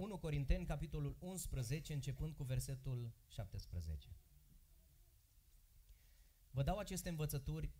1 0.00 0.18
Corinteni, 0.18 0.64
capitolul 0.64 1.16
11, 1.18 1.92
începând 1.92 2.34
cu 2.34 2.42
versetul 2.42 3.12
17. 3.28 4.16
Vă 6.50 6.62
dau 6.62 6.78
aceste 6.78 7.08
învățături, 7.08 7.70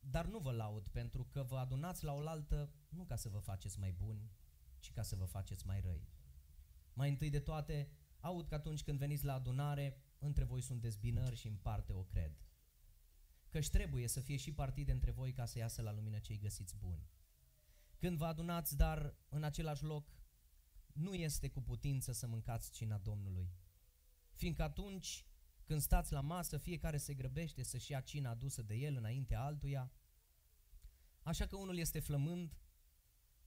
dar 0.00 0.26
nu 0.26 0.38
vă 0.38 0.52
laud, 0.52 0.88
pentru 0.88 1.24
că 1.24 1.42
vă 1.42 1.56
adunați 1.56 2.04
la 2.04 2.12
oaltă 2.12 2.72
nu 2.88 3.04
ca 3.04 3.16
să 3.16 3.28
vă 3.28 3.38
faceți 3.38 3.78
mai 3.78 3.92
buni, 3.92 4.30
ci 4.78 4.92
ca 4.92 5.02
să 5.02 5.16
vă 5.16 5.24
faceți 5.24 5.66
mai 5.66 5.80
răi. 5.80 6.08
Mai 6.92 7.08
întâi 7.08 7.30
de 7.30 7.40
toate, 7.40 7.90
aud 8.20 8.46
că 8.46 8.54
atunci 8.54 8.82
când 8.82 8.98
veniți 8.98 9.24
la 9.24 9.34
adunare, 9.34 9.96
între 10.18 10.44
voi 10.44 10.60
sunt 10.60 10.80
dezbinări 10.80 11.36
și 11.36 11.48
în 11.48 11.56
parte 11.56 11.92
o 11.92 12.02
cred. 12.02 12.32
Căci 13.48 13.70
trebuie 13.70 14.08
să 14.08 14.20
fie 14.20 14.36
și 14.36 14.52
partide 14.52 14.92
între 14.92 15.10
voi 15.10 15.32
ca 15.32 15.44
să 15.44 15.58
iasă 15.58 15.82
la 15.82 15.92
lumină 15.92 16.18
cei 16.18 16.38
găsiți 16.38 16.76
buni. 16.76 17.10
Când 17.96 18.16
vă 18.16 18.24
adunați, 18.24 18.76
dar 18.76 19.14
în 19.28 19.42
același 19.42 19.84
loc, 19.84 20.21
nu 20.92 21.14
este 21.14 21.48
cu 21.48 21.62
putință 21.62 22.12
să 22.12 22.26
mâncați 22.26 22.70
cina 22.70 22.98
Domnului. 22.98 23.50
Fiindcă 24.32 24.62
atunci 24.62 25.26
când 25.64 25.80
stați 25.80 26.12
la 26.12 26.20
masă, 26.20 26.56
fiecare 26.56 26.96
se 26.96 27.14
grăbește 27.14 27.62
să-și 27.62 27.90
ia 27.90 28.00
cina 28.00 28.30
adusă 28.30 28.62
de 28.62 28.74
el 28.74 28.96
înainte 28.96 29.34
altuia, 29.34 29.92
așa 31.22 31.46
că 31.46 31.56
unul 31.56 31.76
este 31.76 32.00
flămând, 32.00 32.58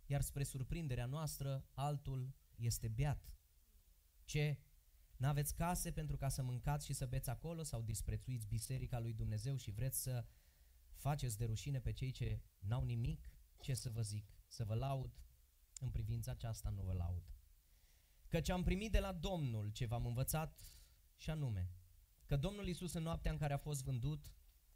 iar 0.05 0.21
spre 0.21 0.43
surprinderea 0.43 1.05
noastră, 1.05 1.65
altul 1.73 2.35
este 2.55 2.87
beat. 2.87 3.33
Ce? 4.25 4.59
N-aveți 5.17 5.55
case 5.55 5.91
pentru 5.91 6.17
ca 6.17 6.29
să 6.29 6.43
mâncați 6.43 6.85
și 6.85 6.93
să 6.93 7.05
beți 7.05 7.29
acolo 7.29 7.63
sau 7.63 7.81
disprețuiți 7.81 8.47
biserica 8.47 8.99
lui 8.99 9.13
Dumnezeu 9.13 9.55
și 9.55 9.71
vreți 9.71 10.01
să 10.01 10.25
faceți 10.95 11.37
de 11.37 11.45
rușine 11.45 11.79
pe 11.79 11.91
cei 11.91 12.11
ce 12.11 12.41
n-au 12.59 12.83
nimic? 12.83 13.31
Ce 13.59 13.73
să 13.73 13.89
vă 13.89 14.01
zic? 14.01 14.33
Să 14.47 14.65
vă 14.65 14.73
laud? 14.75 15.19
În 15.79 15.89
privința 15.89 16.31
aceasta 16.31 16.69
nu 16.69 16.81
vă 16.81 16.93
laud. 16.93 17.34
Căci 18.35 18.49
am 18.49 18.63
primit 18.63 18.91
de 18.91 18.99
la 18.99 19.11
Domnul 19.11 19.69
ce 19.69 19.85
v-am 19.85 20.05
învățat 20.05 20.61
și 21.15 21.29
anume, 21.29 21.71
că 22.25 22.35
Domnul 22.35 22.67
Iisus 22.67 22.93
în 22.93 23.03
noaptea 23.03 23.31
în 23.31 23.37
care 23.37 23.53
a 23.53 23.57
fost 23.57 23.83
vândut, 23.83 24.33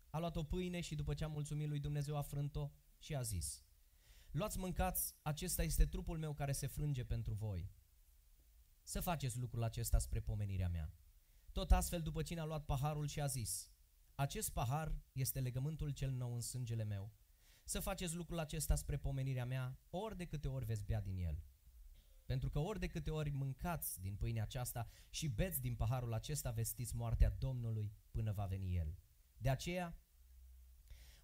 a 0.09 0.19
luat 0.19 0.35
o 0.35 0.43
pâine 0.43 0.81
și 0.81 0.95
după 0.95 1.13
ce 1.13 1.23
a 1.23 1.27
mulțumit 1.27 1.67
lui 1.67 1.79
Dumnezeu 1.79 2.17
a 2.17 2.21
frânt-o 2.21 2.71
și 2.99 3.15
a 3.15 3.21
zis, 3.21 3.63
Luați 4.31 4.57
mâncați, 4.57 5.15
acesta 5.21 5.63
este 5.63 5.85
trupul 5.85 6.17
meu 6.17 6.33
care 6.33 6.51
se 6.51 6.67
frânge 6.67 7.03
pentru 7.03 7.33
voi. 7.33 7.71
Să 8.83 8.99
faceți 8.99 9.39
lucrul 9.39 9.63
acesta 9.63 9.97
spre 9.97 10.19
pomenirea 10.19 10.69
mea. 10.69 10.93
Tot 11.51 11.71
astfel, 11.71 12.01
după 12.01 12.21
cine 12.21 12.39
a 12.39 12.45
luat 12.45 12.65
paharul 12.65 13.07
și 13.07 13.21
a 13.21 13.25
zis, 13.25 13.71
Acest 14.15 14.49
pahar 14.49 15.01
este 15.11 15.39
legământul 15.39 15.89
cel 15.89 16.11
nou 16.11 16.33
în 16.33 16.41
sângele 16.41 16.83
meu. 16.83 17.13
Să 17.63 17.79
faceți 17.79 18.15
lucrul 18.15 18.39
acesta 18.39 18.75
spre 18.75 18.97
pomenirea 18.97 19.45
mea, 19.45 19.79
ori 19.89 20.17
de 20.17 20.25
câte 20.25 20.47
ori 20.47 20.65
veți 20.65 20.85
bea 20.85 21.01
din 21.01 21.17
el. 21.17 21.43
Pentru 22.29 22.49
că 22.49 22.59
ori 22.59 22.79
de 22.79 22.87
câte 22.87 23.09
ori 23.09 23.29
mâncați 23.29 24.01
din 24.01 24.15
pâinea 24.15 24.43
aceasta 24.43 24.87
și 25.09 25.27
beți 25.27 25.61
din 25.61 25.75
paharul 25.75 26.13
acesta, 26.13 26.51
vestiți 26.51 26.95
moartea 26.95 27.29
Domnului 27.29 27.93
până 28.11 28.31
va 28.31 28.45
veni 28.45 28.75
El. 28.75 28.97
De 29.37 29.49
aceea, 29.49 29.97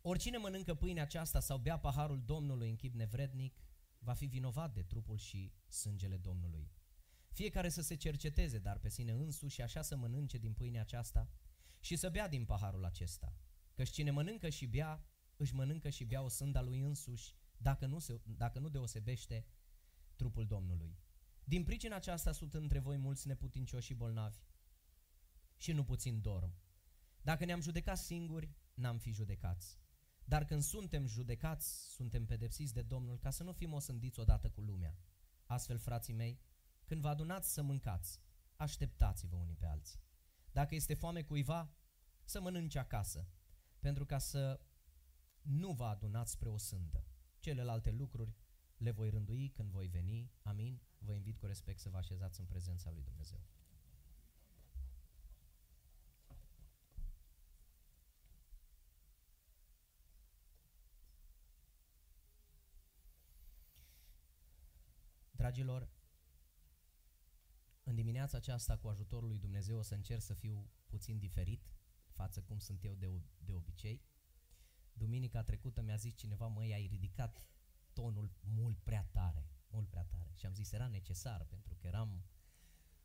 oricine 0.01 0.37
mănâncă 0.37 0.73
pâinea 0.73 1.03
aceasta 1.03 1.39
sau 1.39 1.57
bea 1.57 1.79
paharul 1.79 2.21
Domnului 2.25 2.69
în 2.69 2.75
chip 2.75 2.93
nevrednic, 2.93 3.63
va 3.99 4.13
fi 4.13 4.25
vinovat 4.25 4.73
de 4.73 4.81
trupul 4.81 5.17
și 5.17 5.53
sângele 5.67 6.17
Domnului. 6.17 6.71
Fiecare 7.31 7.69
să 7.69 7.81
se 7.81 7.95
cerceteze, 7.95 8.57
dar 8.57 8.77
pe 8.77 8.89
sine 8.89 9.11
însuși 9.11 9.55
și 9.55 9.61
așa 9.61 9.81
să 9.81 9.95
mănânce 9.95 10.37
din 10.37 10.53
pâinea 10.53 10.81
aceasta 10.81 11.29
și 11.79 11.95
să 11.95 12.09
bea 12.09 12.27
din 12.27 12.45
paharul 12.45 12.85
acesta. 12.85 13.35
Căci 13.73 13.89
cine 13.89 14.11
mănâncă 14.11 14.49
și 14.49 14.65
bea, 14.65 15.05
își 15.35 15.55
mănâncă 15.55 15.89
și 15.89 16.03
bea 16.03 16.21
o 16.21 16.27
sânda 16.27 16.61
lui 16.61 16.79
însuși, 16.79 17.35
dacă 17.57 17.85
nu, 17.85 17.99
se, 17.99 18.21
dacă 18.23 18.59
nu 18.59 18.69
deosebește 18.69 19.45
trupul 20.15 20.45
Domnului. 20.45 20.97
Din 21.43 21.63
pricina 21.63 21.95
aceasta 21.95 22.31
sunt 22.31 22.53
între 22.53 22.79
voi 22.79 22.97
mulți 22.97 23.27
neputincioși 23.27 23.85
și 23.85 23.93
bolnavi 23.93 24.39
și 25.57 25.71
nu 25.71 25.83
puțin 25.83 26.21
dorm. 26.21 26.53
Dacă 27.21 27.45
ne-am 27.45 27.61
judecat 27.61 27.97
singuri, 27.97 28.55
n-am 28.73 28.97
fi 28.97 29.11
judecați. 29.11 29.79
Dar 30.23 30.45
când 30.45 30.61
suntem 30.61 31.05
judecați, 31.05 31.93
suntem 31.93 32.25
pedepsiți 32.25 32.73
de 32.73 32.81
Domnul 32.81 33.19
ca 33.19 33.29
să 33.29 33.43
nu 33.43 33.51
fim 33.51 33.73
osândiți 33.73 34.19
odată 34.19 34.49
cu 34.49 34.61
lumea. 34.61 34.97
Astfel, 35.45 35.77
frații 35.77 36.13
mei, 36.13 36.41
când 36.85 37.01
vă 37.01 37.07
adunați 37.07 37.53
să 37.53 37.61
mâncați, 37.61 38.19
așteptați-vă 38.55 39.35
unii 39.35 39.55
pe 39.55 39.65
alții. 39.65 39.99
Dacă 40.51 40.75
este 40.75 40.93
foame 40.93 41.21
cuiva, 41.21 41.75
să 42.23 42.41
mănânce 42.41 42.79
acasă, 42.79 43.27
pentru 43.79 44.05
ca 44.05 44.17
să 44.17 44.61
nu 45.41 45.71
vă 45.71 45.85
adunați 45.85 46.31
spre 46.31 46.49
o 46.49 46.57
sândă. 46.57 47.05
Celelalte 47.39 47.91
lucruri 47.91 48.35
le 48.77 48.91
voi 48.91 49.09
rândui 49.09 49.49
când 49.49 49.69
voi 49.69 49.87
veni. 49.87 50.31
Amin. 50.43 50.81
Vă 50.97 51.13
invit 51.13 51.37
cu 51.37 51.45
respect 51.45 51.79
să 51.79 51.89
vă 51.89 51.97
așezați 51.97 52.39
în 52.39 52.45
prezența 52.45 52.91
lui 52.91 53.03
Dumnezeu. 53.03 53.39
Dragilor, 65.31 65.89
în 67.83 67.95
dimineața 67.95 68.37
aceasta, 68.37 68.77
cu 68.77 68.87
ajutorul 68.87 69.27
lui 69.27 69.39
Dumnezeu, 69.39 69.77
o 69.77 69.81
să 69.81 69.93
încerc 69.93 70.21
să 70.21 70.33
fiu 70.33 70.69
puțin 70.87 71.19
diferit 71.19 71.67
față 72.09 72.41
cum 72.41 72.59
sunt 72.59 72.83
eu 72.83 72.93
de, 72.93 73.21
de 73.37 73.53
obicei. 73.53 74.01
Duminica 74.93 75.43
trecută 75.43 75.81
mi-a 75.81 75.95
zis 75.95 76.15
cineva, 76.15 76.47
măi, 76.47 76.73
ai 76.73 76.85
ridicat 76.85 77.45
tonul 77.95 78.31
mult 78.41 78.77
prea 78.79 79.07
tare, 79.11 79.49
mult 79.69 79.89
prea 79.89 80.03
tare. 80.03 80.31
Și 80.35 80.45
am 80.45 80.53
zis, 80.53 80.71
era 80.71 80.87
necesar, 80.87 81.45
pentru 81.45 81.75
că 81.75 81.87
eram 81.87 82.23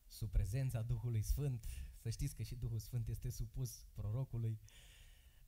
sub 0.07 0.31
prezența 0.31 0.83
Duhului 0.83 1.23
Sfânt. 1.23 1.67
Să 1.97 2.11
știți 2.11 2.35
că 2.35 2.43
și 2.43 2.55
Duhul 2.55 2.79
Sfânt 2.79 3.09
este 3.09 3.31
supus 3.31 3.87
prorocului. 3.95 4.61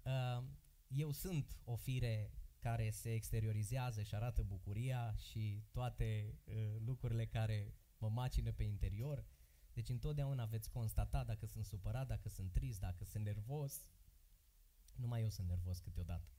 Uh, 0.02 0.44
eu 0.86 1.10
sunt 1.10 1.56
o 1.64 1.76
fire 1.76 2.32
care 2.58 2.90
se 2.90 3.12
exteriorizează 3.12 4.02
și 4.02 4.14
arată 4.14 4.42
bucuria 4.42 5.14
și 5.14 5.64
toate 5.70 6.38
uh, 6.44 6.54
lucrurile 6.78 7.26
care 7.26 7.74
mă 7.98 8.08
macină 8.08 8.52
pe 8.52 8.62
interior. 8.62 9.26
Deci 9.72 9.88
întotdeauna 9.88 10.44
veți 10.44 10.70
constata 10.70 11.24
dacă 11.24 11.46
sunt 11.46 11.64
supărat, 11.64 12.06
dacă 12.06 12.28
sunt 12.28 12.52
trist, 12.52 12.80
dacă 12.80 13.04
sunt 13.04 13.24
nervos. 13.24 13.86
Numai 14.94 15.22
eu 15.22 15.28
sunt 15.28 15.48
nervos 15.48 15.78
câteodată. 15.78 16.30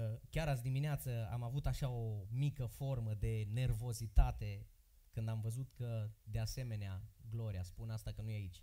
Uh, 0.00 0.20
chiar 0.30 0.48
azi 0.48 0.62
dimineață 0.62 1.28
am 1.32 1.42
avut 1.42 1.66
așa 1.66 1.88
o 1.88 2.26
mică 2.30 2.66
formă 2.66 3.14
de 3.14 3.48
nervozitate 3.52 4.66
când 5.10 5.28
am 5.28 5.40
văzut 5.40 5.70
că, 5.72 6.10
de 6.22 6.38
asemenea, 6.38 7.02
Gloria, 7.30 7.62
spun 7.62 7.90
asta 7.90 8.12
că 8.12 8.22
nu 8.22 8.30
e 8.30 8.34
aici, 8.34 8.62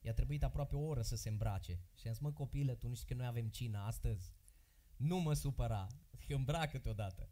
i-a 0.00 0.12
trebuit 0.12 0.44
aproape 0.44 0.76
o 0.76 0.86
oră 0.86 1.02
să 1.02 1.16
se 1.16 1.28
îmbrace. 1.28 1.72
Și 1.94 2.06
am 2.06 2.12
zis, 2.12 2.22
mă 2.22 2.32
copilă, 2.32 2.74
tu 2.74 2.88
nu 2.88 2.94
știi 2.94 3.06
că 3.06 3.14
noi 3.14 3.26
avem 3.26 3.48
cina 3.48 3.86
astăzi? 3.86 4.32
Nu 4.96 5.18
mă 5.18 5.32
supăra, 5.32 5.86
îmbracă 6.28 6.80
odată. 6.84 7.28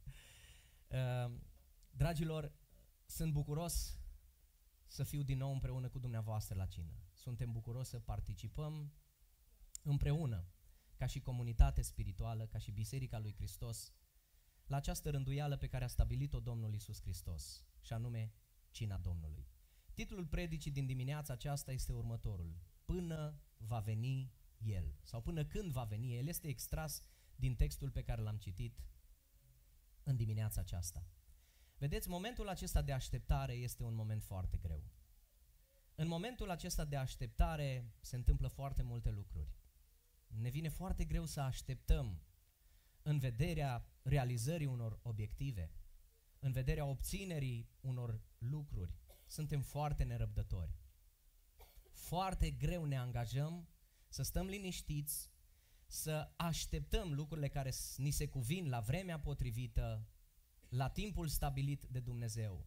Uh, 0.89 1.33
dragilor, 1.91 2.53
sunt 3.07 3.33
bucuros 3.33 3.99
să 4.87 5.03
fiu 5.03 5.23
din 5.23 5.39
nou 5.39 5.53
împreună 5.53 5.89
cu 5.89 5.99
dumneavoastră 5.99 6.57
la 6.57 6.67
cină. 6.67 6.93
Suntem 7.15 7.53
bucuroși 7.53 7.89
să 7.89 7.99
participăm 7.99 8.93
împreună 9.83 10.49
ca 11.01 11.07
și 11.07 11.21
comunitate 11.21 11.83
spirituală, 11.83 12.47
ca 12.47 12.59
și 12.59 12.71
Biserica 12.71 13.19
lui 13.19 13.35
Hristos, 13.35 13.93
la 14.67 14.77
această 14.77 15.11
rânduială 15.11 15.57
pe 15.57 15.67
care 15.67 15.85
a 15.85 15.89
stabilit-o 15.89 16.41
Domnul 16.41 16.75
Isus 16.75 17.01
Hristos, 17.01 17.65
și 17.81 17.93
anume 17.93 18.33
Cina 18.71 18.99
Domnului. 18.99 19.49
Titlul 19.95 20.27
predicii 20.27 20.71
din 20.71 20.87
dimineața 20.87 21.33
aceasta 21.33 21.73
este 21.73 21.93
următorul. 21.93 22.57
Până 22.85 23.41
va 23.57 23.79
veni 23.79 24.33
El, 24.59 24.95
sau 25.03 25.23
până 25.23 25.45
când 25.45 25.71
va 25.71 25.85
veni 25.85 26.17
El, 26.17 26.27
este 26.27 26.49
extras 26.49 27.03
din 27.35 27.55
textul 27.57 27.91
pe 27.91 28.03
care 28.03 28.23
l-am 28.23 28.37
citit 28.37 28.85
în 30.03 30.17
dimineața 30.17 30.61
aceasta. 30.61 31.07
Vedeți, 31.79 32.09
momentul 32.09 32.49
acesta 32.49 32.83
de 32.83 32.93
așteptare 32.93 33.53
este 33.53 33.83
un 33.83 33.95
moment 33.95 34.23
foarte 34.23 34.57
greu. 34.57 34.85
În 35.95 36.09
momentul 36.09 36.51
acesta 36.51 36.85
de 36.85 36.97
așteptare 36.97 37.95
se 38.01 38.17
întâmplă 38.17 38.49
foarte 38.49 38.83
multe 38.83 39.11
lucruri. 39.11 39.59
Ne 40.31 40.49
vine 40.49 40.69
foarte 40.69 41.05
greu 41.05 41.25
să 41.25 41.41
așteptăm 41.41 42.23
în 43.03 43.19
vederea 43.19 43.87
realizării 44.03 44.67
unor 44.67 44.99
obiective, 45.03 45.71
în 46.39 46.53
vederea 46.53 46.85
obținerii 46.85 47.71
unor 47.81 48.21
lucruri. 48.39 48.99
Suntem 49.27 49.63
foarte 49.63 50.05
nerăbdători. 50.05 50.79
Foarte 51.93 52.51
greu 52.51 52.85
ne 52.85 52.97
angajăm 52.97 53.69
să 54.09 54.23
stăm 54.23 54.47
liniștiți, 54.47 55.31
să 55.87 56.33
așteptăm 56.37 57.13
lucrurile 57.13 57.49
care 57.49 57.73
ni 57.97 58.11
se 58.11 58.29
cuvin 58.29 58.69
la 58.69 58.81
vremea 58.81 59.21
potrivită, 59.21 60.09
la 60.69 60.89
timpul 60.89 61.29
stabilit 61.29 61.87
de 61.87 62.01
Dumnezeu. 62.01 62.67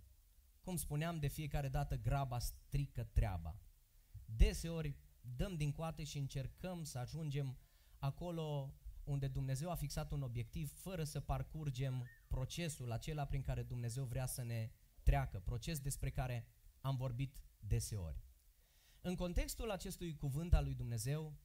Cum 0.62 0.76
spuneam, 0.76 1.20
de 1.20 1.28
fiecare 1.28 1.68
dată 1.68 1.96
graba 1.96 2.40
strică 2.40 3.04
treaba. 3.04 3.60
Deseori 4.26 4.96
dăm 5.36 5.56
din 5.56 5.72
coate 5.72 6.04
și 6.04 6.18
încercăm 6.18 6.84
să 6.84 6.98
ajungem 6.98 7.58
acolo 8.00 8.74
unde 9.04 9.28
Dumnezeu 9.28 9.70
a 9.70 9.76
fixat 9.76 10.12
un 10.12 10.22
obiectiv 10.22 10.72
fără 10.74 11.04
să 11.04 11.20
parcurgem 11.20 12.08
procesul 12.28 12.92
acela 12.92 13.26
prin 13.26 13.42
care 13.42 13.64
Dumnezeu 13.64 14.06
vrea 14.06 14.26
să 14.26 14.44
ne 14.44 14.72
treacă, 15.04 15.40
proces 15.40 15.80
despre 15.80 16.10
care 16.10 16.48
am 16.82 16.96
vorbit 16.96 17.44
deseori. 17.60 18.24
În 19.02 19.16
contextul 19.16 19.72
acestui 19.72 20.16
cuvânt 20.16 20.54
al 20.54 20.64
lui 20.64 20.74
Dumnezeu, 20.74 21.38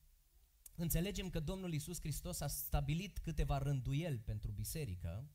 înțelegem 0.75 1.31
că 1.31 1.41
Domnul 1.41 1.73
Isus 1.73 2.01
Hristos 2.01 2.41
a 2.41 2.47
stabilit 2.47 3.19
câteva 3.19 3.59
rânduieli 3.59 4.19
pentru 4.19 4.51
biserică, 4.51 5.31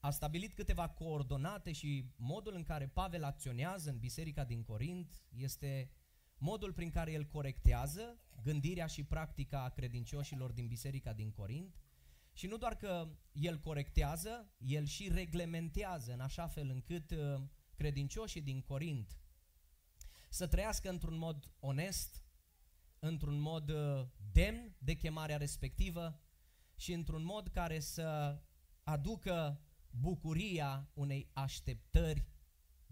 a 0.00 0.10
stabilit 0.10 0.54
câteva 0.54 0.88
coordonate 0.88 1.72
și 1.72 2.12
modul 2.16 2.54
în 2.54 2.62
care 2.62 2.88
Pavel 2.88 3.24
acționează 3.24 3.90
în 3.90 3.98
biserica 3.98 4.44
din 4.44 4.62
Corint 4.62 5.22
este 5.28 5.90
modul 6.38 6.72
prin 6.72 6.90
care 6.90 7.12
el 7.12 7.24
corectează 7.24 8.18
gândirea 8.42 8.86
și 8.86 9.04
practica 9.04 9.62
a 9.62 9.68
credincioșilor 9.68 10.52
din 10.52 10.66
biserica 10.66 11.12
din 11.12 11.30
Corint 11.30 11.76
și 12.32 12.46
nu 12.46 12.56
doar 12.56 12.76
că 12.76 13.08
el 13.32 13.58
corectează, 13.58 14.50
el 14.58 14.84
și 14.84 15.08
reglementează 15.08 16.12
în 16.12 16.20
așa 16.20 16.46
fel 16.46 16.68
încât 16.68 17.10
uh, 17.10 17.42
credincioșii 17.76 18.42
din 18.42 18.60
Corint 18.60 19.18
să 20.28 20.46
trăiască 20.46 20.88
într-un 20.88 21.18
mod 21.18 21.50
onest, 21.60 22.22
într-un 22.98 23.38
mod 23.38 23.68
uh, 23.70 24.06
demn 24.32 24.76
de 24.78 24.94
chemarea 24.94 25.36
respectivă 25.36 26.20
și 26.76 26.92
într-un 26.92 27.24
mod 27.24 27.48
care 27.48 27.80
să 27.80 28.38
aducă 28.82 29.60
bucuria 29.90 30.90
unei 30.94 31.30
așteptări 31.32 32.26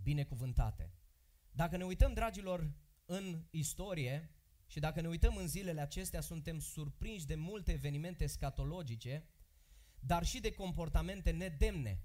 binecuvântate. 0.03 0.93
Dacă 1.51 1.77
ne 1.77 1.85
uităm, 1.85 2.13
dragilor, 2.13 2.73
în 3.05 3.47
istorie 3.51 4.35
și 4.67 4.81
dacă 4.81 5.01
ne 5.01 5.09
uităm 5.09 5.37
în 5.37 5.47
zilele 5.47 5.81
acestea, 5.81 6.21
suntem 6.21 6.59
surprinși 6.59 7.27
de 7.27 7.35
multe 7.35 7.73
evenimente 7.73 8.27
scatologice, 8.27 9.29
dar 9.99 10.25
și 10.25 10.41
de 10.41 10.53
comportamente 10.53 11.31
nedemne 11.31 12.05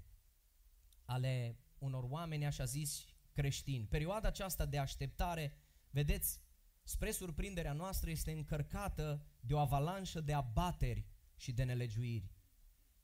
ale 1.04 1.58
unor 1.78 2.04
oameni, 2.08 2.46
așa 2.46 2.64
zis, 2.64 3.04
creștini. 3.32 3.86
Perioada 3.86 4.28
aceasta 4.28 4.66
de 4.66 4.78
așteptare, 4.78 5.56
vedeți, 5.90 6.40
spre 6.82 7.10
surprinderea 7.10 7.72
noastră, 7.72 8.10
este 8.10 8.32
încărcată 8.32 9.26
de 9.40 9.54
o 9.54 9.58
avalanșă 9.58 10.20
de 10.20 10.32
abateri 10.32 11.06
și 11.36 11.52
de 11.52 11.62
nelegiuiri. 11.62 12.30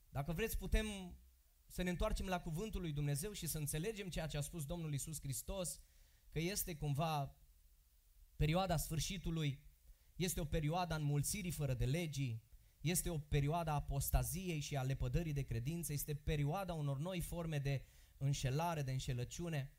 Dacă 0.09 0.33
vreți, 0.33 0.57
putem 0.57 0.85
să 1.67 1.81
ne 1.81 1.89
întoarcem 1.89 2.25
la 2.25 2.39
cuvântul 2.39 2.81
lui 2.81 2.91
Dumnezeu 2.91 3.31
și 3.31 3.47
să 3.47 3.57
înțelegem 3.57 4.09
ceea 4.09 4.27
ce 4.27 4.37
a 4.37 4.41
spus 4.41 4.65
Domnul 4.65 4.93
Isus 4.93 5.19
Hristos, 5.19 5.81
că 6.29 6.39
este 6.39 6.75
cumva 6.75 7.35
perioada 8.37 8.77
sfârșitului, 8.77 9.59
este 10.15 10.39
o 10.39 10.45
perioadă 10.45 10.93
a 10.93 10.97
înmulțirii 10.97 11.51
fără 11.51 11.73
de 11.73 11.85
legii, 11.85 12.43
este 12.81 13.09
o 13.09 13.17
perioadă 13.17 13.69
a 13.69 13.73
apostaziei 13.73 14.59
și 14.59 14.75
a 14.75 14.81
lepădării 14.81 15.33
de 15.33 15.41
credință, 15.41 15.93
este 15.93 16.13
perioada 16.13 16.73
unor 16.73 16.99
noi 16.99 17.19
forme 17.19 17.57
de 17.59 17.85
înșelare, 18.17 18.81
de 18.81 18.91
înșelăciune. 18.91 19.71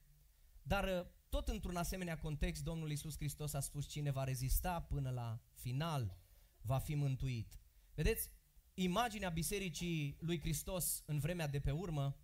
Dar 0.62 0.84
uh, 0.84 1.06
tot 1.28 1.48
într-un 1.48 1.76
asemenea 1.76 2.18
context, 2.18 2.62
Domnul 2.62 2.90
Isus 2.90 3.16
Hristos 3.16 3.52
a 3.52 3.60
spus 3.60 3.86
cine 3.86 4.10
va 4.10 4.24
rezista 4.24 4.80
până 4.80 5.10
la 5.10 5.42
final 5.54 6.18
va 6.60 6.78
fi 6.78 6.94
mântuit. 6.94 7.58
Vedeți, 7.94 8.30
imaginea 8.74 9.28
bisericii 9.28 10.16
lui 10.20 10.40
Hristos 10.40 11.02
în 11.06 11.18
vremea 11.18 11.48
de 11.48 11.60
pe 11.60 11.70
urmă 11.70 12.16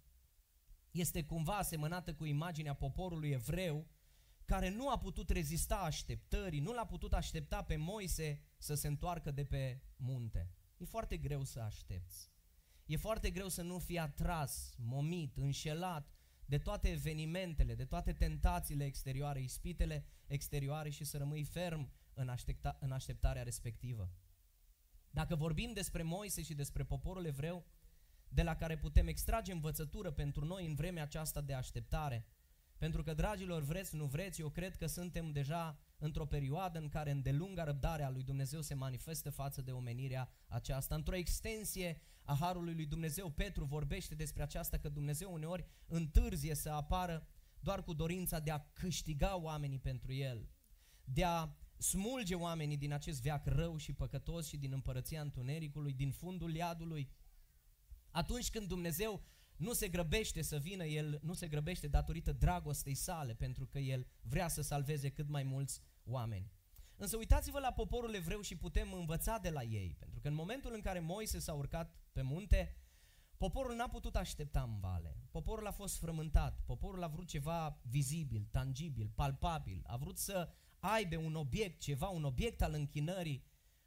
este 0.91 1.25
cumva 1.25 1.57
asemănată 1.57 2.15
cu 2.15 2.25
imaginea 2.25 2.75
poporului 2.75 3.31
evreu 3.31 3.87
care 4.45 4.69
nu 4.71 4.91
a 4.91 4.99
putut 4.99 5.31
rezista 5.31 5.77
așteptării, 5.77 6.61
nu 6.61 6.73
l-a 6.73 6.87
putut 6.87 7.13
aștepta 7.13 7.63
pe 7.63 7.77
Moise 7.77 8.41
să 8.59 8.75
se 8.75 8.87
întoarcă 8.87 9.31
de 9.31 9.45
pe 9.45 9.81
munte. 9.97 10.51
E 10.77 10.85
foarte 10.85 11.17
greu 11.17 11.45
să 11.45 11.61
aștepți. 11.61 12.33
E 12.87 12.97
foarte 12.97 13.31
greu 13.31 13.49
să 13.49 13.63
nu 13.63 13.79
fii 13.79 13.99
atras, 13.99 14.75
momit, 14.79 15.37
înșelat 15.37 16.15
de 16.47 16.59
toate 16.59 16.89
evenimentele, 16.89 17.75
de 17.75 17.85
toate 17.85 18.13
tentațiile 18.13 18.85
exterioare, 18.85 19.41
ispitele 19.41 20.05
exterioare 20.27 20.91
și 20.91 21.05
să 21.05 21.19
rămâi 21.19 21.45
ferm 21.45 21.93
în, 22.15 22.29
aștepta, 22.29 22.77
în 22.81 22.93
așteptarea 22.93 23.43
respectivă. 23.43 24.11
Dacă 25.11 25.37
vorbim 25.37 25.73
despre 25.73 26.03
Moise 26.03 26.43
și 26.43 26.55
despre 26.55 26.85
poporul 26.85 27.25
evreu, 27.25 27.67
de 28.29 28.43
la 28.43 28.57
care 28.57 28.77
putem 28.77 29.07
extrage 29.07 29.53
învățătură 29.53 30.11
pentru 30.11 30.45
noi 30.45 30.67
în 30.67 30.75
vremea 30.75 31.03
aceasta 31.03 31.41
de 31.41 31.55
așteptare, 31.55 32.27
pentru 32.79 33.03
că, 33.03 33.15
dragilor, 33.15 33.63
vreți, 33.63 33.97
nu 33.97 34.05
vreți, 34.05 34.41
eu 34.41 34.49
cred 34.49 34.77
că 34.77 34.87
suntem 34.87 35.31
deja 35.31 35.79
într-o 35.99 36.27
perioadă 36.27 36.79
în 36.79 36.89
care 36.89 37.11
îndelunga 37.11 37.65
răbdarea 37.65 38.11
lui 38.11 38.23
Dumnezeu 38.23 38.61
se 38.61 38.75
manifestă 38.75 39.31
față 39.31 39.63
de 39.63 39.73
omenirea 39.73 40.31
aceasta. 40.49 40.95
Într-o 40.95 41.17
extensie 41.17 42.01
a 42.23 42.37
Harului 42.41 42.75
lui 42.75 42.87
Dumnezeu, 42.87 43.31
Petru 43.31 43.65
vorbește 43.65 44.15
despre 44.15 44.43
aceasta 44.43 44.79
că 44.79 44.89
Dumnezeu 44.89 45.33
uneori 45.33 45.67
întârzie 45.87 46.55
să 46.55 46.71
apară 46.71 47.29
doar 47.61 47.83
cu 47.83 47.93
dorința 47.93 48.39
de 48.39 48.51
a 48.51 48.67
câștiga 48.73 49.37
oamenii 49.37 49.79
pentru 49.79 50.13
El, 50.13 50.49
de 51.05 51.25
a 51.25 51.57
smulge 51.79 52.35
oamenii 52.35 52.77
din 52.77 52.93
acest 52.93 53.23
veac 53.23 53.47
rău 53.47 53.77
și 53.77 53.93
păcătos 53.93 54.47
și 54.47 54.57
din 54.57 54.73
împărăția 54.73 55.21
întunericului, 55.21 55.93
din 55.93 56.11
fundul 56.11 56.55
iadului. 56.55 57.11
Atunci 58.11 58.51
când 58.51 58.67
Dumnezeu 58.67 59.23
nu 59.57 59.73
se 59.73 59.89
grăbește 59.89 60.43
să 60.43 60.59
vină, 60.59 60.85
El 60.85 61.21
nu 61.23 61.33
se 61.33 61.49
grăbește 61.49 61.87
datorită 61.87 62.33
dragostei 62.33 62.95
sale, 62.95 63.35
pentru 63.35 63.67
că 63.67 63.79
El 63.79 64.07
vrea 64.21 64.49
să 64.49 64.63
salveze 64.63 65.09
cât 65.09 65.29
mai 65.29 65.43
mulți 65.43 65.83
oameni. 66.05 66.53
Însă 66.97 67.17
uitați-vă 67.17 67.59
la 67.59 67.73
poporul 67.73 68.15
evreu 68.15 68.41
și 68.41 68.57
putem 68.57 68.93
învăța 68.93 69.39
de 69.39 69.51
la 69.51 69.63
ei, 69.63 69.97
pentru 69.99 70.21
că 70.21 70.29
în 70.29 70.35
momentul 70.35 70.73
în 70.75 70.81
care 70.81 71.01
Moise 71.01 71.39
s-a 71.39 71.53
urcat 71.53 71.97
pe 72.13 72.23
munte, 72.23 72.77
poporul 73.37 73.75
n-a 73.75 73.89
putut 73.89 74.17
aștepta 74.17 74.63
în 74.63 74.79
vale. 74.79 75.17
Poporul 75.31 75.67
a 75.67 75.71
fost 75.71 75.99
frământat, 75.99 76.63
poporul 76.67 77.03
a 77.03 77.07
vrut 77.07 77.27
ceva 77.27 77.81
vizibil, 77.83 78.49
tangibil, 78.51 79.13
palpabil, 79.15 79.83
a 79.87 79.97
vrut 79.97 80.19
să 80.19 80.49
aibă 80.79 81.17
un 81.17 81.35
obiect, 81.35 81.81
ceva, 81.81 82.09
un 82.09 82.25
obiect 82.25 82.63
al 82.63 82.73
închinării. 82.73 83.45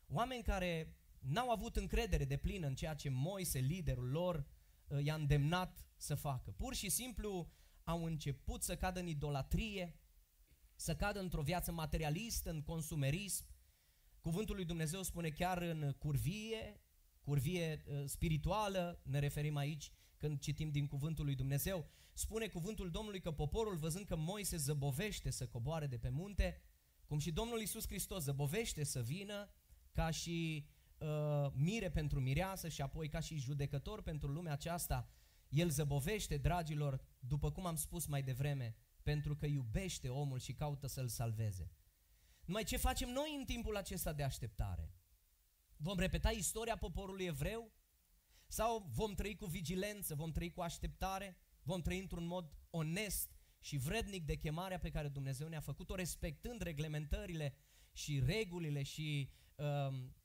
Oameni 0.07 0.43
care 0.43 0.97
n-au 1.19 1.49
avut 1.49 1.75
încredere 1.75 2.25
de 2.25 2.37
plină 2.37 2.67
în 2.67 2.75
ceea 2.75 2.93
ce 2.93 3.09
Moise, 3.09 3.59
liderul 3.59 4.09
lor, 4.09 4.35
uh, 4.35 4.56
i-a 5.03 5.15
îndemnat 5.15 5.87
să 5.97 6.15
facă. 6.15 6.51
Pur 6.51 6.73
și 6.73 6.89
simplu 6.89 7.51
au 7.83 8.03
început 8.05 8.63
să 8.63 8.75
cadă 8.75 8.99
în 8.99 9.07
idolatrie, 9.07 9.99
să 10.75 10.95
cadă 10.95 11.19
într-o 11.19 11.41
viață 11.41 11.71
materialistă, 11.71 12.49
în 12.49 12.61
consumerism. 12.61 13.45
Cuvântul 14.19 14.55
lui 14.55 14.65
Dumnezeu 14.65 15.03
spune 15.03 15.29
chiar 15.29 15.61
în 15.61 15.91
curvie, 15.97 16.81
curvie 17.19 17.83
uh, 17.87 18.03
spirituală, 18.05 19.01
ne 19.03 19.19
referim 19.19 19.55
aici 19.55 19.91
când 20.17 20.39
citim 20.39 20.69
din 20.69 20.87
cuvântul 20.87 21.25
lui 21.25 21.35
Dumnezeu, 21.35 21.89
spune 22.13 22.47
cuvântul 22.47 22.91
Domnului 22.91 23.19
că 23.19 23.31
poporul, 23.31 23.75
văzând 23.75 24.05
că 24.05 24.15
Moise 24.15 24.57
zăbovește 24.57 25.29
să 25.29 25.47
coboare 25.47 25.87
de 25.87 25.97
pe 25.97 26.09
munte, 26.09 26.61
cum 27.05 27.19
și 27.19 27.31
Domnul 27.31 27.61
Isus 27.61 27.87
Hristos 27.87 28.23
zăbovește 28.23 28.83
să 28.83 29.01
vină 29.01 29.49
ca 29.91 30.09
și 30.09 30.67
uh, 30.97 31.51
mire 31.54 31.89
pentru 31.89 32.19
mireasă 32.19 32.68
și 32.68 32.81
apoi 32.81 33.09
ca 33.09 33.19
și 33.19 33.37
judecător 33.37 34.01
pentru 34.01 34.31
lumea 34.31 34.54
aceasta, 34.54 35.09
El 35.49 35.69
zăbovește, 35.69 36.37
dragilor, 36.37 37.01
după 37.19 37.51
cum 37.51 37.66
am 37.66 37.75
spus 37.75 38.06
mai 38.06 38.23
devreme, 38.23 38.75
pentru 39.04 39.35
că 39.35 39.45
iubește 39.45 40.09
omul 40.09 40.39
și 40.39 40.54
caută 40.54 40.87
să-l 40.87 41.07
salveze. 41.07 41.71
Numai 42.45 42.63
ce 42.63 42.77
facem 42.77 43.09
noi 43.09 43.35
în 43.39 43.45
timpul 43.45 43.77
acesta 43.77 44.13
de 44.13 44.23
așteptare? 44.23 44.94
Vom 45.77 45.97
repeta 45.97 46.30
istoria 46.30 46.77
poporului 46.77 47.25
evreu? 47.25 47.71
Sau 48.47 48.89
vom 48.94 49.13
trăi 49.13 49.35
cu 49.35 49.45
vigilență, 49.45 50.16
vom 50.16 50.31
trăi 50.31 50.51
cu 50.51 50.61
așteptare, 50.61 51.37
vom 51.61 51.81
trăi 51.81 51.99
într-un 51.99 52.25
mod 52.25 52.57
onest 52.69 53.37
și 53.59 53.77
vrednic 53.77 54.25
de 54.25 54.35
chemarea 54.35 54.80
pe 54.80 54.89
care 54.89 55.07
Dumnezeu 55.07 55.47
ne-a 55.47 55.59
făcut-o, 55.59 55.95
respectând 55.95 56.61
reglementările 56.61 57.56
și 57.92 58.19
regulile 58.19 58.83
și 58.83 59.30
um, 59.56 60.16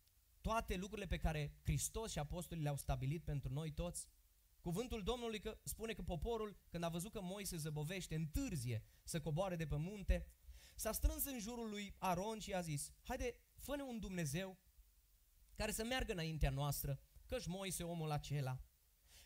toate 0.42 0.76
lucrurile 0.76 1.06
pe 1.06 1.16
care 1.16 1.52
Hristos 1.62 2.10
și 2.10 2.18
apostolii 2.18 2.62
le-au 2.62 2.76
stabilit 2.76 3.24
pentru 3.24 3.52
noi 3.52 3.70
toți? 3.72 4.08
Cuvântul 4.60 5.02
Domnului 5.02 5.40
că, 5.40 5.58
spune 5.62 5.92
că 5.92 6.02
poporul, 6.02 6.56
când 6.68 6.84
a 6.84 6.88
văzut 6.88 7.12
că 7.12 7.20
Moise 7.22 7.56
zăbovește, 7.56 8.14
întârzie 8.14 8.82
să 9.04 9.20
coboare 9.20 9.56
de 9.56 9.66
pe 9.66 9.76
munte, 9.76 10.26
s-a 10.74 10.92
strâns 10.92 11.24
în 11.24 11.38
jurul 11.38 11.70
lui 11.70 11.94
Aron 11.98 12.38
și 12.38 12.54
a 12.54 12.60
zis, 12.60 12.92
haide, 13.02 13.36
fă 13.56 13.82
un 13.88 13.98
Dumnezeu 13.98 14.58
care 15.54 15.72
să 15.72 15.84
meargă 15.84 16.12
înaintea 16.12 16.50
noastră, 16.50 17.00
căci 17.26 17.46
Moise, 17.46 17.82
omul 17.82 18.10
acela, 18.10 18.60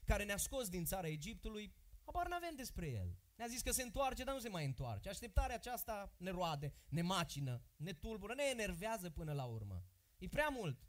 care 0.05 0.25
ne-a 0.25 0.37
scos 0.37 0.69
din 0.69 0.85
țara 0.85 1.07
Egiptului, 1.07 1.75
habar 2.05 2.29
n-avem 2.29 2.55
despre 2.57 2.91
el. 2.91 3.19
Ne-a 3.37 3.47
zis 3.47 3.63
că 3.63 3.71
se 3.71 3.83
întoarce, 3.83 4.25
dar 4.25 4.35
nu 4.35 4.41
se 4.41 4.49
mai 4.49 4.65
întoarce. 4.65 5.09
Așteptarea 5.09 5.55
aceasta 5.55 6.15
ne 6.19 6.31
roade, 6.31 6.73
ne 6.89 7.03
macină, 7.03 7.63
ne 7.77 7.93
tulbură, 7.93 8.35
ne 8.35 8.43
enervează 8.51 9.11
până 9.11 9.33
la 9.33 9.45
urmă. 9.45 9.85
E 10.19 10.29
prea 10.29 10.49
mult. 10.49 10.86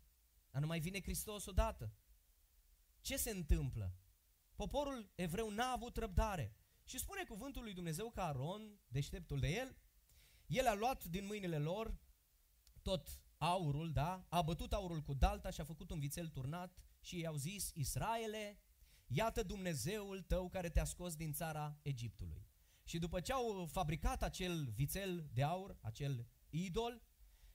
Dar 0.58 0.66
nu 0.66 0.72
mai 0.72 0.82
vine 0.82 1.02
Hristos 1.02 1.46
odată. 1.46 1.94
Ce 3.02 3.18
se 3.18 3.30
întâmplă? 3.30 3.96
Poporul 4.56 5.12
evreu 5.16 5.50
n-a 5.50 5.72
avut 5.72 5.98
răbdare. 5.98 6.56
Și 6.84 6.98
spune 6.98 7.24
cuvântul 7.24 7.64
lui 7.64 7.74
Dumnezeu 7.74 8.10
că 8.10 8.22
Aron, 8.22 8.80
deșteptul 8.88 9.40
de 9.40 9.48
el, 9.48 9.78
el 10.46 10.68
a 10.68 10.74
luat 10.74 11.04
din 11.04 11.26
mâinile 11.26 11.58
lor 11.58 12.00
tot 12.82 13.22
aurul, 13.38 13.92
da? 13.92 14.26
A 14.30 14.42
bătut 14.42 14.74
aurul 14.74 15.02
cu 15.02 15.14
dalta 15.14 15.50
și 15.50 15.62
a 15.62 15.64
făcut 15.64 15.92
un 15.92 16.00
vițel 16.00 16.28
turnat 16.28 16.80
și 17.00 17.20
i-au 17.20 17.36
zis, 17.36 17.72
Israele, 17.74 18.62
iată 19.08 19.44
Dumnezeul 19.44 20.22
tău 20.22 20.50
care 20.50 20.70
te-a 20.70 20.86
scos 20.86 21.16
din 21.16 21.34
țara 21.34 21.80
Egiptului. 21.82 22.48
Și 22.84 22.98
după 22.98 23.20
ce 23.20 23.34
au 23.34 23.66
fabricat 23.66 24.24
acel 24.24 24.70
vițel 24.70 25.30
de 25.34 25.44
aur, 25.44 25.78
acel 25.82 26.28
idol, 26.50 27.02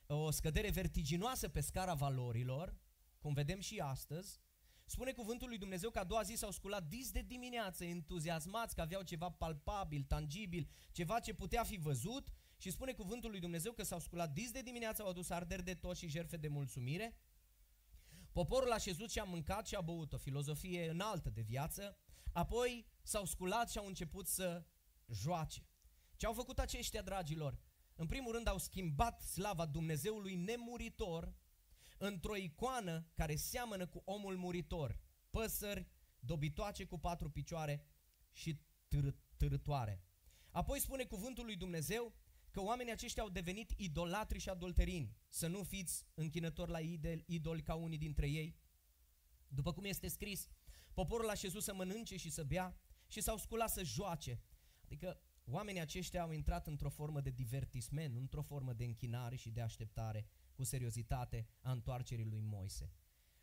o 0.06 0.30
scădere 0.30 0.70
vertiginoasă 0.70 1.48
pe 1.48 1.60
scara 1.60 1.94
valorilor, 1.94 2.80
cum 3.22 3.32
vedem 3.32 3.60
și 3.60 3.78
astăzi, 3.78 4.40
spune 4.84 5.12
cuvântul 5.12 5.48
lui 5.48 5.58
Dumnezeu 5.58 5.90
că 5.90 5.98
a 5.98 6.04
doua 6.04 6.22
zi 6.22 6.34
s-au 6.34 6.50
sculat 6.50 6.88
dis 6.88 7.10
de 7.10 7.20
dimineață, 7.20 7.84
entuziasmați 7.84 8.74
că 8.74 8.80
aveau 8.80 9.02
ceva 9.02 9.30
palpabil, 9.30 10.02
tangibil, 10.02 10.68
ceva 10.92 11.20
ce 11.20 11.34
putea 11.34 11.62
fi 11.64 11.76
văzut 11.76 12.32
și 12.56 12.70
spune 12.70 12.92
cuvântul 12.92 13.30
lui 13.30 13.40
Dumnezeu 13.40 13.72
că 13.72 13.82
s-au 13.82 13.98
sculat 13.98 14.32
dis 14.32 14.50
de 14.50 14.62
dimineață, 14.62 15.02
au 15.02 15.08
adus 15.08 15.30
arderi 15.30 15.64
de 15.64 15.74
tot 15.74 15.96
și 15.96 16.08
jerfe 16.08 16.36
de 16.36 16.48
mulțumire. 16.48 17.16
Poporul 18.32 18.72
a 18.72 18.78
șezut 18.78 19.10
și 19.10 19.18
a 19.18 19.24
mâncat 19.24 19.66
și 19.66 19.74
a 19.74 19.80
băut, 19.80 20.12
o 20.12 20.16
filozofie 20.16 20.90
înaltă 20.90 21.30
de 21.30 21.40
viață, 21.40 21.96
apoi 22.32 22.86
s-au 23.02 23.24
sculat 23.24 23.70
și 23.70 23.78
au 23.78 23.86
început 23.86 24.26
să 24.26 24.64
joace. 25.08 25.66
Ce 26.16 26.26
au 26.26 26.32
făcut 26.32 26.58
aceștia, 26.58 27.02
dragilor? 27.02 27.58
În 27.94 28.06
primul 28.06 28.32
rând 28.32 28.46
au 28.46 28.58
schimbat 28.58 29.22
slava 29.22 29.66
Dumnezeului 29.66 30.34
nemuritor 30.34 31.34
într-o 32.04 32.36
icoană 32.36 33.06
care 33.14 33.34
seamănă 33.36 33.86
cu 33.86 34.02
omul 34.04 34.36
muritor, 34.36 34.98
păsări, 35.30 35.86
dobitoace 36.18 36.84
cu 36.84 36.98
patru 36.98 37.30
picioare 37.30 37.86
și 38.32 38.60
târătoare. 39.36 40.04
Apoi 40.50 40.80
spune 40.80 41.04
cuvântul 41.04 41.44
lui 41.44 41.56
Dumnezeu 41.56 42.14
că 42.50 42.60
oamenii 42.60 42.92
aceștia 42.92 43.22
au 43.22 43.28
devenit 43.28 43.70
idolatri 43.76 44.38
și 44.38 44.48
adulterini, 44.48 45.16
să 45.28 45.46
nu 45.46 45.62
fiți 45.62 46.06
închinători 46.14 46.70
la 46.70 46.80
idol, 46.80 47.22
idoli 47.26 47.62
ca 47.62 47.74
unii 47.74 47.98
dintre 47.98 48.28
ei. 48.28 48.60
După 49.48 49.72
cum 49.72 49.84
este 49.84 50.08
scris, 50.08 50.48
poporul 50.92 51.28
a 51.28 51.34
șezut 51.34 51.62
să 51.62 51.74
mănânce 51.74 52.16
și 52.16 52.30
să 52.30 52.44
bea 52.44 52.80
și 53.06 53.20
s-au 53.20 53.36
sculat 53.36 53.70
să 53.70 53.84
joace. 53.84 54.42
Adică 54.84 55.20
oamenii 55.44 55.80
aceștia 55.80 56.22
au 56.22 56.30
intrat 56.30 56.66
într-o 56.66 56.90
formă 56.90 57.20
de 57.20 57.30
divertisment, 57.30 58.16
într-o 58.16 58.42
formă 58.42 58.72
de 58.72 58.84
închinare 58.84 59.36
și 59.36 59.50
de 59.50 59.60
așteptare 59.60 60.26
cu 60.54 60.64
seriozitate 60.64 61.46
a 61.60 61.72
întoarcerii 61.72 62.24
lui 62.24 62.40
Moise. 62.40 62.92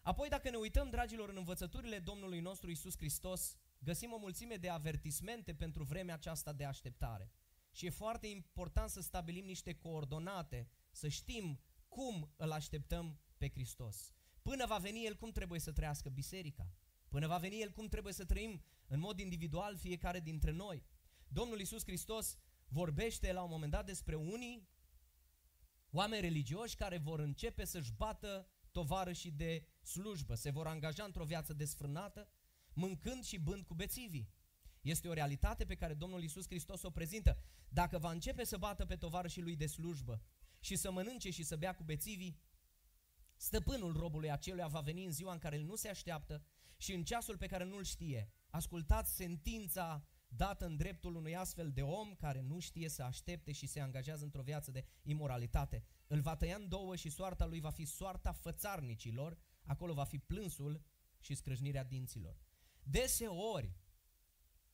Apoi, 0.02 0.30
dacă 0.30 0.50
ne 0.50 0.58
uităm, 0.58 0.90
dragilor, 0.90 1.30
în 1.30 1.38
învățăturile 1.38 2.00
Domnului 2.00 2.40
nostru 2.40 2.70
Isus 2.70 2.98
Hristos, 2.98 3.58
găsim 3.80 4.12
o 4.12 4.18
mulțime 4.18 4.56
de 4.56 4.70
avertismente 4.70 5.54
pentru 5.54 5.84
vremea 5.84 6.14
aceasta 6.14 6.54
de 6.54 6.64
așteptare. 6.66 7.32
Și 7.72 7.86
e 7.86 7.90
foarte 7.90 8.28
important 8.28 8.90
să 8.90 9.02
stabilim 9.02 9.46
niște 9.46 9.74
coordonate, 9.74 10.70
să 10.92 11.08
știm 11.08 11.60
cum 11.88 12.34
îl 12.36 12.52
așteptăm 12.52 13.20
pe 13.38 13.50
Hristos. 13.50 14.14
Până 14.42 14.66
va 14.66 14.78
veni 14.78 15.06
El, 15.06 15.16
cum 15.16 15.32
trebuie 15.32 15.60
să 15.60 15.72
trăiască 15.72 16.10
biserica? 16.10 16.74
Până 17.10 17.28
va 17.28 17.38
veni 17.38 17.62
El, 17.62 17.72
cum 17.72 17.88
trebuie 17.88 18.14
să 18.14 18.26
trăim 18.26 18.64
în 18.88 19.00
mod 19.00 19.20
individual 19.20 19.78
fiecare 19.78 20.20
dintre 20.20 20.52
noi? 20.52 20.84
Domnul 21.28 21.60
Isus 21.60 21.84
Hristos 21.84 22.38
vorbește 22.68 23.32
la 23.32 23.42
un 23.42 23.50
moment 23.50 23.72
dat 23.72 23.86
despre 23.86 24.16
unii 24.16 24.68
oameni 25.92 26.22
religioși 26.22 26.76
care 26.76 26.98
vor 26.98 27.20
începe 27.20 27.66
să-și 27.66 27.94
bată 27.98 28.48
tovarășii 28.72 29.32
de 29.32 29.68
slujbă, 29.82 30.36
se 30.36 30.50
vor 30.50 30.68
angaja 30.68 31.04
într-o 31.04 31.24
viață 31.24 31.54
desfrânată, 31.54 32.30
mâncând 32.74 33.24
și 33.24 33.40
bând 33.40 33.66
cu 33.66 33.74
bețivii. 33.74 34.30
Este 34.82 35.08
o 35.08 35.14
realitate 35.14 35.66
pe 35.66 35.76
care 35.76 35.94
Domnul 35.94 36.24
Isus 36.24 36.46
Hristos 36.48 36.82
o 36.82 36.90
prezintă. 36.90 37.38
Dacă 37.70 37.98
va 37.98 38.12
începe 38.12 38.44
să 38.44 38.58
bată 38.58 38.86
pe 38.86 38.96
tovarășii 38.96 39.42
lui 39.42 39.56
de 39.56 39.66
slujbă 39.66 40.22
și 40.60 40.76
să 40.76 40.92
mănânce 40.92 41.30
și 41.30 41.44
să 41.44 41.56
bea 41.56 41.76
cu 41.76 41.84
bețivii, 41.84 42.40
stăpânul 43.36 43.98
robului 43.98 44.32
aceluia 44.32 44.68
va 44.68 44.80
veni 44.80 45.06
în 45.06 45.12
ziua 45.12 45.32
în 45.32 45.40
care 45.40 45.56
el 45.56 45.64
nu 45.64 45.76
se 45.76 45.90
așteaptă 45.90 46.44
și 46.78 46.94
în 46.94 47.04
ceasul 47.04 47.38
pe 47.38 47.48
care 47.48 47.64
nu-l 47.64 47.84
știe. 47.84 48.34
Ascultați 48.50 49.16
sentința 49.16 50.08
dată 50.30 50.66
în 50.66 50.76
dreptul 50.76 51.16
unui 51.16 51.36
astfel 51.36 51.72
de 51.72 51.82
om 51.82 52.16
care 52.16 52.42
nu 52.42 52.60
știe 52.60 52.90
să 52.90 53.04
aștepte 53.04 53.52
și 53.52 53.68
se 53.68 53.80
angajează 53.80 54.24
într-o 54.24 54.42
viață 54.42 54.72
de 54.72 54.86
imoralitate. 55.02 55.84
Îl 56.08 56.22
va 56.22 56.36
tăia 56.36 56.56
în 56.56 56.68
două 56.68 56.96
și 56.96 57.10
soarta 57.10 57.46
lui 57.46 57.60
va 57.60 57.70
fi 57.70 57.86
soarta 57.86 58.32
fățarnicilor, 58.32 59.38
acolo 59.66 59.94
va 59.94 60.04
fi 60.04 60.18
plânsul 60.18 60.84
și 61.20 61.36
scrâșnirea 61.36 61.84
dinților. 61.84 62.40
Deseori, 62.84 63.76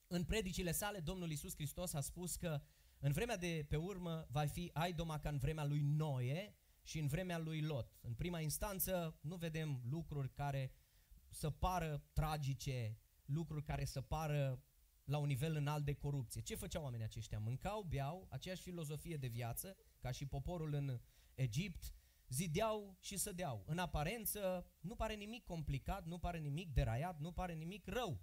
în 0.08 0.24
predicile 0.24 0.72
sale, 0.72 1.00
Domnul 1.00 1.30
Iisus 1.30 1.54
Hristos 1.54 1.94
a 1.94 2.02
spus 2.02 2.36
că 2.36 2.62
în 3.00 3.12
vremea 3.12 3.38
de 3.38 3.66
pe 3.70 3.76
urmă 3.76 4.28
va 4.30 4.46
fi 4.46 4.70
aidoma 4.74 5.20
ca 5.20 5.30
în 5.30 5.38
vremea 5.38 5.66
lui 5.66 5.82
Noe 5.82 6.56
și 6.84 7.00
în 7.00 7.08
vremea 7.08 7.38
lui 7.38 7.62
Lot. 7.62 7.98
În 8.02 8.14
prima 8.14 8.40
instanță 8.40 9.20
nu 9.22 9.36
vedem 9.36 9.82
lucruri 9.84 10.34
care 10.34 10.74
să 11.30 11.50
pară 11.50 12.04
tragice, 12.14 13.00
lucruri 13.26 13.64
care 13.64 13.86
să 13.86 14.02
pară 14.02 14.64
la 15.06 15.18
un 15.18 15.28
nivel 15.28 15.56
înalt 15.56 15.86
de 15.86 15.94
corupție. 15.94 16.42
Ce 16.42 16.56
făceau 16.56 16.84
oamenii 16.84 17.06
aceștia? 17.06 17.40
Mâncau, 17.40 17.84
beau, 17.84 18.28
aceeași 18.30 18.62
filozofie 18.62 19.18
de 19.18 19.28
viață, 19.28 19.76
ca 20.00 20.12
și 20.12 20.26
poporul 20.26 20.74
în 20.74 21.00
Egipt, 21.36 21.94
zideau 22.28 22.98
și 23.00 23.18
sădeau. 23.18 23.64
În 23.68 23.78
aparență 23.78 24.66
nu 24.80 24.96
pare 24.96 25.14
nimic 25.14 25.44
complicat, 25.44 26.06
nu 26.06 26.18
pare 26.18 26.38
nimic 26.38 26.74
deraiat, 26.74 27.20
nu 27.20 27.32
pare 27.32 27.54
nimic 27.54 27.88
rău. 27.88 28.22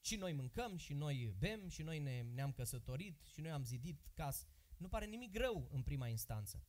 Și 0.00 0.16
noi 0.16 0.32
mâncăm, 0.32 0.76
și 0.76 0.92
noi 0.92 1.34
bem, 1.38 1.68
și 1.68 1.82
noi 1.82 1.98
ne, 1.98 2.22
ne-am 2.22 2.52
căsătorit, 2.52 3.22
și 3.32 3.40
noi 3.40 3.50
am 3.50 3.64
zidit 3.64 4.10
casă. 4.14 4.46
Nu 4.76 4.88
pare 4.88 5.06
nimic 5.06 5.36
rău 5.36 5.68
în 5.72 5.82
prima 5.82 6.08
instanță. 6.08 6.64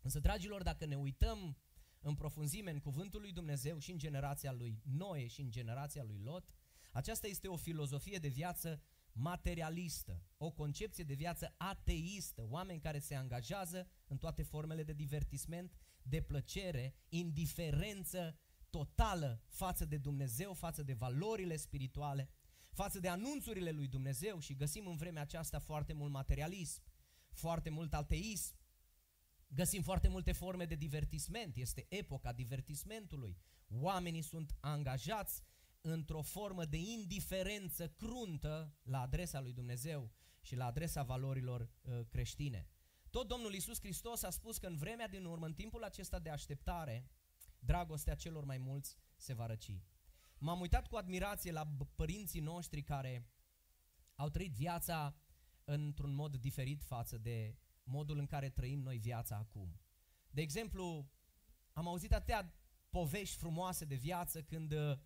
Însă, 0.00 0.20
dragilor, 0.20 0.62
dacă 0.62 0.84
ne 0.84 0.96
uităm 0.96 1.56
în 2.00 2.14
profunzime 2.14 2.70
în 2.70 2.80
cuvântul 2.80 3.20
lui 3.20 3.32
Dumnezeu 3.32 3.78
și 3.78 3.90
în 3.90 3.98
generația 3.98 4.52
lui 4.52 4.80
Noe 4.84 5.26
și 5.26 5.40
în 5.40 5.50
generația 5.50 6.02
lui 6.02 6.18
Lot, 6.18 6.54
aceasta 6.92 7.26
este 7.26 7.48
o 7.48 7.56
filozofie 7.56 8.18
de 8.18 8.28
viață 8.28 8.82
materialistă, 9.12 10.22
o 10.36 10.50
concepție 10.50 11.04
de 11.04 11.14
viață 11.14 11.54
ateistă, 11.56 12.46
oameni 12.48 12.80
care 12.80 12.98
se 12.98 13.14
angajează 13.14 13.88
în 14.06 14.18
toate 14.18 14.42
formele 14.42 14.82
de 14.82 14.92
divertisment, 14.92 15.76
de 16.02 16.22
plăcere, 16.22 16.94
indiferență 17.08 18.38
totală 18.70 19.42
față 19.48 19.84
de 19.84 19.96
Dumnezeu, 19.96 20.52
față 20.52 20.82
de 20.82 20.92
valorile 20.92 21.56
spirituale, 21.56 22.30
față 22.70 23.00
de 23.00 23.08
anunțurile 23.08 23.70
lui 23.70 23.88
Dumnezeu 23.88 24.38
și 24.38 24.54
găsim 24.54 24.86
în 24.86 24.96
vremea 24.96 25.22
aceasta 25.22 25.58
foarte 25.58 25.92
mult 25.92 26.12
materialism, 26.12 26.82
foarte 27.30 27.70
mult 27.70 27.94
ateism, 27.94 28.56
găsim 29.46 29.82
foarte 29.82 30.08
multe 30.08 30.32
forme 30.32 30.64
de 30.64 30.74
divertisment, 30.74 31.56
este 31.56 31.86
epoca 31.88 32.32
divertismentului. 32.32 33.38
Oamenii 33.68 34.22
sunt 34.22 34.56
angajați 34.60 35.42
într-o 35.82 36.22
formă 36.22 36.64
de 36.64 36.76
indiferență 36.76 37.88
cruntă 37.88 38.76
la 38.82 39.00
adresa 39.00 39.40
lui 39.40 39.52
Dumnezeu 39.52 40.12
și 40.40 40.56
la 40.56 40.66
adresa 40.66 41.02
valorilor 41.02 41.60
uh, 41.60 42.00
creștine. 42.08 42.68
Tot 43.10 43.28
Domnul 43.28 43.54
Isus 43.54 43.80
Hristos 43.80 44.22
a 44.22 44.30
spus 44.30 44.58
că 44.58 44.66
în 44.66 44.76
vremea 44.76 45.08
din 45.08 45.24
urmă, 45.24 45.46
în 45.46 45.54
timpul 45.54 45.84
acesta 45.84 46.18
de 46.18 46.30
așteptare, 46.30 47.10
dragostea 47.58 48.14
celor 48.14 48.44
mai 48.44 48.58
mulți 48.58 48.98
se 49.16 49.32
va 49.32 49.46
răci. 49.46 49.82
M-am 50.38 50.60
uitat 50.60 50.86
cu 50.86 50.96
admirație 50.96 51.52
la 51.52 51.66
părinții 51.94 52.40
noștri 52.40 52.82
care 52.82 53.26
au 54.14 54.28
trăit 54.28 54.52
viața 54.52 55.16
într-un 55.64 56.14
mod 56.14 56.36
diferit 56.36 56.82
față 56.82 57.18
de 57.18 57.56
modul 57.84 58.18
în 58.18 58.26
care 58.26 58.50
trăim 58.50 58.80
noi 58.80 58.98
viața 58.98 59.36
acum. 59.36 59.80
De 60.30 60.40
exemplu, 60.40 61.10
am 61.72 61.88
auzit 61.88 62.12
atâtea 62.12 62.54
povești 62.90 63.36
frumoase 63.36 63.84
de 63.84 63.94
viață 63.94 64.42
când 64.42 64.72
uh, 64.72 64.98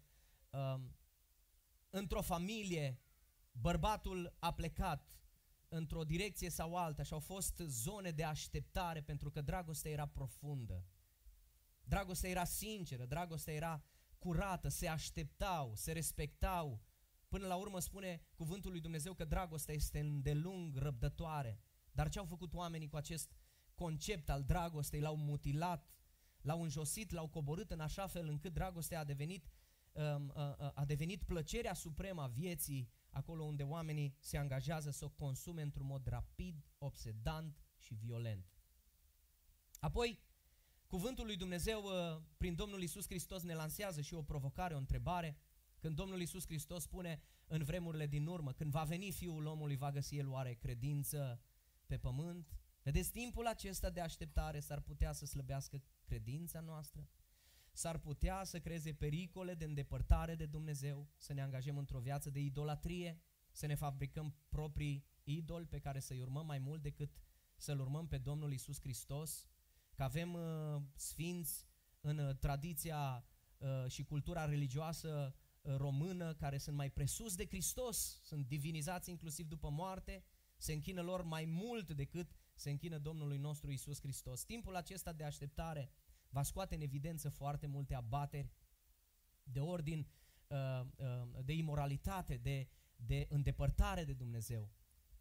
um, 0.56 0.96
într-o 1.90 2.22
familie 2.22 3.00
bărbatul 3.52 4.36
a 4.38 4.52
plecat 4.52 5.16
într-o 5.68 6.04
direcție 6.04 6.50
sau 6.50 6.76
alta 6.76 7.02
și 7.02 7.12
au 7.12 7.18
fost 7.18 7.56
zone 7.66 8.10
de 8.10 8.24
așteptare 8.24 9.02
pentru 9.02 9.30
că 9.30 9.40
dragostea 9.40 9.90
era 9.90 10.06
profundă. 10.06 10.84
Dragostea 11.84 12.30
era 12.30 12.44
sinceră, 12.44 13.04
dragostea 13.04 13.54
era 13.54 13.84
curată, 14.18 14.68
se 14.68 14.88
așteptau, 14.88 15.74
se 15.74 15.92
respectau. 15.92 16.82
Până 17.28 17.46
la 17.46 17.56
urmă 17.56 17.80
spune 17.80 18.26
cuvântul 18.34 18.70
lui 18.70 18.80
Dumnezeu 18.80 19.14
că 19.14 19.24
dragostea 19.24 19.74
este 19.74 19.98
îndelung 19.98 20.76
răbdătoare. 20.76 21.60
Dar 21.92 22.08
ce 22.08 22.18
au 22.18 22.24
făcut 22.24 22.54
oamenii 22.54 22.88
cu 22.88 22.96
acest 22.96 23.36
concept 23.74 24.30
al 24.30 24.42
dragostei? 24.42 25.00
L-au 25.00 25.16
mutilat, 25.16 25.90
l-au 26.40 26.62
înjosit, 26.62 27.10
l-au 27.10 27.28
coborât 27.28 27.70
în 27.70 27.80
așa 27.80 28.06
fel 28.06 28.28
încât 28.28 28.52
dragostea 28.52 28.98
a 28.98 29.04
devenit 29.04 29.46
Um, 29.46 29.55
a 30.74 30.84
devenit 30.86 31.22
plăcerea 31.22 31.74
supremă 31.74 32.22
a 32.22 32.26
vieții, 32.26 32.90
acolo 33.10 33.44
unde 33.44 33.62
oamenii 33.62 34.16
se 34.20 34.36
angajează 34.36 34.90
să 34.90 35.04
o 35.04 35.08
consume 35.08 35.62
într-un 35.62 35.86
mod 35.86 36.06
rapid, 36.06 36.66
obsedant 36.78 37.64
și 37.76 37.94
violent. 37.94 38.56
Apoi, 39.80 40.20
cuvântul 40.86 41.26
lui 41.26 41.36
Dumnezeu 41.36 41.82
uh, 41.84 42.22
prin 42.36 42.54
Domnul 42.54 42.82
Isus 42.82 43.04
Hristos 43.04 43.42
ne 43.42 43.54
lansează 43.54 44.00
și 44.00 44.14
o 44.14 44.22
provocare, 44.22 44.74
o 44.74 44.78
întrebare. 44.78 45.38
Când 45.78 45.96
Domnul 45.96 46.20
Isus 46.20 46.46
Hristos 46.46 46.82
spune 46.82 47.22
în 47.46 47.62
vremurile 47.62 48.06
din 48.06 48.26
urmă, 48.26 48.52
când 48.52 48.70
va 48.70 48.82
veni 48.82 49.12
Fiul 49.12 49.46
omului, 49.46 49.76
va 49.76 49.90
găsi 49.90 50.16
El 50.16 50.28
oare 50.28 50.54
credință 50.54 51.40
pe 51.86 51.98
pământ? 51.98 52.56
Vedeți, 52.82 53.10
timpul 53.10 53.46
acesta 53.46 53.90
de 53.90 54.00
așteptare 54.00 54.60
s-ar 54.60 54.80
putea 54.80 55.12
să 55.12 55.26
slăbească 55.26 55.82
credința 56.04 56.60
noastră? 56.60 57.08
S-ar 57.76 57.98
putea 57.98 58.44
să 58.44 58.60
creeze 58.60 58.92
pericole 58.92 59.54
de 59.54 59.64
îndepărtare 59.64 60.34
de 60.34 60.46
Dumnezeu, 60.46 61.08
să 61.16 61.32
ne 61.32 61.42
angajăm 61.42 61.78
într-o 61.78 61.98
viață 61.98 62.30
de 62.30 62.40
idolatrie, 62.40 63.20
să 63.52 63.66
ne 63.66 63.74
fabricăm 63.74 64.34
proprii 64.48 65.06
idol 65.24 65.66
pe 65.66 65.78
care 65.78 66.00
să-i 66.00 66.20
urmăm 66.20 66.46
mai 66.46 66.58
mult 66.58 66.82
decât 66.82 67.10
să-L 67.56 67.80
urmăm 67.80 68.06
pe 68.06 68.18
Domnul 68.18 68.52
Isus 68.52 68.80
Hristos, 68.80 69.46
că 69.94 70.02
avem 70.02 70.34
uh, 70.34 70.82
sfinți 70.94 71.66
în 72.00 72.18
uh, 72.18 72.36
tradiția 72.36 73.24
uh, 73.58 73.90
și 73.90 74.04
cultura 74.04 74.44
religioasă 74.44 75.34
uh, 75.60 75.74
română 75.76 76.34
care 76.34 76.58
sunt 76.58 76.76
mai 76.76 76.90
presus 76.90 77.34
de 77.34 77.46
Hristos, 77.46 78.20
sunt 78.22 78.46
divinizați 78.46 79.10
inclusiv 79.10 79.48
după 79.48 79.70
moarte, 79.70 80.24
se 80.56 80.72
închină 80.72 81.02
lor 81.02 81.22
mai 81.22 81.44
mult 81.44 81.92
decât 81.92 82.36
se 82.54 82.70
închină 82.70 82.98
Domnului 82.98 83.38
nostru 83.38 83.70
Isus 83.70 84.00
Hristos. 84.00 84.44
Timpul 84.44 84.76
acesta 84.76 85.12
de 85.12 85.24
așteptare 85.24 85.90
va 86.28 86.42
scoate 86.42 86.74
în 86.74 86.80
evidență 86.80 87.28
foarte 87.28 87.66
multe 87.66 87.94
abateri 87.94 88.52
de 89.42 89.60
ordin 89.60 90.06
uh, 90.46 90.80
uh, 90.96 91.44
de 91.44 91.52
imoralitate, 91.52 92.36
de, 92.36 92.68
de 92.96 93.26
îndepărtare 93.28 94.04
de 94.04 94.12
Dumnezeu. 94.12 94.70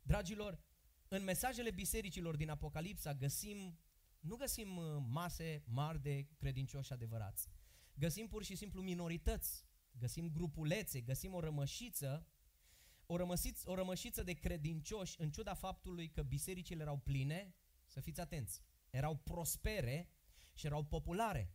Dragilor, 0.02 0.60
în 1.08 1.24
mesajele 1.24 1.72
bisericilor 1.72 2.36
din 2.36 2.50
Apocalipsa 2.50 3.14
găsim, 3.14 3.80
nu 4.20 4.36
găsim 4.36 4.78
uh, 4.78 5.04
mase 5.08 5.64
mari 5.66 6.02
de 6.02 6.28
credincioși 6.38 6.94
adevărați. 6.94 7.50
Găsim 7.94 8.28
pur 8.28 8.44
și 8.44 8.56
simplu 8.56 8.82
minorități, 8.82 9.66
găsim 9.92 10.32
grupulețe, 10.32 11.02
găsim 11.02 11.34
o 11.34 11.40
rămășiță, 11.40 12.28
o, 13.06 13.18
rămăsiți, 13.18 13.68
o 13.68 13.76
rămășiță 13.76 14.24
de 14.24 14.34
credincioși, 14.34 15.22
în 15.22 15.32
ciuda 15.32 15.54
faptului 15.54 16.10
că 16.10 16.22
bisericile 16.24 16.82
erau 16.82 16.98
pline, 16.98 17.56
să 17.86 18.00
fiți 18.00 18.20
atenți, 18.20 18.62
erau 18.90 19.16
prospere 19.16 20.10
și 20.56 20.66
erau 20.66 20.84
populare. 20.84 21.54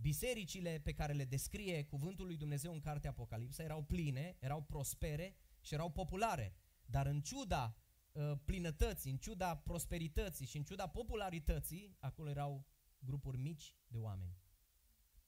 Bisericile 0.00 0.80
pe 0.84 0.92
care 0.92 1.12
le 1.12 1.24
descrie 1.24 1.84
cuvântul 1.84 2.26
lui 2.26 2.36
Dumnezeu 2.36 2.72
în 2.72 2.80
cartea 2.80 3.10
Apocalipsa 3.10 3.62
erau 3.62 3.82
pline, 3.82 4.36
erau 4.40 4.62
prospere 4.62 5.36
și 5.60 5.74
erau 5.74 5.90
populare. 5.90 6.56
Dar 6.86 7.06
în 7.06 7.20
ciuda 7.20 7.76
uh, 8.12 8.32
plinătății, 8.44 9.10
în 9.10 9.16
ciuda 9.16 9.56
prosperității 9.56 10.46
și 10.46 10.56
în 10.56 10.64
ciuda 10.64 10.88
popularității, 10.88 11.96
acolo 11.98 12.28
erau 12.28 12.66
grupuri 12.98 13.38
mici 13.38 13.74
de 13.86 13.98
oameni. 13.98 14.36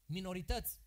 Minorități. 0.06 0.80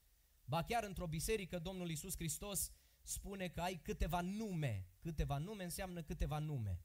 Ba 0.45 0.63
chiar 0.63 0.83
într-o 0.83 1.07
biserică 1.07 1.59
Domnul 1.59 1.89
Iisus 1.89 2.15
Hristos 2.15 2.71
spune 3.01 3.47
că 3.47 3.61
ai 3.61 3.75
câteva 3.75 4.21
nume. 4.21 4.87
Câteva 4.99 5.37
nume 5.37 5.63
înseamnă 5.63 6.01
câteva 6.01 6.39
nume. 6.39 6.79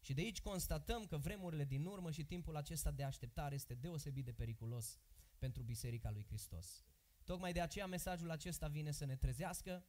Și 0.00 0.14
de 0.14 0.20
aici 0.20 0.40
constatăm 0.40 1.06
că 1.06 1.16
vremurile 1.16 1.64
din 1.64 1.84
urmă 1.84 2.10
și 2.10 2.24
timpul 2.24 2.56
acesta 2.56 2.90
de 2.90 3.02
așteptare 3.02 3.54
este 3.54 3.74
deosebit 3.74 4.24
de 4.24 4.32
periculos 4.32 4.98
pentru 5.38 5.62
Biserica 5.62 6.10
lui 6.10 6.24
Hristos. 6.24 6.84
Tocmai 7.24 7.52
de 7.52 7.60
aceea 7.60 7.86
mesajul 7.86 8.30
acesta 8.30 8.68
vine 8.68 8.90
să 8.90 9.04
ne 9.04 9.16
trezească, 9.16 9.84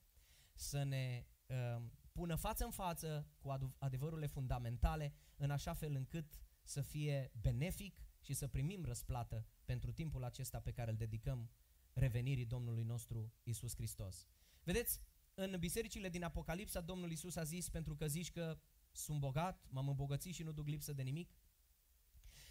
să 0.53 0.83
ne 0.83 1.25
uh, 1.47 1.81
pună 2.11 2.35
față 2.35 2.63
în 2.63 2.71
față 2.71 3.27
cu 3.37 3.75
adevărurile 3.77 4.27
fundamentale, 4.27 5.13
în 5.35 5.51
așa 5.51 5.73
fel 5.73 5.95
încât 5.95 6.39
să 6.63 6.81
fie 6.81 7.31
benefic 7.41 8.03
și 8.21 8.33
să 8.33 8.47
primim 8.47 8.85
răsplată 8.85 9.45
pentru 9.65 9.91
timpul 9.91 10.23
acesta 10.23 10.59
pe 10.59 10.71
care 10.71 10.91
îl 10.91 10.97
dedicăm 10.97 11.49
revenirii 11.93 12.45
Domnului 12.45 12.83
nostru 12.83 13.33
Isus 13.43 13.75
Hristos. 13.75 14.27
Vedeți, 14.63 15.01
în 15.33 15.55
bisericile 15.59 16.09
din 16.09 16.23
Apocalipsa, 16.23 16.81
Domnul 16.81 17.11
Isus 17.11 17.35
a 17.35 17.43
zis, 17.43 17.69
pentru 17.69 17.95
că 17.95 18.07
zici 18.07 18.31
că 18.31 18.59
sunt 18.91 19.19
bogat, 19.19 19.67
m-am 19.69 19.87
îmbogățit 19.87 20.33
și 20.33 20.43
nu 20.43 20.51
duc 20.51 20.67
lipsă 20.67 20.93
de 20.93 21.01
nimic, 21.01 21.33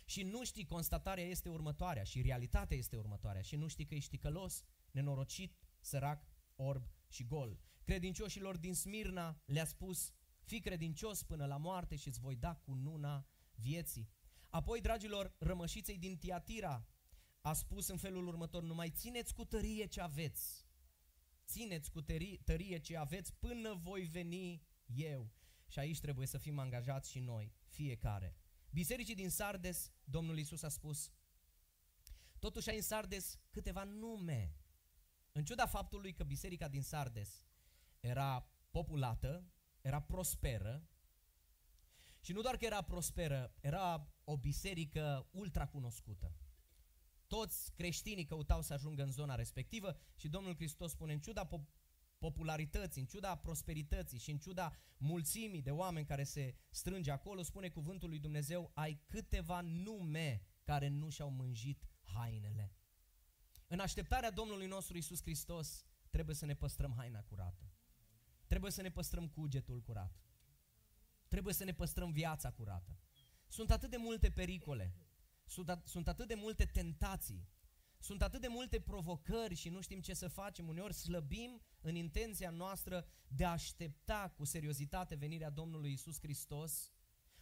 și 0.08 0.22
nu 0.22 0.44
știi, 0.44 0.64
constatarea 0.64 1.24
este 1.24 1.48
următoarea 1.48 2.02
și 2.02 2.22
realitatea 2.22 2.76
este 2.76 2.96
următoarea 2.96 3.42
și 3.42 3.56
nu 3.56 3.68
știi 3.68 3.84
că 3.84 3.94
ești 3.94 4.10
ticălos, 4.10 4.64
nenorocit, 4.90 5.58
sărac, 5.80 6.28
orb 6.56 6.88
și 7.08 7.24
gol. 7.24 7.60
Credincioșilor 7.84 8.56
din 8.56 8.74
Smirna 8.74 9.42
le-a 9.44 9.64
spus, 9.64 10.12
fii 10.44 10.60
credincios 10.60 11.22
până 11.22 11.46
la 11.46 11.56
moarte 11.56 11.96
și 11.96 12.08
îți 12.08 12.20
voi 12.20 12.36
da 12.36 12.54
cu 12.54 12.72
nuna 12.72 13.26
vieții. 13.54 14.10
Apoi, 14.48 14.80
dragilor, 14.80 15.34
rămășiței 15.38 15.98
din 15.98 16.16
Tiatira 16.16 16.88
a 17.40 17.52
spus 17.52 17.88
în 17.88 17.96
felul 17.96 18.26
următor, 18.26 18.62
nu 18.62 18.74
mai 18.74 18.90
țineți 18.90 19.34
cu 19.34 19.44
tărie 19.44 19.86
ce 19.86 20.00
aveți, 20.00 20.66
țineți 21.46 21.90
cu 21.90 22.00
tărie 22.44 22.78
ce 22.78 22.96
aveți 22.96 23.34
până 23.34 23.74
voi 23.74 24.04
veni 24.04 24.62
eu. 24.86 25.32
Și 25.68 25.78
aici 25.78 26.00
trebuie 26.00 26.26
să 26.26 26.38
fim 26.38 26.58
angajați 26.58 27.10
și 27.10 27.20
noi, 27.20 27.52
fiecare. 27.66 28.36
Bisericii 28.70 29.14
din 29.14 29.30
Sardes, 29.30 29.92
Domnul 30.04 30.38
Isus 30.38 30.62
a 30.62 30.68
spus, 30.68 31.12
totuși 32.38 32.68
ai 32.68 32.76
în 32.76 32.82
Sardes 32.82 33.38
câteva 33.50 33.84
nume. 33.84 34.56
În 35.32 35.44
ciuda 35.44 35.66
faptului 35.66 36.12
că 36.12 36.24
biserica 36.24 36.68
din 36.68 36.82
Sardes 36.82 37.46
era 38.00 38.52
populată, 38.70 39.52
era 39.80 40.00
prosperă, 40.00 40.88
și 42.20 42.32
nu 42.32 42.40
doar 42.40 42.56
că 42.56 42.64
era 42.64 42.82
prosperă, 42.82 43.54
era 43.60 44.14
o 44.24 44.36
biserică 44.36 45.28
ultra 45.30 45.66
cunoscută. 45.66 46.36
Toți 47.26 47.72
creștinii 47.74 48.24
căutau 48.24 48.62
să 48.62 48.72
ajungă 48.72 49.02
în 49.02 49.10
zona 49.10 49.34
respectivă 49.34 49.96
și 50.16 50.28
Domnul 50.28 50.54
Hristos 50.54 50.90
spune, 50.90 51.12
în 51.12 51.20
ciuda 51.20 51.44
popularității, 52.18 53.00
în 53.00 53.06
ciuda 53.06 53.36
prosperității 53.36 54.18
și 54.18 54.30
în 54.30 54.38
ciuda 54.38 54.72
mulțimii 54.96 55.62
de 55.62 55.70
oameni 55.70 56.06
care 56.06 56.24
se 56.24 56.54
strânge 56.70 57.10
acolo, 57.10 57.42
spune 57.42 57.68
cuvântul 57.68 58.08
lui 58.08 58.18
Dumnezeu, 58.18 58.70
ai 58.74 59.00
câteva 59.06 59.60
nume 59.60 60.42
care 60.62 60.88
nu 60.88 61.08
și-au 61.08 61.30
mânjit 61.30 61.88
hainele. 62.02 62.72
În 63.66 63.78
așteptarea 63.80 64.30
Domnului 64.30 64.66
nostru 64.66 64.96
Isus 64.96 65.22
Hristos, 65.22 65.86
trebuie 66.10 66.34
să 66.34 66.46
ne 66.46 66.54
păstrăm 66.54 66.94
haina 66.96 67.22
curată. 67.22 67.72
Trebuie 68.46 68.70
să 68.70 68.82
ne 68.82 68.90
păstrăm 68.90 69.28
cugetul 69.28 69.80
curat. 69.80 70.22
Trebuie 71.28 71.54
să 71.54 71.64
ne 71.64 71.72
păstrăm 71.72 72.10
viața 72.10 72.50
curată. 72.50 72.98
Sunt 73.48 73.70
atât 73.70 73.90
de 73.90 73.96
multe 73.96 74.30
pericole, 74.30 74.94
sunt, 75.44 75.82
sunt 75.84 76.08
atât 76.08 76.28
de 76.28 76.34
multe 76.34 76.64
tentații, 76.64 77.48
sunt 77.98 78.22
atât 78.22 78.40
de 78.40 78.48
multe 78.48 78.80
provocări 78.80 79.54
și 79.54 79.68
nu 79.68 79.80
știm 79.80 80.00
ce 80.00 80.14
să 80.14 80.28
facem. 80.28 80.68
Uneori 80.68 80.94
slăbim 80.94 81.62
în 81.80 81.94
intenția 81.94 82.50
noastră 82.50 83.06
de 83.28 83.44
a 83.44 83.50
aștepta 83.50 84.32
cu 84.36 84.44
seriozitate 84.44 85.14
venirea 85.14 85.50
Domnului 85.50 85.92
Isus 85.92 86.18
Hristos, 86.20 86.92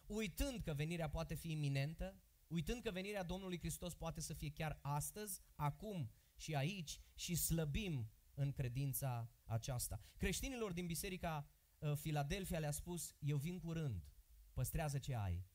uitând 0.06 0.60
că 0.60 0.74
venirea 0.74 1.08
poate 1.08 1.34
fi 1.34 1.50
iminentă, 1.50 2.20
uitând 2.46 2.82
că 2.82 2.90
venirea 2.90 3.22
Domnului 3.22 3.58
Hristos 3.58 3.94
poate 3.94 4.20
să 4.20 4.34
fie 4.34 4.50
chiar 4.50 4.78
astăzi, 4.82 5.42
acum 5.54 6.10
și 6.36 6.54
aici 6.54 7.00
și 7.14 7.34
slăbim 7.34 8.10
în 8.34 8.52
credința 8.52 9.30
aceasta. 9.44 10.00
Creștinilor 10.16 10.72
din 10.72 10.86
biserica 10.86 11.48
uh, 11.78 11.92
Filadelfia 11.96 12.58
le-a 12.58 12.70
spus, 12.70 13.14
eu 13.18 13.36
vin 13.36 13.58
curând, 13.58 14.08
păstrează 14.52 14.98
ce 14.98 15.14
ai, 15.14 15.46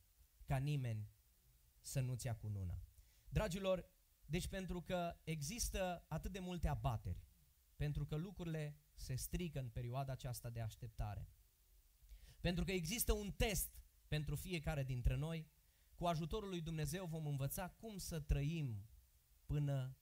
ca 0.46 0.58
nimeni 0.58 1.10
să 1.82 2.00
nu-ți 2.00 2.26
ia 2.26 2.36
cununa. 2.36 2.84
Dragilor, 3.30 3.91
deci 4.32 4.48
pentru 4.48 4.82
că 4.82 5.16
există 5.24 6.06
atât 6.08 6.32
de 6.32 6.40
multe 6.40 6.68
abateri, 6.68 7.24
pentru 7.76 8.06
că 8.06 8.16
lucrurile 8.16 8.78
se 8.96 9.16
strică 9.16 9.60
în 9.60 9.70
perioada 9.70 10.12
aceasta 10.12 10.50
de 10.50 10.62
așteptare, 10.62 11.30
pentru 12.40 12.64
că 12.64 12.72
există 12.72 13.14
un 13.14 13.32
test 13.32 13.82
pentru 14.08 14.36
fiecare 14.36 14.84
dintre 14.84 15.16
noi, 15.16 15.50
cu 15.96 16.06
ajutorul 16.06 16.50
lui 16.50 16.62
Dumnezeu 16.62 17.06
vom 17.06 17.26
învăța 17.26 17.70
cum 17.70 17.98
să 17.98 18.20
trăim 18.20 18.86
până 19.46 19.98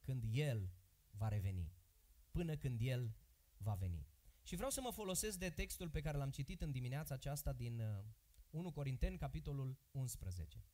când 0.00 0.24
El 0.30 0.70
va 1.10 1.28
reveni, 1.28 1.72
până 2.30 2.56
când 2.56 2.80
El 2.80 3.16
va 3.56 3.74
veni. 3.74 4.06
Și 4.42 4.54
vreau 4.54 4.70
să 4.70 4.80
mă 4.80 4.90
folosesc 4.90 5.38
de 5.38 5.50
textul 5.50 5.90
pe 5.90 6.00
care 6.00 6.16
l-am 6.16 6.30
citit 6.30 6.60
în 6.60 6.70
dimineața 6.70 7.14
aceasta 7.14 7.52
din 7.52 7.82
1 8.50 8.66
uh, 8.66 8.72
Corinteni, 8.72 9.16
capitolul 9.16 9.78
11. 9.90 10.64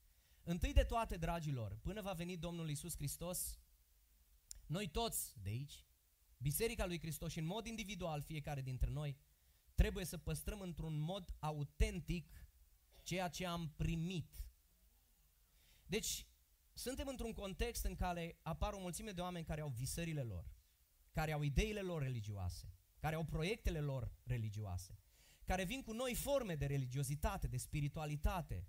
Întâi 0.46 0.72
de 0.72 0.82
toate, 0.82 1.16
dragilor, 1.16 1.78
până 1.82 2.02
va 2.02 2.12
veni 2.12 2.36
Domnul 2.36 2.68
Isus 2.68 2.96
Hristos, 2.96 3.58
noi 4.66 4.88
toți 4.88 5.34
de 5.42 5.48
aici, 5.48 5.86
Biserica 6.38 6.86
lui 6.86 6.98
Hristos 6.98 7.32
și 7.32 7.38
în 7.38 7.44
mod 7.44 7.66
individual 7.66 8.22
fiecare 8.22 8.60
dintre 8.60 8.90
noi, 8.90 9.16
trebuie 9.74 10.04
să 10.04 10.18
păstrăm 10.18 10.60
într-un 10.60 10.98
mod 10.98 11.36
autentic 11.38 12.48
ceea 13.02 13.28
ce 13.28 13.46
am 13.46 13.72
primit. 13.76 14.44
Deci, 15.86 16.26
suntem 16.72 17.08
într-un 17.08 17.32
context 17.32 17.84
în 17.84 17.94
care 17.94 18.38
apar 18.42 18.72
o 18.72 18.80
mulțime 18.80 19.10
de 19.10 19.20
oameni 19.20 19.44
care 19.44 19.60
au 19.60 19.68
visările 19.68 20.22
lor, 20.22 20.52
care 21.12 21.32
au 21.32 21.42
ideile 21.42 21.80
lor 21.80 22.02
religioase, 22.02 22.74
care 22.98 23.14
au 23.14 23.24
proiectele 23.24 23.80
lor 23.80 24.12
religioase, 24.24 24.98
care 25.44 25.64
vin 25.64 25.82
cu 25.82 25.92
noi 25.92 26.14
forme 26.14 26.54
de 26.54 26.66
religiozitate, 26.66 27.46
de 27.46 27.56
spiritualitate, 27.56 28.66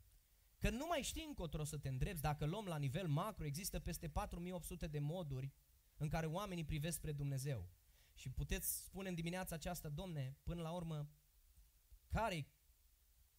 Că 0.65 0.71
nu 0.71 0.85
mai 0.89 1.01
știi 1.01 1.25
încotro 1.27 1.63
să 1.63 1.77
te 1.77 1.87
îndrepți. 1.87 2.21
Dacă 2.21 2.45
luăm 2.45 2.65
la 2.65 2.77
nivel 2.77 3.07
macro, 3.07 3.45
există 3.45 3.79
peste 3.79 4.07
4800 4.07 4.87
de 4.87 4.99
moduri 4.99 5.53
în 5.97 6.07
care 6.07 6.25
oamenii 6.25 6.63
privesc 6.63 6.97
spre 6.97 7.11
Dumnezeu. 7.11 7.69
Și 8.13 8.29
puteți 8.29 8.83
spune 8.83 9.09
în 9.09 9.15
dimineața 9.15 9.55
aceasta, 9.55 9.89
domne, 9.89 10.37
până 10.43 10.61
la 10.61 10.71
urmă, 10.71 11.09
care 12.07 12.35
e 12.35 12.45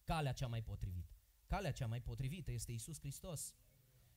calea 0.03 0.31
cea 0.31 0.47
mai 0.47 0.61
potrivită? 0.61 1.13
Calea 1.45 1.71
cea 1.71 1.87
mai 1.87 2.01
potrivită 2.01 2.51
este 2.51 2.71
Isus 2.71 2.99
Hristos. 2.99 3.55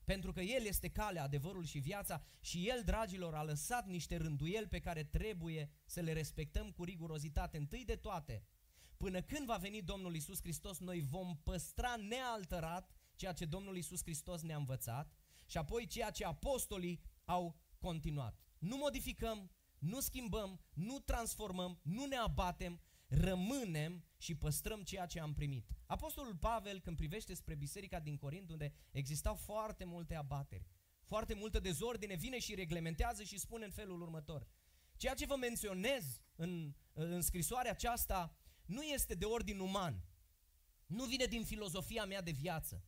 Pentru 0.04 0.32
că 0.32 0.40
El 0.40 0.64
este 0.64 0.88
calea, 0.88 1.22
adevărul 1.22 1.64
și 1.64 1.78
viața 1.78 2.22
și 2.40 2.68
El, 2.68 2.82
dragilor, 2.84 3.34
a 3.34 3.42
lăsat 3.42 3.86
niște 3.86 4.16
rânduieli 4.16 4.68
pe 4.68 4.80
care 4.80 5.04
trebuie 5.04 5.70
să 5.84 6.00
le 6.00 6.12
respectăm 6.12 6.70
cu 6.70 6.84
rigurozitate. 6.84 7.56
Întâi 7.56 7.84
de 7.84 7.96
toate, 7.96 8.44
până 8.96 9.22
când 9.22 9.46
va 9.46 9.56
veni 9.56 9.82
Domnul 9.82 10.14
Isus 10.14 10.40
Hristos, 10.40 10.78
noi 10.78 11.00
vom 11.00 11.36
păstra 11.36 11.96
nealterat 11.96 12.99
ceea 13.20 13.32
ce 13.32 13.44
Domnul 13.44 13.76
Isus 13.76 14.02
Hristos 14.02 14.42
ne-a 14.42 14.56
învățat 14.56 15.12
și 15.46 15.58
apoi 15.58 15.86
ceea 15.86 16.10
ce 16.10 16.24
apostolii 16.24 17.00
au 17.24 17.60
continuat. 17.78 18.40
Nu 18.58 18.76
modificăm, 18.76 19.50
nu 19.78 20.00
schimbăm, 20.00 20.60
nu 20.72 20.98
transformăm, 20.98 21.80
nu 21.82 22.04
ne 22.04 22.16
abatem, 22.16 22.80
rămânem 23.06 24.04
și 24.18 24.34
păstrăm 24.34 24.82
ceea 24.82 25.06
ce 25.06 25.20
am 25.20 25.32
primit. 25.32 25.70
Apostolul 25.86 26.36
Pavel, 26.36 26.80
când 26.80 26.96
privește 26.96 27.34
spre 27.34 27.54
biserica 27.54 28.00
din 28.00 28.16
Corint, 28.16 28.50
unde 28.50 28.72
existau 28.90 29.34
foarte 29.34 29.84
multe 29.84 30.14
abateri, 30.14 30.66
foarte 31.04 31.34
multă 31.34 31.60
dezordine, 31.60 32.14
vine 32.14 32.38
și 32.38 32.54
reglementează 32.54 33.22
și 33.22 33.38
spune 33.38 33.64
în 33.64 33.70
felul 33.70 34.02
următor. 34.02 34.46
Ceea 34.96 35.14
ce 35.14 35.26
vă 35.26 35.36
menționez 35.36 36.20
în, 36.34 36.74
în 36.92 37.20
scrisoarea 37.22 37.70
aceasta 37.70 38.36
nu 38.64 38.82
este 38.82 39.14
de 39.14 39.24
ordin 39.24 39.58
uman, 39.58 40.04
nu 40.86 41.04
vine 41.04 41.24
din 41.24 41.44
filozofia 41.44 42.04
mea 42.04 42.22
de 42.22 42.30
viață, 42.30 42.84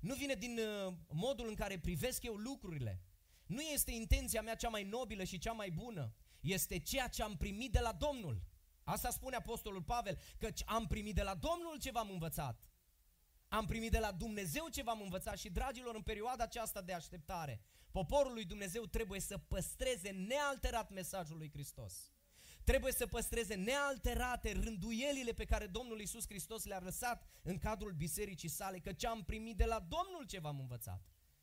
nu 0.00 0.14
vine 0.14 0.34
din 0.34 0.58
uh, 0.58 0.94
modul 1.08 1.48
în 1.48 1.54
care 1.54 1.78
privesc 1.78 2.22
eu 2.22 2.34
lucrurile, 2.34 3.02
nu 3.46 3.60
este 3.60 3.90
intenția 3.90 4.42
mea 4.42 4.54
cea 4.54 4.68
mai 4.68 4.84
nobilă 4.84 5.24
și 5.24 5.38
cea 5.38 5.52
mai 5.52 5.70
bună, 5.70 6.14
este 6.40 6.78
ceea 6.78 7.08
ce 7.08 7.22
am 7.22 7.36
primit 7.36 7.72
de 7.72 7.80
la 7.80 7.92
Domnul. 7.92 8.42
Asta 8.84 9.10
spune 9.10 9.36
Apostolul 9.36 9.82
Pavel, 9.82 10.18
că 10.38 10.48
am 10.64 10.86
primit 10.86 11.14
de 11.14 11.22
la 11.22 11.34
Domnul 11.34 11.78
ce 11.80 11.90
v-am 11.90 12.10
învățat. 12.10 12.68
Am 13.48 13.66
primit 13.66 13.90
de 13.90 13.98
la 13.98 14.12
Dumnezeu 14.12 14.68
ce 14.68 14.82
v-am 14.82 15.00
învățat 15.00 15.38
și, 15.38 15.50
dragilor, 15.50 15.94
în 15.94 16.02
perioada 16.02 16.44
aceasta 16.44 16.80
de 16.80 16.92
așteptare, 16.92 17.60
poporul 17.90 18.32
lui 18.32 18.44
Dumnezeu 18.44 18.86
trebuie 18.86 19.20
să 19.20 19.38
păstreze 19.38 20.10
nealterat 20.10 20.90
mesajul 20.90 21.36
lui 21.36 21.50
Hristos. 21.50 22.12
Trebuie 22.68 22.92
să 22.92 23.06
păstreze 23.06 23.54
nealterate 23.54 24.52
rânduielile 24.52 25.32
pe 25.32 25.44
care 25.44 25.66
Domnul 25.66 26.00
Iisus 26.00 26.26
Hristos 26.26 26.64
le-a 26.64 26.80
lăsat 26.80 27.28
în 27.42 27.58
cadrul 27.58 27.92
bisericii 27.92 28.48
sale, 28.48 28.78
că 28.78 28.92
ce 28.92 29.06
am 29.06 29.24
primit 29.24 29.56
de 29.56 29.64
la 29.64 29.78
Domnul 29.78 30.26
ce 30.26 30.38
v-am 30.38 30.58
învățat. 30.58 31.02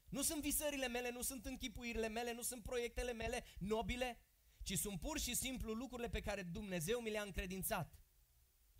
Nu 0.10 0.22
sunt 0.22 0.42
visările 0.42 0.88
mele, 0.88 1.12
nu 1.12 1.22
sunt 1.22 1.46
închipuirile 1.46 2.08
mele, 2.08 2.34
nu 2.34 2.42
sunt 2.42 2.64
proiectele 2.64 3.14
mele 3.14 3.44
nobile, 3.60 4.20
ci 4.64 4.78
sunt 4.78 5.00
pur 5.00 5.20
și 5.20 5.36
simplu 5.36 5.74
lucrurile 5.74 6.10
pe 6.10 6.20
care 6.20 6.42
Dumnezeu 6.44 7.00
mi 7.00 7.10
le-a 7.10 7.22
încredințat 7.22 8.00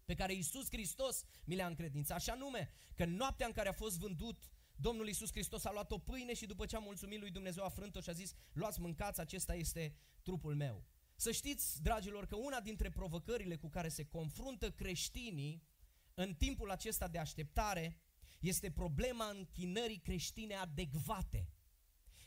pe 0.06 0.14
care 0.14 0.34
Iisus 0.34 0.68
Hristos 0.70 1.24
mi 1.46 1.56
le-a 1.56 1.68
încredințat. 1.68 2.18
Așa 2.18 2.34
nume, 2.34 2.72
că 2.96 3.04
în 3.04 3.16
noaptea 3.16 3.46
în 3.46 3.54
care 3.54 3.70
a 3.70 3.74
fost 3.74 3.98
vândut, 4.00 4.50
Domnul 4.76 5.08
Iisus 5.08 5.32
Hristos 5.32 5.66
a 5.66 5.72
luat 5.72 5.92
o 5.92 5.98
pâine 5.98 6.34
și 6.34 6.46
după 6.46 6.66
ce 6.66 6.76
a 6.76 6.80
mulțumit 6.80 7.20
lui 7.20 7.32
Dumnezeu 7.32 7.64
a 7.64 7.70
frânt-o 7.70 8.02
și 8.02 8.10
a 8.10 8.14
zis, 8.14 8.34
luați 8.54 8.80
mâncați, 8.80 9.20
acesta 9.20 9.56
este 9.56 9.96
trupul 10.24 10.56
meu. 10.56 10.86
Să 11.16 11.32
știți, 11.32 11.82
dragilor, 11.82 12.26
că 12.26 12.36
una 12.36 12.60
dintre 12.60 12.90
provocările 12.90 13.56
cu 13.56 13.70
care 13.70 13.88
se 13.88 14.06
confruntă 14.06 14.72
creștinii 14.72 15.64
în 16.14 16.34
timpul 16.34 16.72
acesta 16.72 17.08
de 17.08 17.18
așteptare 17.18 18.00
este 18.40 18.72
problema 18.72 19.30
închinării 19.30 20.00
creștine 20.00 20.56
adecvate. 20.56 21.50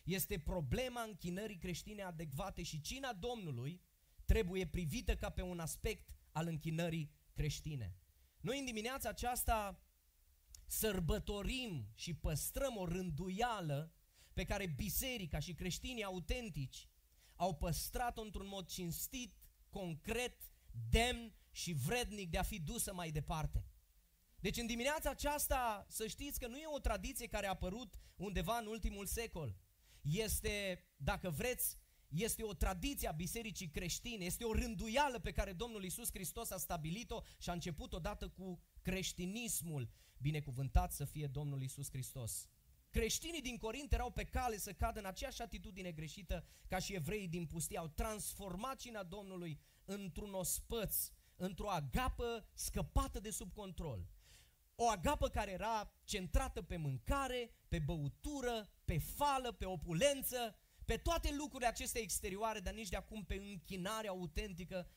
Este 0.05 0.39
problema 0.39 1.03
închinării 1.03 1.59
creștine 1.59 2.03
adecvate 2.03 2.63
și 2.63 2.81
cina 2.81 3.13
Domnului 3.13 3.83
trebuie 4.25 4.67
privită 4.67 5.17
ca 5.17 5.31
pe 5.31 5.43
un 5.43 5.61
aspect 5.61 6.11
al 6.33 6.47
închinării 6.47 7.11
creștine. 7.33 7.97
Noi 8.41 8.59
în 8.59 8.65
dimineața 8.65 9.09
aceasta 9.09 9.83
sărbătorim 10.67 11.91
și 11.95 12.15
păstrăm 12.15 12.77
o 12.77 12.85
rânduială 12.85 13.93
pe 14.33 14.45
care 14.45 14.67
biserica 14.67 15.39
și 15.39 15.55
creștinii 15.55 16.05
autentici 16.05 16.89
au 17.39 17.55
păstrat-o 17.55 18.23
într-un 18.23 18.47
mod 18.49 18.67
cinstit, 18.67 19.35
concret, 19.71 20.53
demn 20.91 21.35
și 21.51 21.73
vrednic 21.73 22.31
de 22.31 22.39
a 22.39 22.43
fi 22.43 22.61
dusă 22.61 22.95
mai 22.95 23.11
departe. 23.11 23.65
Deci 24.41 24.57
în 24.57 24.67
dimineața 24.67 25.11
aceasta 25.11 25.87
să 25.89 26.07
știți 26.07 26.39
că 26.41 26.47
nu 26.47 26.57
e 26.57 26.67
o 26.67 26.79
tradiție 26.79 27.27
care 27.27 27.47
a 27.47 27.51
apărut 27.51 27.95
undeva 28.17 28.59
în 28.59 28.67
ultimul 28.67 29.07
secol. 29.07 29.57
Este, 30.03 30.85
dacă 30.97 31.31
vreți, 31.31 31.79
este 32.09 32.43
o 32.43 32.53
tradiție 32.53 33.09
a 33.09 33.13
bisericii 33.13 33.71
creștine, 33.71 34.25
este 34.25 34.45
o 34.45 34.53
rânduială 34.53 35.19
pe 35.19 35.33
care 35.33 35.53
Domnul 35.53 35.85
Isus 35.85 36.09
Hristos 36.13 36.51
a 36.51 36.57
stabilit-o 36.57 37.23
și 37.39 37.51
a 37.51 37.53
început 37.53 37.93
odată 37.93 38.29
cu 38.29 38.63
creștinismul. 38.83 39.91
Binecuvântat 40.19 40.93
să 40.93 41.05
fie 41.05 41.27
Domnul 41.27 41.63
Isus 41.63 41.91
Hristos. 41.91 42.49
Creștinii 42.91 43.43
din 43.43 43.57
Corint 43.57 43.93
erau 43.93 44.11
pe 44.11 44.25
cale 44.25 44.59
să 44.59 44.73
cadă 44.73 44.99
în 44.99 45.05
aceeași 45.05 45.43
atitudine 45.43 45.93
greșită 45.93 46.45
ca 46.69 46.79
și 46.79 46.95
evreii 46.95 47.29
din 47.29 47.47
pustie. 47.47 47.79
Au 47.79 47.89
transformat 47.89 48.79
cina 48.79 49.03
Domnului 49.03 49.61
într-un 49.85 50.35
ospăț, 50.35 51.11
într-o 51.37 51.71
agapă 51.71 52.49
scăpată 52.55 53.21
de 53.21 53.31
sub 53.31 53.53
control. 53.53 54.07
O 54.75 54.89
agapă 54.89 55.29
care 55.29 55.51
era 55.51 55.93
centrată 56.05 56.63
pe 56.63 56.77
mâncare, 56.77 57.51
pe 57.69 57.79
băutură, 57.79 58.71
pe 58.85 58.99
fală, 58.99 59.53
pe 59.53 59.65
opulență, 59.65 60.57
pe 60.85 60.97
toate 60.97 61.35
lucrurile 61.35 61.69
acestea 61.69 62.01
exterioare, 62.01 62.61
dar 62.61 62.75
nici 62.75 62.89
de 62.89 62.97
acum 62.97 63.25
pe 63.25 63.35
închinarea 63.35 64.11
autentică 64.11 64.91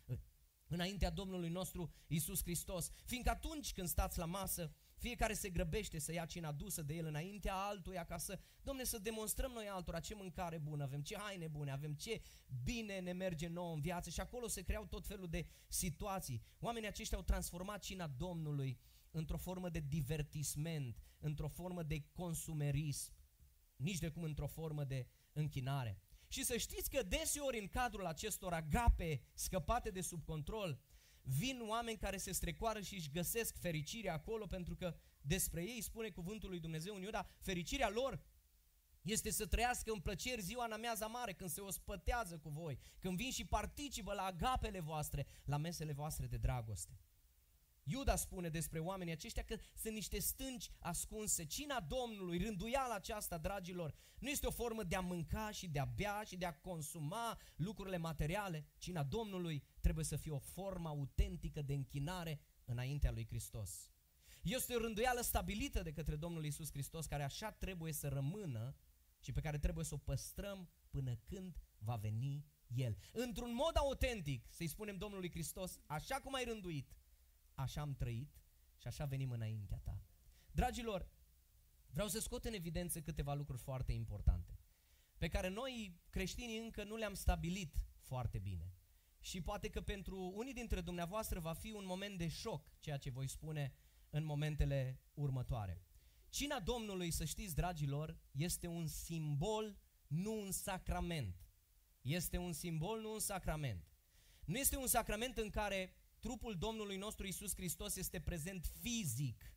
înaintea 0.68 1.10
Domnului 1.10 1.50
nostru 1.50 1.94
Isus 2.08 2.42
Hristos. 2.42 2.90
Fiindcă 3.06 3.30
atunci 3.30 3.74
când 3.74 3.88
stați 3.88 4.18
la 4.18 4.26
masă, 4.26 4.76
fiecare 5.02 5.34
se 5.34 5.50
grăbește 5.50 6.00
să 6.00 6.14
ia 6.14 6.26
cina 6.26 6.52
dusă 6.52 6.82
de 6.82 6.94
el 6.94 7.06
înaintea 7.06 7.56
altuia 7.56 8.04
ca 8.04 8.18
să, 8.18 8.40
domne, 8.62 8.84
să 8.84 8.98
demonstrăm 8.98 9.52
noi 9.52 9.68
altora 9.68 10.00
ce 10.00 10.16
mâncare 10.16 10.58
bună 10.58 10.84
avem, 10.84 11.02
ce 11.02 11.18
haine 11.18 11.48
bune 11.48 11.72
avem, 11.72 11.94
ce 11.94 12.22
bine 12.64 13.00
ne 13.00 13.12
merge 13.12 13.48
nouă 13.48 13.74
în 13.74 13.82
viață 13.82 14.10
și 14.10 14.20
acolo 14.20 14.48
se 14.48 14.62
creau 14.62 14.86
tot 14.86 15.08
felul 15.08 15.28
de 15.28 15.46
situații. 15.68 16.44
Oamenii 16.60 16.88
aceștia 16.88 17.18
au 17.18 17.24
transformat 17.24 17.82
cina 17.82 18.08
Domnului 18.08 18.80
într-o 19.12 19.38
formă 19.38 19.70
de 19.70 19.80
divertisment, 19.80 20.98
într-o 21.20 21.48
formă 21.48 21.84
de 21.84 22.06
consumerism, 22.12 23.14
nici 23.76 24.00
de 24.00 24.10
cum 24.10 24.24
într-o 24.24 24.48
formă 24.48 24.84
de 24.84 25.08
închinare. 25.34 26.02
Și 26.28 26.44
să 26.44 26.58
știți 26.58 26.90
că 26.90 27.04
deseori 27.04 27.60
în 27.60 27.68
cadrul 27.68 28.06
acestor 28.06 28.54
agape 28.54 29.22
scăpate 29.34 29.90
de 29.90 30.02
sub 30.02 30.24
control, 30.24 30.80
vin 31.24 31.62
oameni 31.68 31.98
care 31.98 32.18
se 32.18 32.32
strecoară 32.32 32.82
și 32.82 32.96
își 32.96 33.12
găsesc 33.12 33.58
fericirea 33.58 34.14
acolo 34.14 34.46
pentru 34.46 34.76
că 34.76 34.96
despre 35.22 35.62
ei 35.62 35.82
spune 35.82 36.10
cuvântul 36.10 36.50
lui 36.50 36.60
Dumnezeu 36.60 36.96
în 36.96 37.02
Iuda, 37.02 37.28
fericirea 37.40 37.90
lor 37.90 38.22
este 39.02 39.30
să 39.32 39.46
trăiască 39.46 39.92
în 39.92 40.00
plăceri 40.00 40.42
ziua 40.42 40.66
în 40.66 40.72
amiaza 40.72 41.08
mare, 41.08 41.34
când 41.34 41.50
se 41.50 41.62
ospătează 41.62 42.38
cu 42.38 42.50
voi, 42.50 42.80
când 43.00 43.18
vin 43.18 43.32
și 43.32 43.46
participă 43.46 44.14
la 44.14 44.24
agapele 44.24 44.80
voastre, 44.80 45.26
la 45.46 45.58
mesele 45.58 45.94
voastre 45.94 46.28
de 46.28 46.38
dragoste. 46.38 47.00
Iuda 47.84 48.16
spune 48.16 48.50
despre 48.50 48.80
oamenii 48.80 49.14
aceștia 49.14 49.44
că 49.44 49.58
sunt 49.76 49.94
niște 49.94 50.20
stânci 50.20 50.72
ascunse. 50.80 51.46
Cina 51.46 51.80
Domnului, 51.80 52.38
rânduiala 52.38 52.96
aceasta, 52.96 53.38
dragilor, 53.38 53.94
nu 54.20 54.30
este 54.30 54.48
o 54.48 54.52
formă 54.52 54.84
de 54.84 54.96
a 54.96 55.00
mânca 55.00 55.52
și 55.52 55.68
de 55.68 55.80
a 55.80 55.86
bea 55.86 56.24
și 56.24 56.38
de 56.38 56.46
a 56.46 56.60
consuma 56.60 57.40
lucrurile 57.56 57.98
materiale. 57.98 58.66
Cina 58.78 59.04
Domnului 59.04 59.64
trebuie 59.80 60.06
să 60.06 60.16
fie 60.16 60.32
o 60.32 60.40
formă 60.40 60.90
autentică 60.90 61.62
de 61.62 61.74
închinare 61.74 62.40
înaintea 62.66 63.12
lui 63.12 63.26
Hristos. 63.26 63.92
Este 64.42 64.74
o 64.76 64.80
rânduială 64.80 65.22
stabilită 65.22 65.82
de 65.82 65.92
către 65.92 66.16
Domnul 66.16 66.46
Isus 66.46 66.72
Hristos, 66.72 67.06
care 67.06 67.24
așa 67.24 67.52
trebuie 67.52 67.94
să 67.94 68.08
rămână 68.08 68.76
și 69.20 69.32
pe 69.32 69.42
care 69.42 69.58
trebuie 69.58 69.86
să 69.86 69.94
o 69.94 69.98
păstrăm 69.98 70.70
până 70.90 71.16
când 71.16 71.58
va 71.78 71.96
veni 71.96 72.46
El. 72.68 72.98
Într-un 73.12 73.54
mod 73.54 73.78
autentic, 73.78 74.46
să-i 74.50 74.68
spunem 74.68 74.98
Domnului 74.98 75.30
Hristos, 75.30 75.80
așa 75.86 76.16
cum 76.16 76.34
ai 76.34 76.44
rânduit, 76.44 76.92
așa 77.54 77.82
am 77.82 77.94
trăit 77.94 78.42
și 78.78 78.88
așa 78.88 79.06
venim 79.06 79.32
înaintea 79.32 79.78
ta. 79.84 80.04
Dragilor, 80.52 81.10
vreau 81.90 82.08
să 82.08 82.20
scot 82.20 82.46
în 82.46 82.54
evidență 82.54 83.02
câteva 83.02 83.34
lucruri 83.34 83.62
foarte 83.62 83.92
importante, 83.92 84.60
pe 85.18 85.28
care 85.28 85.48
noi 85.48 86.00
creștinii 86.10 86.58
încă 86.58 86.84
nu 86.84 86.96
le-am 86.96 87.14
stabilit 87.14 87.76
foarte 88.00 88.40
bine. 88.40 88.74
Și 89.20 89.42
poate 89.42 89.70
că 89.70 89.82
pentru 89.82 90.32
unii 90.36 90.54
dintre 90.54 90.82
dumneavoastră 90.82 91.40
va 91.40 91.54
fi 91.54 91.72
un 91.72 91.86
moment 91.86 92.18
de 92.18 92.28
șoc 92.28 92.72
ceea 92.80 92.98
ce 92.98 93.10
voi 93.10 93.28
spune 93.28 93.74
în 94.10 94.24
momentele 94.24 95.02
următoare. 95.14 95.82
Cina 96.30 96.60
Domnului, 96.60 97.12
să 97.12 97.26
știți, 97.26 97.56
dragilor, 97.56 98.20
este 98.32 98.68
un 98.68 98.88
simbol, 98.88 99.78
nu 100.08 100.42
un 100.42 100.52
sacrament. 100.52 101.36
Este 102.02 102.38
un 102.38 102.54
simbol, 102.54 103.02
nu 103.02 103.14
un 103.14 103.20
sacrament. 103.20 103.88
Nu 104.46 104.58
este 104.58 104.78
un 104.78 104.88
sacrament 104.88 105.38
în 105.38 105.50
care 105.50 105.96
trupul 106.22 106.58
Domnului 106.58 106.98
nostru 106.98 107.28
Isus 107.28 107.56
Hristos 107.56 107.96
este 107.96 108.20
prezent 108.20 108.66
fizic 108.66 109.56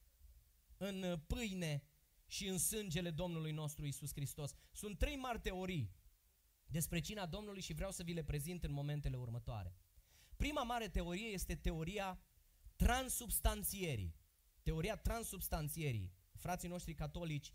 în 0.76 1.20
pâine 1.26 1.82
și 2.26 2.46
în 2.46 2.58
sângele 2.58 3.10
Domnului 3.10 3.52
nostru 3.52 3.86
Isus 3.86 4.12
Hristos. 4.12 4.52
Sunt 4.72 4.98
trei 4.98 5.16
mari 5.16 5.40
teorii 5.40 5.94
despre 6.66 7.00
cina 7.00 7.26
Domnului 7.26 7.60
și 7.60 7.72
vreau 7.72 7.90
să 7.90 8.02
vi 8.02 8.12
le 8.12 8.24
prezint 8.24 8.64
în 8.64 8.72
momentele 8.72 9.16
următoare. 9.16 9.76
Prima 10.36 10.62
mare 10.62 10.88
teorie 10.88 11.26
este 11.26 11.54
teoria 11.54 12.20
transubstanțierii. 12.76 14.16
Teoria 14.62 14.96
transubstanțierii. 14.96 16.12
Frații 16.34 16.68
noștri 16.68 16.94
catolici 16.94 17.52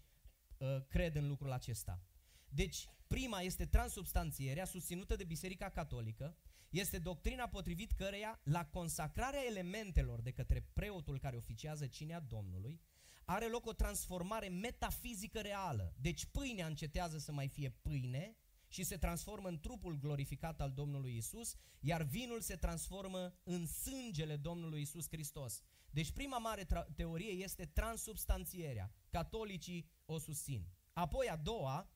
uh, 0.57 0.67
cred 0.87 1.15
în 1.15 1.27
lucrul 1.27 1.51
acesta. 1.51 2.03
Deci, 2.49 2.89
prima 3.07 3.41
este 3.41 3.65
transubstanțierea 3.65 4.65
susținută 4.65 5.15
de 5.15 5.23
Biserica 5.23 5.69
Catolică, 5.69 6.37
este 6.69 6.99
doctrina 6.99 7.47
potrivit 7.47 7.91
căreia, 7.91 8.39
la 8.43 8.65
consacrarea 8.65 9.45
elementelor 9.47 10.21
de 10.21 10.32
către 10.32 10.69
preotul 10.73 11.19
care 11.19 11.36
oficiază 11.36 11.88
cinea 11.88 12.19
Domnului, 12.19 12.82
are 13.25 13.47
loc 13.47 13.65
o 13.65 13.73
transformare 13.73 14.47
metafizică 14.47 15.39
reală. 15.39 15.93
Deci 15.97 16.25
pâinea 16.25 16.67
încetează 16.67 17.17
să 17.17 17.32
mai 17.32 17.47
fie 17.47 17.69
pâine 17.69 18.38
și 18.67 18.84
se 18.84 18.97
transformă 18.97 19.47
în 19.47 19.60
trupul 19.60 19.97
glorificat 19.97 20.62
al 20.62 20.71
Domnului 20.71 21.17
Isus, 21.17 21.55
iar 21.79 22.03
vinul 22.03 22.41
se 22.41 22.55
transformă 22.55 23.34
în 23.43 23.67
sângele 23.67 24.36
Domnului 24.36 24.82
Isus 24.82 25.08
Hristos. 25.08 25.62
Deci 25.89 26.12
prima 26.12 26.38
mare 26.38 26.67
teorie 26.95 27.32
este 27.32 27.65
transubstanțierea. 27.65 28.93
Catolicii 29.10 29.89
o 30.05 30.17
susțin. 30.17 30.67
Apoi 30.93 31.29
a 31.29 31.36
doua 31.36 31.91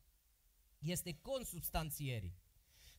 este 0.80 1.20
consubstanțierii 1.22 2.42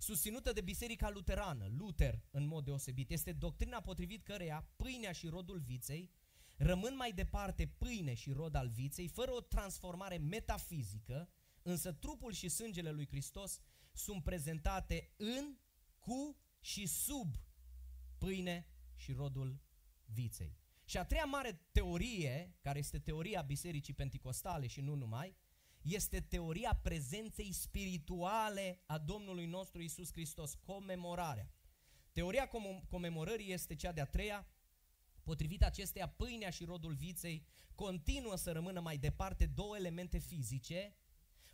susținută 0.04 0.52
de 0.52 0.60
Biserica 0.60 1.10
Luterană, 1.10 1.66
Luther 1.78 2.22
în 2.30 2.46
mod 2.46 2.64
deosebit. 2.64 3.10
Este 3.10 3.32
doctrina 3.32 3.80
potrivit 3.80 4.22
căreia 4.22 4.68
pâinea 4.76 5.12
și 5.12 5.26
rodul 5.26 5.58
viței 5.58 6.10
rămân 6.56 6.96
mai 6.96 7.12
departe 7.12 7.66
pâine 7.66 8.14
și 8.14 8.30
rod 8.30 8.54
al 8.54 8.68
viței, 8.68 9.08
fără 9.08 9.32
o 9.32 9.40
transformare 9.40 10.16
metafizică, 10.16 11.28
însă 11.62 11.92
trupul 11.92 12.32
și 12.32 12.48
sângele 12.48 12.90
lui 12.90 13.06
Hristos 13.06 13.60
sunt 13.92 14.22
prezentate 14.22 15.12
în, 15.16 15.56
cu 15.98 16.36
și 16.60 16.86
sub 16.86 17.34
pâine 18.18 18.66
și 18.94 19.12
rodul 19.12 19.60
viței. 20.04 20.58
Și 20.84 20.98
a 20.98 21.04
treia 21.04 21.24
mare 21.24 21.60
teorie, 21.72 22.56
care 22.60 22.78
este 22.78 22.98
teoria 22.98 23.42
Bisericii 23.42 23.94
Pentecostale 23.94 24.66
și 24.66 24.80
nu 24.80 24.94
numai, 24.94 25.36
este 25.84 26.20
teoria 26.20 26.80
prezenței 26.82 27.52
spirituale 27.52 28.82
a 28.86 28.98
Domnului 28.98 29.46
nostru 29.46 29.82
Isus 29.82 30.12
Hristos, 30.12 30.54
comemorarea. 30.54 31.50
Teoria 32.12 32.48
com- 32.48 32.88
comemorării 32.88 33.52
este 33.52 33.74
cea 33.74 33.92
de-a 33.92 34.06
treia, 34.06 34.46
Potrivit 35.24 35.62
acesteia, 35.62 36.08
pâinea 36.08 36.50
și 36.50 36.64
rodul 36.64 36.94
viței 36.94 37.46
continuă 37.74 38.36
să 38.36 38.52
rămână 38.52 38.80
mai 38.80 38.98
departe 38.98 39.46
două 39.46 39.76
elemente 39.76 40.18
fizice, 40.18 40.96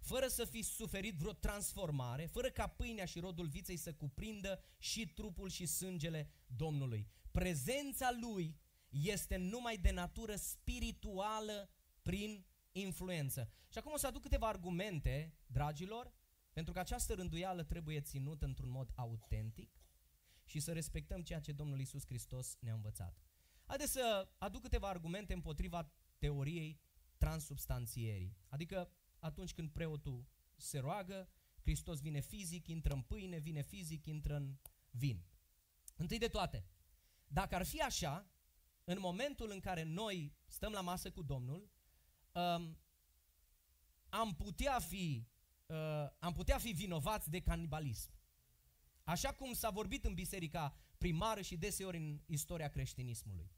fără 0.01 0.27
să 0.27 0.45
fi 0.45 0.63
suferit 0.63 1.15
vreo 1.15 1.33
transformare, 1.33 2.27
fără 2.27 2.51
ca 2.51 2.67
pâinea 2.67 3.05
și 3.05 3.19
rodul 3.19 3.47
viței 3.47 3.77
să 3.77 3.93
cuprindă 3.93 4.63
și 4.79 5.09
trupul 5.09 5.49
și 5.49 5.67
sângele 5.67 6.31
Domnului. 6.47 7.09
Prezența 7.31 8.11
lui 8.21 8.59
este 8.89 9.37
numai 9.37 9.77
de 9.77 9.91
natură 9.91 10.35
spirituală 10.37 11.71
prin 12.03 12.45
influență. 12.73 13.53
Și 13.69 13.79
acum 13.79 13.93
o 13.93 13.97
să 13.97 14.07
aduc 14.07 14.23
câteva 14.23 14.49
argumente, 14.49 15.35
dragilor, 15.47 16.13
pentru 16.53 16.73
că 16.73 16.79
această 16.79 17.15
rânduială 17.15 17.63
trebuie 17.65 18.01
ținută 18.01 18.45
într-un 18.45 18.71
mod 18.71 18.91
autentic 18.95 19.81
și 20.45 20.61
să 20.61 20.73
respectăm 20.73 21.23
ceea 21.23 21.41
ce 21.41 21.53
Domnul 21.53 21.81
Isus 21.81 22.07
Hristos 22.07 22.57
ne-a 22.61 22.75
învățat. 22.75 23.23
Haideți 23.65 23.93
să 23.93 24.33
aduc 24.39 24.63
câteva 24.63 24.89
argumente 24.89 25.33
împotriva 25.33 25.93
teoriei 26.19 26.81
transubstanțierii. 27.17 28.37
Adică 28.49 28.91
atunci 29.19 29.53
când 29.53 29.71
preotul 29.71 30.27
se 30.57 30.79
roagă, 30.79 31.29
Hristos 31.63 32.01
vine 32.01 32.21
fizic, 32.21 32.67
intră 32.67 32.95
în 32.95 33.03
pâine, 33.03 33.39
vine 33.39 33.63
fizic, 33.63 34.07
intră 34.07 34.37
în 34.37 34.57
vin. 34.91 35.25
Întâi 35.97 36.19
de 36.19 36.29
toate, 36.29 36.65
dacă 37.27 37.55
ar 37.55 37.67
fi 37.67 37.81
așa, 37.81 38.31
în 38.85 38.99
momentul 39.01 39.51
în 39.51 39.61
care 39.61 39.83
noi 39.83 40.37
stăm 40.47 40.73
la 40.73 40.81
masă 40.81 41.11
cu 41.11 41.23
Domnul, 41.23 41.71
um, 42.33 42.79
am 44.09 44.35
putea 44.35 44.79
fi 44.79 45.27
uh, 45.67 45.77
am 46.19 46.33
putea 46.33 46.59
fi 46.59 46.71
vinovați 46.71 47.31
de 47.31 47.41
canibalism. 47.41 48.11
Așa 49.05 49.33
cum 49.33 49.53
s-a 49.53 49.71
vorbit 49.71 50.05
în 50.05 50.15
biserica 50.15 50.75
primară 50.99 51.41
și 51.41 51.57
deseori 51.57 51.97
în 51.97 52.21
istoria 52.27 52.69
creștinismului. 52.69 53.51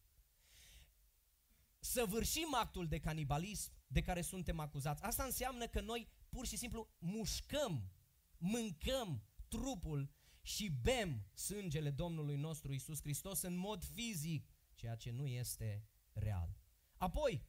Săvârșim 1.79 2.55
actul 2.55 2.89
de 2.89 3.01
canibalism 3.01 3.73
de 3.87 4.03
care 4.03 4.21
suntem 4.21 4.59
acuzați. 4.59 5.03
Asta 5.03 5.25
înseamnă 5.25 5.67
că 5.67 5.81
noi 5.81 6.09
pur 6.29 6.47
și 6.47 6.57
simplu 6.57 6.89
mușcăm, 6.99 7.93
mâncăm 8.39 9.23
trupul 9.49 10.11
și 10.43 10.69
bem 10.69 11.27
sângele 11.35 11.91
Domnului 11.91 12.37
nostru 12.37 12.73
Isus 12.73 13.01
Hristos 13.01 13.43
în 13.43 13.57
mod 13.57 13.85
fizic, 13.85 14.55
ceea 14.75 14.95
ce 14.95 15.11
nu 15.11 15.27
este 15.27 15.87
real. 16.13 16.57
Apoi, 16.97 17.43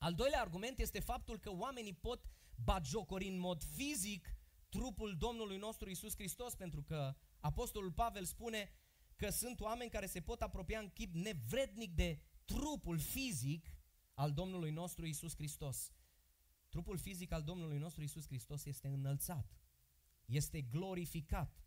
al 0.00 0.14
doilea 0.14 0.40
argument 0.40 0.78
este 0.78 1.00
faptul 1.00 1.38
că 1.38 1.50
oamenii 1.50 1.94
pot 1.94 2.24
bagiocori 2.64 3.28
în 3.28 3.38
mod 3.38 3.62
fizic 3.62 4.36
trupul 4.68 5.16
Domnului 5.16 5.56
nostru 5.56 5.90
Isus 5.90 6.14
Hristos, 6.14 6.54
pentru 6.54 6.82
că 6.82 7.16
Apostolul 7.40 7.92
Pavel 7.92 8.24
spune 8.24 8.72
că 9.16 9.30
sunt 9.30 9.60
oameni 9.60 9.90
care 9.90 10.06
se 10.06 10.20
pot 10.20 10.40
apropia 10.42 10.78
în 10.78 10.90
chip 10.90 11.14
nevrednic 11.14 11.94
de 11.94 12.20
trupul 12.44 12.98
fizic 12.98 13.74
al 14.14 14.32
Domnului 14.32 14.70
nostru 14.70 15.06
Isus 15.06 15.34
Hristos. 15.34 15.92
Trupul 16.68 16.98
fizic 16.98 17.32
al 17.32 17.42
Domnului 17.42 17.78
nostru 17.78 18.02
Isus 18.02 18.26
Hristos 18.26 18.64
este 18.64 18.88
înălțat, 18.88 19.58
este 20.24 20.60
glorificat. 20.60 21.62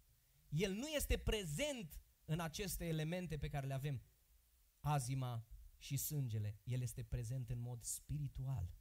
El 0.50 0.74
nu 0.74 0.88
este 0.88 1.17
prezent 1.17 2.02
în 2.26 2.39
aceste 2.39 2.86
elemente 2.86 3.38
pe 3.38 3.50
care 3.50 3.67
le 3.67 3.74
avem, 3.74 4.02
azima 4.80 5.48
și 5.84 5.98
sângele. 5.98 6.60
El 6.63 6.82
este 6.82 7.04
prezent 7.04 7.50
în 7.50 7.60
mod 7.60 7.84
spiritual. 7.84 8.74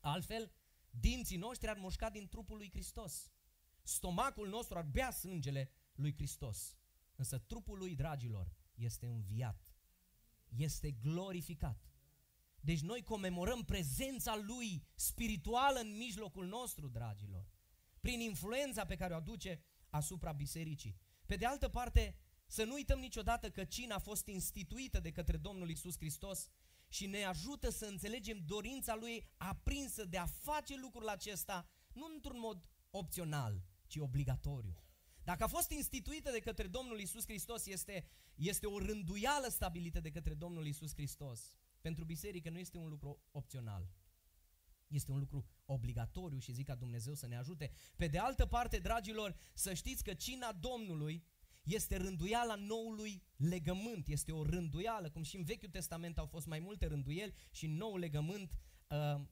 Altfel, 0.00 0.52
dinții 0.90 1.36
noștri 1.36 1.68
ar 1.68 1.76
mușca 1.76 2.10
din 2.10 2.28
trupul 2.28 2.56
lui 2.56 2.70
Hristos. 2.70 3.30
Stomacul 3.82 4.48
nostru 4.48 4.78
ar 4.78 4.84
bea 4.84 5.10
sângele 5.10 5.70
lui 5.94 6.14
Hristos. 6.14 6.76
Însă 7.16 7.38
trupul 7.38 7.78
lui, 7.78 7.94
dragilor, 7.94 8.52
este 8.74 9.06
înviat. 9.06 9.74
Este 10.48 10.90
glorificat. 10.90 11.92
Deci 12.60 12.80
noi 12.80 13.02
comemorăm 13.02 13.64
prezența 13.64 14.36
lui 14.36 14.86
spirituală 14.94 15.78
în 15.78 15.96
mijlocul 15.96 16.46
nostru, 16.46 16.88
dragilor. 16.88 17.50
Prin 18.00 18.20
influența 18.20 18.84
pe 18.84 18.96
care 18.96 19.12
o 19.12 19.16
aduce 19.16 19.62
asupra 19.88 20.32
bisericii. 20.32 20.96
Pe 21.26 21.36
de 21.36 21.46
altă 21.46 21.68
parte, 21.68 22.16
să 22.52 22.64
nu 22.64 22.72
uităm 22.72 22.98
niciodată 22.98 23.50
că 23.50 23.64
cina 23.64 23.94
a 23.94 23.98
fost 23.98 24.26
instituită 24.26 25.00
de 25.00 25.10
către 25.10 25.36
Domnul 25.36 25.70
Isus 25.70 25.96
Hristos 25.96 26.48
și 26.88 27.06
ne 27.06 27.24
ajută 27.24 27.70
să 27.70 27.84
înțelegem 27.84 28.42
dorința 28.46 28.94
Lui 28.94 29.30
aprinsă 29.36 30.04
de 30.04 30.16
a 30.18 30.26
face 30.26 30.76
lucrul 30.76 31.08
acesta, 31.08 31.68
nu 31.92 32.06
într-un 32.14 32.38
mod 32.38 32.68
opțional, 32.90 33.62
ci 33.86 33.96
obligatoriu. 33.96 34.84
Dacă 35.22 35.44
a 35.44 35.46
fost 35.46 35.70
instituită 35.70 36.30
de 36.30 36.38
către 36.38 36.66
Domnul 36.66 37.00
Isus 37.00 37.24
Hristos, 37.24 37.66
este, 37.66 38.06
este 38.34 38.66
o 38.66 38.78
rânduială 38.78 39.48
stabilită 39.48 40.00
de 40.00 40.10
către 40.10 40.34
Domnul 40.34 40.66
Isus 40.66 40.92
Hristos. 40.94 41.56
Pentru 41.80 42.04
biserică 42.04 42.50
nu 42.50 42.58
este 42.58 42.76
un 42.76 42.88
lucru 42.88 43.22
opțional. 43.30 43.90
Este 44.86 45.10
un 45.10 45.18
lucru 45.18 45.46
obligatoriu 45.64 46.38
și 46.38 46.52
zic 46.52 46.66
ca 46.66 46.74
Dumnezeu 46.74 47.14
să 47.14 47.26
ne 47.26 47.36
ajute. 47.36 47.70
Pe 47.96 48.06
de 48.06 48.18
altă 48.18 48.46
parte, 48.46 48.78
dragilor, 48.78 49.36
să 49.54 49.74
știți 49.74 50.02
că 50.02 50.14
cina 50.14 50.52
Domnului 50.52 51.24
este 51.62 51.96
rânduiala 51.96 52.54
noului 52.54 53.22
legământ, 53.36 54.08
este 54.08 54.32
o 54.32 54.44
rânduială, 54.44 55.10
cum 55.10 55.22
și 55.22 55.36
în 55.36 55.44
Vechiul 55.44 55.68
Testament 55.68 56.18
au 56.18 56.26
fost 56.26 56.46
mai 56.46 56.58
multe 56.58 56.86
rânduieli 56.86 57.34
și 57.50 57.64
în 57.64 57.76
nou 57.76 57.96
legământ, 57.96 58.58
uh, 58.88 58.96
uh, 59.14 59.24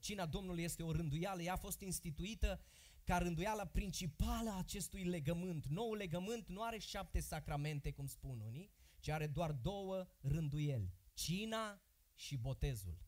cina 0.00 0.26
Domnului 0.26 0.62
este 0.62 0.82
o 0.82 0.92
rânduială, 0.92 1.42
ea 1.42 1.52
a 1.52 1.56
fost 1.56 1.80
instituită 1.80 2.60
ca 3.04 3.18
rânduiala 3.18 3.64
principală 3.64 4.50
a 4.50 4.58
acestui 4.58 5.04
legământ. 5.04 5.66
Noul 5.66 5.96
legământ 5.96 6.48
nu 6.48 6.62
are 6.62 6.78
șapte 6.78 7.20
sacramente, 7.20 7.92
cum 7.92 8.06
spun 8.06 8.40
unii, 8.40 8.70
ci 9.00 9.08
are 9.08 9.26
doar 9.26 9.52
două 9.52 10.06
rânduieli, 10.20 10.92
cina 11.14 11.82
și 12.14 12.36
botezul. 12.36 12.98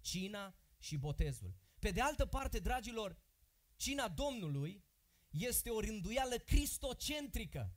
Cina 0.00 0.54
și 0.78 0.96
botezul. 0.96 1.54
Pe 1.78 1.90
de 1.90 2.00
altă 2.00 2.26
parte, 2.26 2.58
dragilor, 2.58 3.18
cina 3.76 4.08
Domnului 4.08 4.84
este 5.30 5.70
o 5.70 5.80
rânduială 5.80 6.36
cristocentrică. 6.36 7.74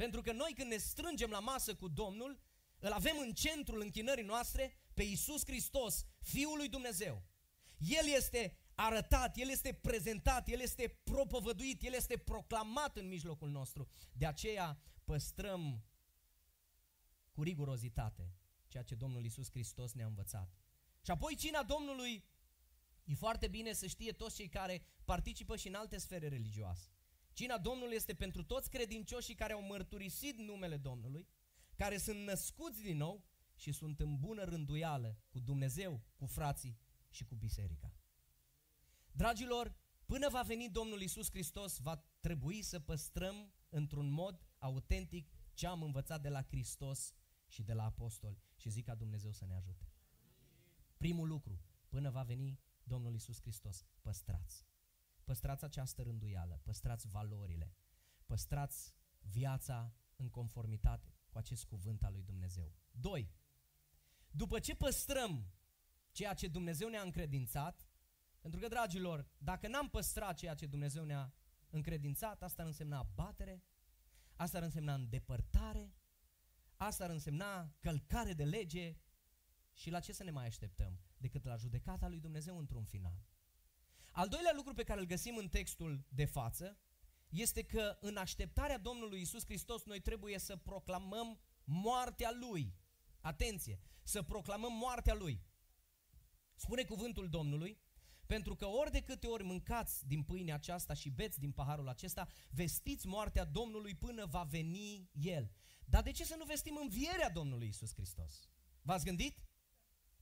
Pentru 0.00 0.20
că 0.20 0.32
noi 0.32 0.52
când 0.54 0.70
ne 0.70 0.76
strângem 0.76 1.30
la 1.30 1.38
masă 1.40 1.74
cu 1.74 1.88
Domnul, 1.88 2.40
îl 2.78 2.92
avem 2.92 3.18
în 3.18 3.32
centrul 3.32 3.80
închinării 3.80 4.24
noastre 4.24 4.76
pe 4.94 5.02
Iisus 5.02 5.44
Hristos, 5.44 6.04
Fiul 6.20 6.56
lui 6.56 6.68
Dumnezeu. 6.68 7.22
El 7.78 8.06
este 8.14 8.56
arătat, 8.74 9.36
El 9.36 9.48
este 9.48 9.72
prezentat, 9.72 10.48
El 10.48 10.60
este 10.60 11.00
propovăduit, 11.04 11.82
El 11.82 11.92
este 11.92 12.16
proclamat 12.16 12.96
în 12.96 13.08
mijlocul 13.08 13.50
nostru. 13.50 13.88
De 14.12 14.26
aceea 14.26 14.80
păstrăm 15.04 15.84
cu 17.32 17.42
rigurozitate 17.42 18.34
ceea 18.68 18.82
ce 18.82 18.94
Domnul 18.94 19.22
Iisus 19.22 19.50
Hristos 19.50 19.92
ne-a 19.92 20.06
învățat. 20.06 20.54
Și 21.04 21.10
apoi 21.10 21.34
cina 21.34 21.62
Domnului 21.62 22.24
e 23.04 23.14
foarte 23.14 23.48
bine 23.48 23.72
să 23.72 23.86
știe 23.86 24.12
toți 24.12 24.36
cei 24.36 24.48
care 24.48 24.82
participă 25.04 25.56
și 25.56 25.68
în 25.68 25.74
alte 25.74 25.98
sfere 25.98 26.28
religioase. 26.28 26.90
Cina 27.32 27.58
Domnului 27.58 27.94
este 27.94 28.14
pentru 28.14 28.44
toți 28.44 28.70
credincioșii 28.70 29.34
care 29.34 29.52
au 29.52 29.62
mărturisit 29.62 30.38
numele 30.38 30.76
Domnului, 30.76 31.28
care 31.76 31.96
sunt 31.96 32.24
născuți 32.24 32.82
din 32.82 32.96
nou 32.96 33.24
și 33.54 33.72
sunt 33.72 34.00
în 34.00 34.18
bună 34.18 34.44
rânduială 34.44 35.18
cu 35.30 35.38
Dumnezeu, 35.38 36.00
cu 36.16 36.26
frații 36.26 36.78
și 37.10 37.24
cu 37.24 37.34
biserica. 37.34 37.94
Dragilor, 39.12 39.78
Până 40.10 40.28
va 40.28 40.42
veni 40.42 40.68
Domnul 40.68 41.00
Isus 41.00 41.30
Hristos, 41.30 41.78
va 41.78 42.04
trebui 42.20 42.62
să 42.62 42.80
păstrăm 42.80 43.52
într-un 43.68 44.08
mod 44.10 44.46
autentic 44.58 45.30
ce 45.54 45.66
am 45.66 45.82
învățat 45.82 46.20
de 46.20 46.28
la 46.28 46.42
Hristos 46.42 47.14
și 47.46 47.62
de 47.62 47.72
la 47.72 47.84
apostoli. 47.84 48.42
Și 48.56 48.68
zic 48.68 48.84
ca 48.84 48.94
Dumnezeu 48.94 49.32
să 49.32 49.44
ne 49.44 49.54
ajute. 49.54 49.92
Primul 50.96 51.28
lucru, 51.28 51.60
până 51.88 52.10
va 52.10 52.22
veni 52.22 52.60
Domnul 52.82 53.14
Isus 53.14 53.40
Hristos, 53.40 53.86
păstrați. 54.00 54.66
Păstrați 55.30 55.64
această 55.64 56.02
rânduială, 56.02 56.60
păstrați 56.62 57.08
valorile, 57.08 57.74
păstrați 58.26 58.94
viața 59.20 59.94
în 60.16 60.28
conformitate 60.28 61.16
cu 61.28 61.38
acest 61.38 61.64
cuvânt 61.64 62.02
al 62.02 62.12
lui 62.12 62.22
Dumnezeu. 62.22 62.74
2. 62.90 63.32
După 64.30 64.58
ce 64.58 64.74
păstrăm 64.74 65.52
ceea 66.10 66.34
ce 66.34 66.48
Dumnezeu 66.48 66.88
ne-a 66.88 67.02
încredințat, 67.02 67.88
pentru 68.40 68.60
că, 68.60 68.68
dragilor, 68.68 69.28
dacă 69.38 69.68
n-am 69.68 69.88
păstrat 69.88 70.36
ceea 70.36 70.54
ce 70.54 70.66
Dumnezeu 70.66 71.04
ne-a 71.04 71.34
încredințat, 71.68 72.42
asta 72.42 72.62
ar 72.62 72.68
însemna 72.68 72.98
abatere, 72.98 73.64
asta 74.36 74.56
ar 74.56 74.64
însemna 74.64 74.94
îndepărtare, 74.94 75.94
asta 76.76 77.04
ar 77.04 77.10
însemna 77.10 77.74
călcare 77.78 78.32
de 78.32 78.44
lege 78.44 78.96
și 79.72 79.90
la 79.90 80.00
ce 80.00 80.12
să 80.12 80.24
ne 80.24 80.30
mai 80.30 80.46
așteptăm 80.46 81.00
decât 81.16 81.44
la 81.44 81.56
judecata 81.56 82.08
lui 82.08 82.20
Dumnezeu 82.20 82.58
într-un 82.58 82.84
final. 82.84 83.22
Al 84.10 84.28
doilea 84.28 84.52
lucru 84.54 84.74
pe 84.74 84.82
care 84.82 85.00
îl 85.00 85.06
găsim 85.06 85.36
în 85.36 85.48
textul 85.48 86.04
de 86.08 86.24
față 86.24 86.78
este 87.28 87.62
că 87.62 87.98
în 88.00 88.16
așteptarea 88.16 88.78
Domnului 88.78 89.20
Isus 89.20 89.44
Hristos 89.44 89.84
noi 89.84 90.00
trebuie 90.00 90.38
să 90.38 90.56
proclamăm 90.56 91.40
moartea 91.64 92.30
Lui. 92.40 92.74
Atenție! 93.20 93.80
Să 94.02 94.22
proclamăm 94.22 94.72
moartea 94.72 95.14
Lui. 95.14 95.42
Spune 96.54 96.84
cuvântul 96.84 97.28
Domnului, 97.28 97.80
pentru 98.26 98.56
că 98.56 98.66
ori 98.66 98.90
de 98.90 99.00
câte 99.00 99.26
ori 99.26 99.44
mâncați 99.44 100.06
din 100.06 100.22
pâinea 100.22 100.54
aceasta 100.54 100.94
și 100.94 101.10
beți 101.10 101.38
din 101.38 101.52
paharul 101.52 101.88
acesta, 101.88 102.28
vestiți 102.50 103.06
moartea 103.06 103.44
Domnului 103.44 103.94
până 103.94 104.26
va 104.26 104.42
veni 104.42 105.10
El. 105.12 105.50
Dar 105.84 106.02
de 106.02 106.10
ce 106.10 106.24
să 106.24 106.34
nu 106.36 106.44
vestim 106.44 106.78
învierea 106.82 107.30
Domnului 107.30 107.68
Isus 107.68 107.92
Hristos? 107.94 108.48
V-ați 108.82 109.04
gândit? 109.04 109.36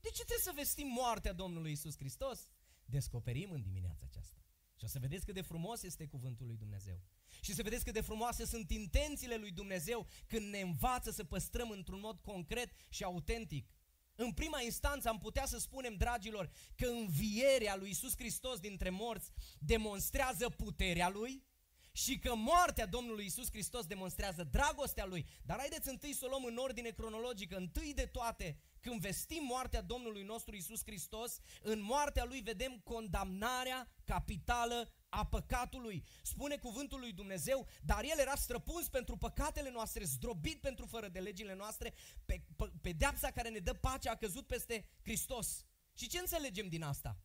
De 0.01 0.09
ce 0.09 0.25
trebuie 0.25 0.39
să 0.39 0.53
vestim 0.55 0.87
moartea 0.87 1.33
Domnului 1.33 1.73
Isus 1.73 1.97
Hristos? 1.97 2.49
Descoperim 2.91 3.51
în 3.51 3.63
dimineața 3.63 4.05
aceasta. 4.07 4.43
Și 4.77 4.85
o 4.85 4.87
să 4.87 4.99
vedeți 4.99 5.25
cât 5.25 5.35
de 5.35 5.41
frumos 5.41 5.83
este 5.83 6.07
cuvântul 6.07 6.47
lui 6.47 6.57
Dumnezeu. 6.57 7.03
Și 7.41 7.55
să 7.55 7.63
vedeți 7.63 7.85
cât 7.85 7.95
de 7.95 8.01
frumoase 8.01 8.45
sunt 8.45 8.71
intențiile 8.71 9.37
lui 9.37 9.51
Dumnezeu 9.51 10.07
când 10.27 10.49
ne 10.49 10.61
învață 10.61 11.11
să 11.11 11.25
păstrăm 11.25 11.71
într-un 11.71 12.01
mod 12.01 12.21
concret 12.21 12.73
și 12.89 13.05
autentic. 13.05 13.73
În 14.15 14.33
prima 14.33 14.63
instanță 14.63 15.09
am 15.09 15.19
putea 15.19 15.47
să 15.47 15.59
spunem, 15.59 15.95
dragilor, 15.95 16.51
că 16.75 16.87
învierea 16.87 17.77
lui 17.77 17.91
Isus 17.91 18.17
Hristos 18.17 18.59
dintre 18.59 18.91
morți 18.91 19.31
demonstrează 19.59 20.49
puterea 20.49 21.09
lui 21.09 21.47
și 21.93 22.19
că 22.19 22.35
moartea 22.35 22.87
Domnului 22.87 23.25
Isus 23.25 23.49
Hristos 23.51 23.87
demonstrează 23.87 24.45
dragostea 24.45 25.07
lui. 25.07 25.27
Dar 25.43 25.59
haideți 25.59 25.89
întâi 25.89 26.13
să 26.13 26.25
o 26.25 26.29
luăm 26.29 26.45
în 26.45 26.57
ordine 26.57 26.91
cronologică. 26.91 27.57
Întâi 27.57 27.95
de 27.95 28.07
toate, 28.07 28.59
când 28.81 29.01
vestim 29.01 29.45
moartea 29.45 29.83
Domnului 29.83 30.23
nostru 30.23 30.55
Isus 30.55 30.83
Hristos, 30.85 31.39
în 31.63 31.81
moartea 31.81 32.25
lui 32.25 32.41
vedem 32.41 32.81
condamnarea 32.85 33.89
capitală 34.05 34.93
a 35.09 35.27
păcatului. 35.27 36.05
Spune 36.23 36.57
cuvântul 36.57 36.99
lui 36.99 37.13
Dumnezeu, 37.13 37.67
dar 37.83 38.05
el 38.05 38.19
era 38.19 38.35
străpuns 38.35 38.89
pentru 38.89 39.17
păcatele 39.17 39.71
noastre, 39.71 40.05
zdrobit 40.05 40.61
pentru 40.61 40.87
fără 40.87 41.09
de 41.09 41.21
legile 41.21 41.55
noastre, 41.55 41.95
pe, 42.25 42.43
pe, 42.57 42.73
pedeapsa 42.81 43.31
care 43.31 43.49
ne 43.49 43.59
dă 43.59 43.73
pace 43.73 44.09
a 44.09 44.17
căzut 44.17 44.47
peste 44.47 44.85
Hristos. 45.03 45.65
Și 45.95 46.09
ce 46.09 46.19
înțelegem 46.19 46.69
din 46.69 46.83
asta? 46.83 47.21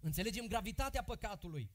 Înțelegem 0.00 0.46
gravitatea 0.46 1.02
păcatului. 1.02 1.70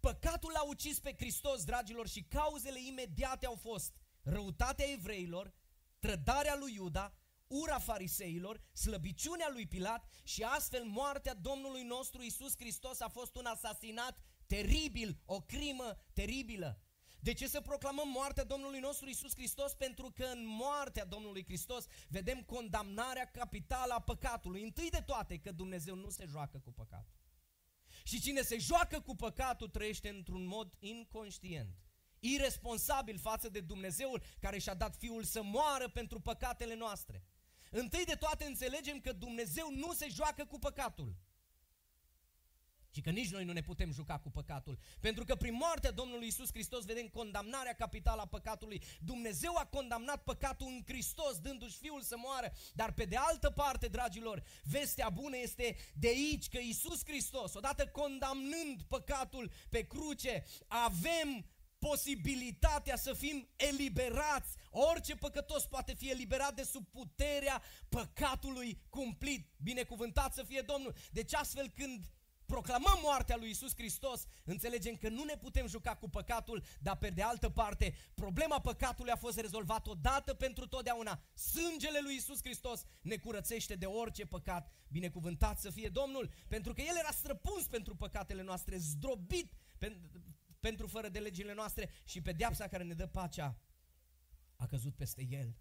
Păcatul 0.00 0.54
a 0.56 0.62
ucis 0.62 0.98
pe 0.98 1.14
Hristos, 1.16 1.64
dragilor, 1.64 2.08
și 2.08 2.22
cauzele 2.22 2.78
imediate 2.86 3.46
au 3.46 3.54
fost 3.54 3.96
răutatea 4.22 4.90
evreilor, 4.90 5.54
trădarea 5.98 6.56
lui 6.56 6.74
Iuda, 6.74 7.14
ura 7.50 7.78
fariseilor, 7.78 8.60
slăbiciunea 8.72 9.48
lui 9.52 9.66
Pilat 9.66 10.08
și 10.24 10.42
astfel 10.42 10.84
moartea 10.84 11.34
Domnului 11.34 11.82
nostru 11.82 12.22
Isus 12.22 12.56
Hristos 12.56 13.00
a 13.00 13.08
fost 13.08 13.36
un 13.36 13.44
asasinat 13.46 14.18
teribil, 14.46 15.20
o 15.24 15.40
crimă 15.40 15.96
teribilă. 16.12 16.82
De 17.20 17.32
ce 17.32 17.46
să 17.48 17.60
proclamăm 17.60 18.08
moartea 18.08 18.44
Domnului 18.44 18.78
nostru 18.78 19.08
Isus 19.08 19.34
Hristos? 19.34 19.74
Pentru 19.74 20.10
că 20.14 20.24
în 20.24 20.46
moartea 20.46 21.04
Domnului 21.04 21.44
Hristos 21.44 21.84
vedem 22.08 22.42
condamnarea 22.42 23.30
capitală 23.30 23.94
a 23.94 24.00
păcatului. 24.00 24.62
Întâi 24.62 24.90
de 24.90 25.02
toate 25.06 25.38
că 25.38 25.52
Dumnezeu 25.52 25.94
nu 25.94 26.10
se 26.10 26.24
joacă 26.26 26.58
cu 26.58 26.72
păcatul. 26.72 27.18
Și 28.04 28.20
cine 28.20 28.42
se 28.42 28.58
joacă 28.58 29.00
cu 29.00 29.14
păcatul 29.14 29.68
trăiește 29.68 30.08
într-un 30.08 30.46
mod 30.46 30.74
inconștient, 30.78 31.74
irresponsabil 32.18 33.18
față 33.18 33.48
de 33.48 33.60
Dumnezeul 33.60 34.22
care 34.40 34.58
și-a 34.58 34.74
dat 34.74 34.96
Fiul 34.96 35.24
să 35.24 35.42
moară 35.42 35.88
pentru 35.88 36.20
păcatele 36.20 36.74
noastre. 36.74 37.24
Întâi 37.70 38.04
de 38.04 38.14
toate 38.14 38.44
înțelegem 38.44 39.00
că 39.00 39.12
Dumnezeu 39.12 39.70
nu 39.74 39.92
se 39.92 40.08
joacă 40.08 40.44
cu 40.44 40.58
păcatul. 40.58 41.14
Și 42.92 43.00
că 43.00 43.10
nici 43.10 43.30
noi 43.30 43.44
nu 43.44 43.52
ne 43.52 43.62
putem 43.62 43.92
juca 43.92 44.18
cu 44.18 44.30
păcatul. 44.30 44.78
Pentru 45.00 45.24
că 45.24 45.34
prin 45.34 45.54
moartea 45.54 45.90
Domnului 45.90 46.26
Isus 46.26 46.48
Hristos 46.52 46.84
vedem 46.84 47.08
condamnarea 47.08 47.72
capitală 47.72 48.20
a 48.20 48.26
păcatului. 48.26 48.82
Dumnezeu 49.00 49.56
a 49.56 49.64
condamnat 49.64 50.22
păcatul 50.22 50.66
în 50.66 50.82
Hristos, 50.86 51.38
dându-și 51.38 51.78
Fiul 51.78 52.02
să 52.02 52.16
moară. 52.16 52.52
Dar 52.72 52.92
pe 52.92 53.04
de 53.04 53.16
altă 53.16 53.50
parte, 53.50 53.88
dragilor, 53.88 54.42
vestea 54.62 55.08
bună 55.08 55.36
este 55.36 55.76
de 55.94 56.08
aici 56.08 56.48
că 56.48 56.58
Isus 56.58 57.04
Hristos, 57.04 57.54
odată 57.54 57.86
condamnând 57.86 58.82
păcatul 58.88 59.52
pe 59.68 59.86
cruce, 59.86 60.44
avem 60.66 61.49
posibilitatea 61.80 62.96
să 62.96 63.12
fim 63.12 63.48
eliberați. 63.56 64.56
Orice 64.70 65.14
păcătos 65.14 65.66
poate 65.66 65.94
fi 65.94 66.10
eliberat 66.10 66.54
de 66.54 66.62
sub 66.62 66.86
puterea 66.86 67.62
păcatului 67.88 68.80
cumplit. 68.88 69.48
Binecuvântat 69.56 70.34
să 70.34 70.42
fie 70.42 70.60
Domnul. 70.60 70.94
Deci 71.10 71.34
astfel 71.34 71.68
când 71.76 72.04
proclamăm 72.46 72.98
moartea 73.02 73.36
lui 73.36 73.50
Isus 73.50 73.72
Hristos, 73.74 74.26
înțelegem 74.44 74.96
că 74.96 75.08
nu 75.08 75.24
ne 75.24 75.36
putem 75.36 75.66
juca 75.66 75.96
cu 75.96 76.08
păcatul, 76.08 76.62
dar 76.78 76.96
pe 76.96 77.08
de 77.08 77.22
altă 77.22 77.48
parte, 77.48 77.94
problema 78.14 78.60
păcatului 78.60 79.12
a 79.12 79.16
fost 79.16 79.38
rezolvată 79.38 79.90
odată 79.90 80.34
pentru 80.34 80.66
totdeauna. 80.66 81.22
Sângele 81.34 82.00
lui 82.02 82.14
Isus 82.14 82.38
Hristos 82.42 82.84
ne 83.00 83.16
curățește 83.16 83.74
de 83.74 83.86
orice 83.86 84.26
păcat. 84.26 84.72
Binecuvântat 84.88 85.58
să 85.58 85.70
fie 85.70 85.88
Domnul, 85.88 86.30
pentru 86.48 86.72
că 86.72 86.80
El 86.80 86.96
era 86.98 87.10
străpuns 87.10 87.66
pentru 87.66 87.94
păcatele 87.94 88.42
noastre, 88.42 88.76
zdrobit 88.76 89.52
pentru 90.60 90.86
fără 90.86 91.08
de 91.08 91.18
legile 91.18 91.54
noastre 91.54 91.90
și 92.04 92.20
pedeapsa 92.20 92.68
care 92.68 92.82
ne 92.82 92.94
dă 92.94 93.06
pacea 93.06 93.60
a 94.56 94.66
căzut 94.66 94.94
peste 94.94 95.26
El 95.30 95.56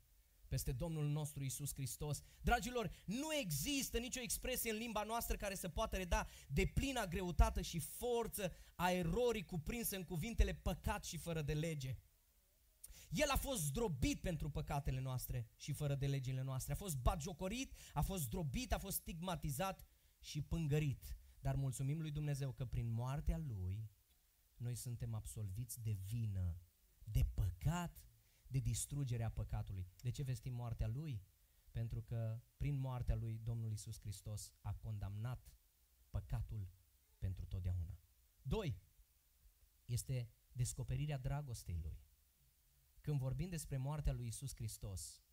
peste 0.50 0.72
Domnul 0.72 1.08
nostru 1.08 1.44
Isus 1.44 1.74
Hristos. 1.74 2.22
Dragilor, 2.42 2.92
nu 3.06 3.34
există 3.34 3.98
nicio 3.98 4.22
expresie 4.22 4.72
în 4.72 4.78
limba 4.78 5.04
noastră 5.04 5.38
care 5.38 5.56
să 5.56 5.70
poată 5.70 5.98
reda 5.98 6.28
de 6.48 6.66
plină 6.74 7.06
greutate 7.08 7.62
și 7.62 7.80
forță 7.80 8.52
a 8.76 8.92
erorii 8.92 9.46
cuprinsă 9.46 9.96
în 9.96 10.04
cuvintele 10.04 10.54
păcat 10.54 11.04
și 11.04 11.18
fără 11.18 11.42
de 11.42 11.54
lege. 11.54 11.98
El 13.10 13.30
a 13.30 13.36
fost 13.36 13.62
zdrobit 13.62 14.22
pentru 14.22 14.50
păcatele 14.50 15.00
noastre 15.00 15.50
și 15.56 15.74
fără 15.74 15.96
de 15.96 16.08
legile 16.08 16.42
noastre. 16.42 16.74
A 16.74 16.76
fost 16.76 16.98
bagiocorit, 16.98 17.74
a 17.94 18.02
fost 18.02 18.24
zdrobit, 18.24 18.74
a 18.74 18.78
fost 18.78 18.98
stigmatizat 18.98 19.86
și 20.20 20.42
pângărit. 20.42 21.16
Dar 21.40 21.56
mulțumim 21.56 22.02
lui 22.02 22.12
Dumnezeu 22.12 22.52
că 22.52 22.66
prin 22.66 22.92
moartea 22.92 23.38
lui 23.38 23.90
noi 24.60 24.76
suntem 24.76 25.14
absolviți 25.14 25.82
de 25.82 25.92
vină, 25.92 26.62
de 27.04 27.26
păcat 27.34 28.04
de 28.48 28.60
distrugerea 28.60 29.30
păcatului. 29.30 29.88
De 30.02 30.10
ce 30.10 30.24
vestim 30.24 30.54
moartea 30.54 30.88
lui? 30.88 31.24
Pentru 31.72 32.02
că 32.02 32.42
prin 32.58 32.76
moartea 32.76 33.16
lui 33.16 33.40
Domnul 33.44 33.72
Isus 33.72 34.00
Hristos 34.00 34.54
a 34.62 34.74
condamnat 34.74 35.54
păcatul 36.10 36.70
pentru 37.18 37.46
totdeauna. 37.46 38.00
Doi, 38.42 38.80
este 39.86 40.30
descoperirea 40.52 41.18
dragostei 41.18 41.78
lui. 41.82 42.00
Când 43.02 43.20
vorbim 43.20 43.50
despre 43.50 43.78
moartea 43.78 44.14
lui 44.14 44.28
Isus 44.28 44.56
Hristos, 44.56 45.24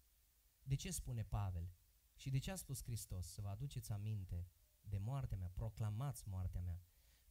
de 0.62 0.74
ce 0.74 0.90
spune 0.90 1.22
Pavel? 1.22 1.70
Și 2.16 2.31
de 2.31 2.38
ce 2.38 2.50
a 2.50 2.56
spus 2.56 2.83
Hristos? 2.83 3.27
Să 3.27 3.40
vă 3.40 3.48
aduceți 3.48 3.92
aminte 3.92 4.48
de 4.81 4.98
moartea 4.98 5.37
mea, 5.37 5.50
proclamați 5.54 6.29
moartea 6.29 6.60
mea. 6.60 6.81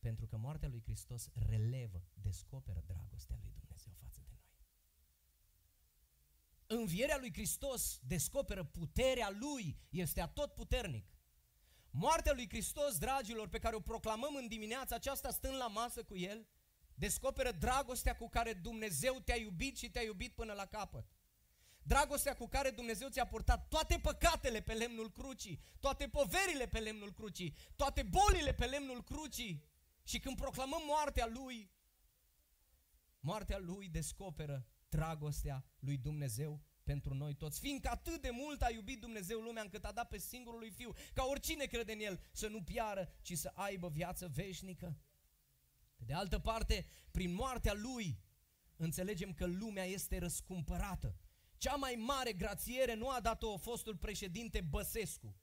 Pentru 0.06 0.26
că 0.26 0.38
moartea 0.38 0.70
lui 0.70 0.82
Hristos 0.84 1.30
relevă, 1.34 2.04
descoperă 2.14 2.84
dragostea 2.86 3.38
lui 3.42 3.52
Dumnezeu 3.60 3.94
față 4.02 4.20
de 4.28 4.32
noi. 4.32 4.44
Învierea 6.80 7.18
lui 7.18 7.34
Hristos 7.34 8.00
descoperă 8.04 8.64
puterea 8.64 9.30
lui, 9.30 9.78
este 9.90 10.22
atot 10.22 10.54
puternic. 10.54 11.06
Moartea 11.90 12.34
lui 12.34 12.50
Hristos, 12.50 12.98
dragilor, 12.98 13.48
pe 13.48 13.60
care 13.60 13.76
o 13.76 13.80
proclamăm 13.80 14.36
în 14.36 14.48
dimineața 14.48 14.96
aceasta 14.96 15.30
stând 15.30 15.56
la 15.56 15.68
masă 15.68 16.04
cu 16.04 16.18
El, 16.18 16.48
descoperă 16.94 17.52
dragostea 17.52 18.16
cu 18.16 18.30
care 18.30 18.54
Dumnezeu 18.54 19.20
te-a 19.20 19.38
iubit 19.38 19.78
și 19.78 19.90
te-a 19.90 20.04
iubit 20.04 20.36
până 20.36 20.54
la 20.54 20.66
capăt. 20.66 21.06
Dragostea 21.84 22.36
cu 22.36 22.48
care 22.48 22.70
Dumnezeu 22.70 23.10
ți-a 23.10 23.26
purtat 23.26 23.68
toate 23.68 24.00
păcatele 24.00 24.62
pe 24.62 24.74
lemnul 24.74 25.12
crucii, 25.12 25.62
toate 25.80 26.08
poverile 26.08 26.68
pe 26.68 26.80
lemnul 26.80 27.14
crucii, 27.14 27.56
toate 27.76 28.04
bolile 28.04 28.54
pe 28.54 28.66
lemnul 28.66 29.04
crucii 29.04 29.74
Și 30.06 30.20
când 30.20 30.36
proclamăm 30.36 30.82
moartea 30.88 31.28
Lui, 31.28 31.72
moartea 33.20 33.58
Lui 33.58 33.90
descoperă 33.90 34.68
dragostea 34.90 35.66
lui 35.80 35.98
Dumnezeu 35.98 36.62
pentru 36.84 37.14
noi 37.14 37.34
toți, 37.34 37.60
fiindcă 37.60 37.90
atât 37.90 38.22
de 38.22 38.30
mult 38.30 38.62
a 38.62 38.72
iubit 38.72 39.00
Dumnezeu 39.00 39.40
lumea 39.40 39.62
încât 39.62 39.86
a 39.86 39.92
dat 39.92 40.08
pe 40.08 40.18
singurul 40.18 40.60
lui 40.60 40.70
Fiu, 40.70 40.94
ca 41.14 41.24
oricine 41.24 41.66
crede 41.66 41.92
în 41.92 42.00
El 42.00 42.22
să 42.32 42.48
nu 42.48 42.64
piară, 42.64 43.10
ci 43.22 43.38
să 43.38 43.52
aibă 43.54 43.90
viață 43.90 44.28
veșnică. 44.28 44.98
Pe 45.96 46.04
de 46.06 46.14
altă 46.14 46.40
parte, 46.40 46.86
prin 47.12 47.34
moartea 47.34 47.74
Lui, 47.74 48.20
înțelegem 48.76 49.34
că 49.34 49.46
lumea 49.46 49.84
este 49.84 50.18
răscumpărată. 50.18 51.20
Cea 51.58 51.76
mai 51.76 51.96
mare 51.96 52.34
grațiere 52.34 52.94
nu 52.94 53.10
a 53.10 53.20
dat-o 53.20 53.58
fostul 53.58 53.98
președinte 53.98 54.62
Băsescu, 54.62 55.36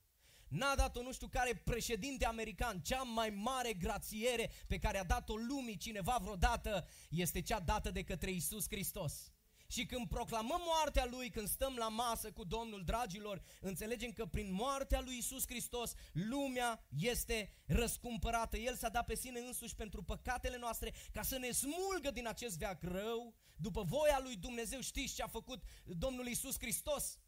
N-a 0.53 0.75
dat-o 0.75 1.03
nu 1.03 1.13
știu 1.13 1.29
care 1.29 1.55
președinte 1.65 2.27
american. 2.27 2.81
Cea 2.81 3.03
mai 3.03 3.31
mare 3.31 3.73
grațiere 3.73 4.51
pe 4.67 4.79
care 4.79 4.99
a 4.99 5.05
dat-o 5.05 5.37
lumii 5.37 5.77
cineva 5.77 6.19
vreodată 6.23 6.89
este 7.09 7.41
cea 7.41 7.61
dată 7.61 7.91
de 7.91 8.03
către 8.03 8.31
Isus 8.31 8.67
Hristos. 8.69 9.33
Și 9.67 9.87
când 9.87 10.09
proclamăm 10.09 10.61
moartea 10.65 11.07
Lui, 11.11 11.31
când 11.31 11.49
stăm 11.49 11.75
la 11.77 11.89
masă 11.89 12.33
cu 12.33 12.45
Domnul, 12.45 12.85
dragilor, 12.85 13.43
înțelegem 13.61 14.13
că 14.13 14.27
prin 14.27 14.53
moartea 14.53 15.01
Lui 15.01 15.17
Isus 15.17 15.47
Hristos, 15.47 15.93
lumea 16.13 16.87
este 16.99 17.51
răscumpărată. 17.67 18.57
El 18.57 18.75
s-a 18.77 18.89
dat 18.89 19.05
pe 19.05 19.15
sine 19.15 19.41
însuși 19.41 19.75
pentru 19.75 20.03
păcatele 20.03 20.57
noastre, 20.57 20.95
ca 21.13 21.23
să 21.23 21.39
ne 21.39 21.51
smulgă 21.51 22.11
din 22.13 22.27
acest 22.27 22.59
veac 22.59 22.83
rău, 22.83 23.35
după 23.57 23.83
voia 23.83 24.21
Lui 24.23 24.37
Dumnezeu. 24.37 24.81
Știți 24.81 25.15
ce 25.15 25.23
a 25.23 25.27
făcut 25.27 25.63
Domnul 25.85 26.27
Isus 26.27 26.59
Hristos? 26.59 27.19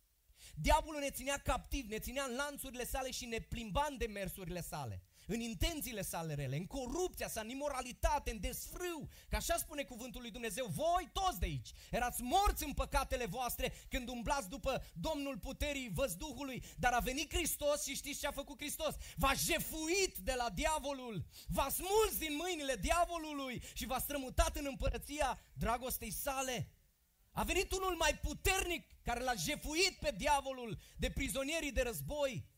Diavolul 0.55 1.01
ne 1.01 1.11
ținea 1.11 1.39
captiv, 1.39 1.91
ne 1.91 1.99
ținea 1.99 2.25
în 2.25 2.37
lanțurile 2.37 2.85
sale 2.85 3.11
și 3.11 3.25
ne 3.25 3.39
plimba 3.39 3.87
în 3.91 3.97
demersurile 3.97 4.61
sale 4.61 5.03
în 5.27 5.41
intențiile 5.41 6.03
sale 6.03 6.35
rele, 6.35 6.57
în 6.57 6.67
corupția 6.67 7.29
sa, 7.29 7.41
în 7.41 7.49
imoralitate, 7.49 8.31
în 8.31 8.41
desfrâu. 8.41 9.09
Că 9.29 9.37
așa 9.37 9.57
spune 9.57 9.83
cuvântul 9.83 10.21
lui 10.21 10.31
Dumnezeu, 10.31 10.67
voi 10.67 11.11
toți 11.13 11.39
de 11.39 11.47
aici 11.47 11.71
erați 11.91 12.23
morți 12.23 12.65
în 12.65 12.73
păcatele 12.73 13.27
voastre 13.27 13.73
când 13.89 14.09
umblați 14.09 14.49
după 14.49 14.85
Domnul 14.93 15.39
puterii 15.39 15.91
văzduhului, 15.95 16.65
dar 16.77 16.93
a 16.93 16.99
venit 16.99 17.35
Hristos 17.35 17.85
și 17.85 17.95
știți 17.95 18.21
ce 18.21 18.27
a 18.27 18.31
făcut 18.31 18.59
Hristos? 18.59 18.95
V-a 19.17 19.33
jefuit 19.47 20.17
de 20.17 20.35
la 20.37 20.51
diavolul, 20.51 21.25
v-a 21.49 21.69
smuls 21.69 22.19
din 22.19 22.37
mâinile 22.37 22.77
diavolului 22.77 23.63
și 23.75 23.87
v-a 23.87 23.99
strămutat 23.99 24.57
în 24.57 24.67
împărăția 24.69 25.41
dragostei 25.53 26.11
sale. 26.11 26.69
A 27.35 27.43
venit 27.43 27.73
unul 27.73 27.95
mai 27.97 28.19
puternic 28.23 28.85
care 29.03 29.21
l-a 29.21 29.35
jefuit 29.35 29.97
pe 30.01 30.15
diavolul 30.17 30.79
de 30.97 31.11
prizonierii 31.11 31.73
de 31.73 31.83
război 31.83 32.53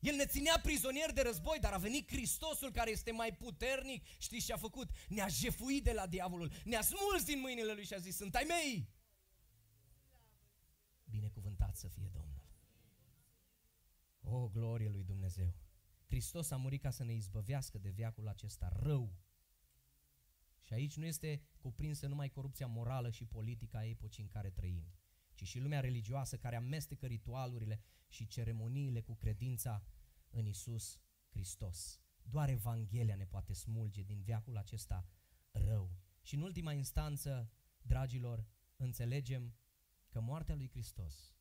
el 0.00 0.14
ne 0.14 0.26
ținea 0.26 0.60
prizonieri 0.62 1.14
de 1.14 1.22
război, 1.22 1.58
dar 1.60 1.72
a 1.72 1.78
venit 1.78 2.10
Hristosul 2.10 2.70
care 2.72 2.90
este 2.90 3.10
mai 3.10 3.34
puternic. 3.34 4.04
Știți 4.18 4.46
ce 4.46 4.52
a 4.52 4.56
făcut? 4.56 4.90
Ne-a 5.08 5.28
jefuit 5.28 5.84
de 5.84 5.92
la 5.92 6.06
diavolul, 6.06 6.52
ne-a 6.64 6.82
smuls 6.82 7.24
din 7.24 7.40
mâinile 7.40 7.72
lui 7.72 7.84
și 7.84 7.94
a 7.94 7.98
zis, 7.98 8.16
sunt 8.16 8.34
ai 8.34 8.44
mei. 8.48 8.88
Binecuvântat 11.04 11.76
să 11.76 11.88
fie 11.88 12.10
Domnul. 12.12 12.46
O, 14.20 14.48
glorie 14.48 14.88
lui 14.88 15.04
Dumnezeu! 15.04 15.54
Hristos 16.06 16.50
a 16.50 16.56
murit 16.56 16.82
ca 16.82 16.90
să 16.90 17.04
ne 17.04 17.12
izbăvească 17.12 17.78
de 17.78 17.88
viacul 17.88 18.28
acesta 18.28 18.72
rău. 18.82 19.12
Și 20.68 20.74
aici 20.74 20.96
nu 20.96 21.04
este 21.04 21.42
cuprinsă 21.60 22.06
numai 22.06 22.28
corupția 22.28 22.66
morală 22.66 23.10
și 23.10 23.24
politică 23.24 23.76
a 23.76 23.84
epocii 23.84 24.22
în 24.22 24.28
care 24.28 24.50
trăim, 24.50 24.94
ci 25.34 25.42
și 25.46 25.58
lumea 25.58 25.80
religioasă 25.80 26.36
care 26.36 26.56
amestecă 26.56 27.06
ritualurile 27.06 27.80
și 28.08 28.26
ceremoniile 28.26 29.00
cu 29.00 29.14
credința 29.14 29.84
în 30.30 30.46
Isus 30.46 31.00
Hristos. 31.28 32.00
Doar 32.22 32.48
Evanghelia 32.48 33.16
ne 33.16 33.26
poate 33.26 33.52
smulge 33.52 34.02
din 34.02 34.20
viacul 34.20 34.56
acesta 34.56 35.08
rău. 35.50 35.96
Și 36.22 36.34
în 36.34 36.42
ultima 36.42 36.72
instanță, 36.72 37.52
dragilor, 37.82 38.46
înțelegem 38.76 39.54
că 40.08 40.20
moartea 40.20 40.54
lui 40.54 40.68
Hristos 40.68 41.34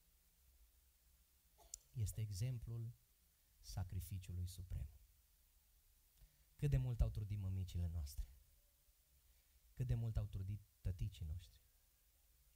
este 1.92 2.22
exemplul 2.22 2.94
sacrificiului 3.60 4.48
suprem. 4.48 4.90
Cât 6.56 6.70
de 6.70 6.78
mult 6.78 7.02
au 7.02 7.10
trudit 7.10 7.40
mămicile 7.40 7.90
noastre, 7.94 8.37
cât 9.78 9.88
de 9.88 9.96
mult 9.96 10.18
au 10.18 10.26
trudit 10.26 10.62
tăticii 10.82 11.26
noștri, 11.26 11.62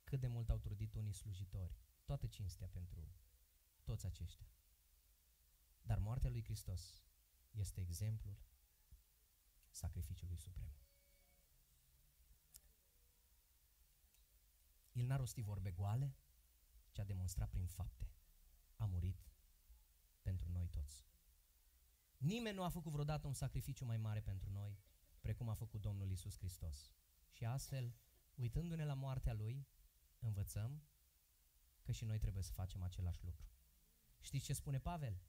cât 0.03 0.19
de 0.19 0.28
mult 0.28 0.49
au 0.49 0.57
trudit 0.57 0.93
unii 0.93 1.13
slujitori, 1.13 1.76
toată 2.05 2.28
cinstea 2.28 2.67
pentru 2.67 3.11
toți 3.84 4.05
aceștia. 4.05 4.47
Dar 5.82 5.99
moartea 5.99 6.30
lui 6.30 6.43
Hristos 6.43 7.03
este 7.51 7.82
exemplul 7.82 8.36
sacrificiului 9.69 10.38
suprem. 10.38 10.74
El 14.91 15.05
n-a 15.05 15.15
rostit 15.15 15.43
vorbe 15.43 15.72
goale, 15.72 16.15
ci 16.91 16.99
a 16.99 17.03
demonstrat 17.03 17.49
prin 17.49 17.67
fapte. 17.67 18.09
A 18.76 18.86
murit 18.86 19.32
pentru 20.22 20.51
noi 20.51 20.67
toți. 20.67 21.05
Nimeni 22.17 22.55
nu 22.55 22.63
a 22.63 22.69
făcut 22.69 22.91
vreodată 22.91 23.28
un 23.28 23.34
sacrificiu 23.34 23.86
mai 23.86 23.97
mare 23.97 24.22
pentru 24.22 24.51
noi, 24.51 24.80
precum 25.19 25.49
a 25.49 25.53
făcut 25.53 25.82
Domnul 25.82 26.11
Isus 26.11 26.38
Hristos. 26.38 26.93
Și 27.32 27.46
astfel, 27.46 27.96
uitându-ne 28.36 28.86
la 28.86 28.94
moartea 28.94 29.34
Lui, 29.34 29.68
învățăm 30.20 30.84
că 31.82 31.92
și 31.92 32.06
noi 32.06 32.20
trebuie 32.20 32.44
să 32.44 32.52
facem 32.52 32.82
același 32.82 33.24
lucru. 33.24 33.50
Știți 34.20 34.46
ce 34.46 34.54
spune 34.54 34.80
Pavel? 34.80 35.22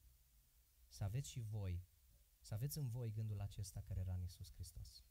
Să 0.88 1.04
aveți 1.04 1.30
și 1.30 1.40
voi, 1.40 1.84
să 2.40 2.54
aveți 2.54 2.78
în 2.78 2.88
voi 2.88 3.12
gândul 3.12 3.40
acesta 3.40 3.80
care 3.80 4.00
era 4.00 4.14
în 4.14 4.20
Iisus 4.20 4.52
Hristos. 4.52 5.04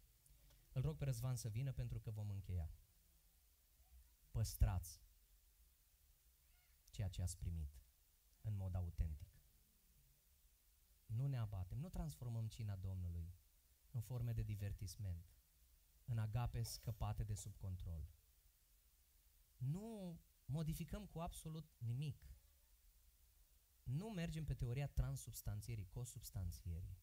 Îl 0.72 0.82
rog 0.82 0.98
pe 0.98 1.04
Răzvan 1.04 1.36
să 1.36 1.50
vină 1.50 1.72
pentru 1.72 2.00
că 2.00 2.12
vom 2.12 2.30
încheia. 2.30 2.72
Păstrați 4.32 5.04
ceea 6.90 7.08
ce 7.08 7.22
ați 7.22 7.38
primit 7.38 7.82
în 8.42 8.56
mod 8.56 8.76
autentic. 8.76 9.42
Nu 11.06 11.28
ne 11.28 11.38
abatem, 11.38 11.78
nu 11.78 11.90
transformăm 11.90 12.48
cina 12.48 12.76
Domnului 12.76 13.34
în 13.92 14.02
forme 14.02 14.34
de 14.34 14.42
divertisment, 14.42 15.32
în 16.06 16.18
agape 16.18 16.62
scăpate 16.62 17.24
de 17.24 17.34
sub 17.34 17.56
control. 17.56 18.10
Nu 19.58 20.20
modificăm 20.46 21.06
cu 21.06 21.20
absolut 21.20 21.70
nimic 21.78 22.32
nu 23.84 24.10
mergem 24.10 24.46
pe 24.46 24.54
teoria 24.54 24.88
transubstanțierii, 24.88 25.88
cosubstanțierii, 25.88 26.98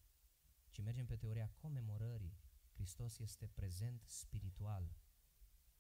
ci 0.70 0.80
mergem 0.82 1.06
pe 1.06 1.16
teoria 1.16 1.50
comemorării. 1.54 2.38
Hristos 2.72 3.18
este 3.18 3.46
prezent 3.46 4.02
spiritual 4.06 4.96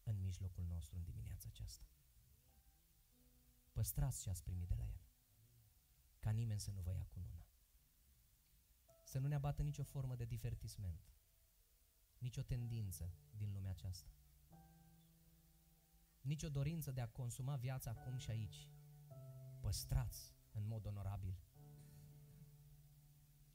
în 0.02 0.20
mijlocul 0.20 0.64
nostru 0.64 0.96
în 0.96 1.02
dimineața 1.02 1.48
aceasta. 1.48 1.86
Păstrați 3.72 4.22
ce 4.22 4.30
ați 4.30 4.42
primit 4.42 4.68
de 4.68 4.74
la 4.74 4.84
El, 4.84 5.00
ca 6.18 6.30
nimeni 6.30 6.60
să 6.60 6.70
nu 6.70 6.80
vă 6.80 6.92
ia 6.92 7.04
cu 7.04 7.18
nuna. 7.18 7.46
Să 9.04 9.18
nu 9.18 9.26
ne 9.26 9.34
abată 9.34 9.62
nicio 9.62 9.82
formă 9.82 10.16
de 10.16 10.24
divertisment, 10.24 11.12
nicio 12.18 12.42
tendință 12.42 13.12
din 13.36 13.52
lumea 13.52 13.70
aceasta, 13.70 14.10
nicio 16.20 16.48
dorință 16.48 16.92
de 16.92 17.00
a 17.00 17.08
consuma 17.08 17.56
viața 17.56 17.90
acum 17.90 18.16
și 18.16 18.30
aici. 18.30 18.68
Păstrați 19.60 20.34
în 20.52 20.66
mod 20.66 20.86
onorabil. 20.86 21.38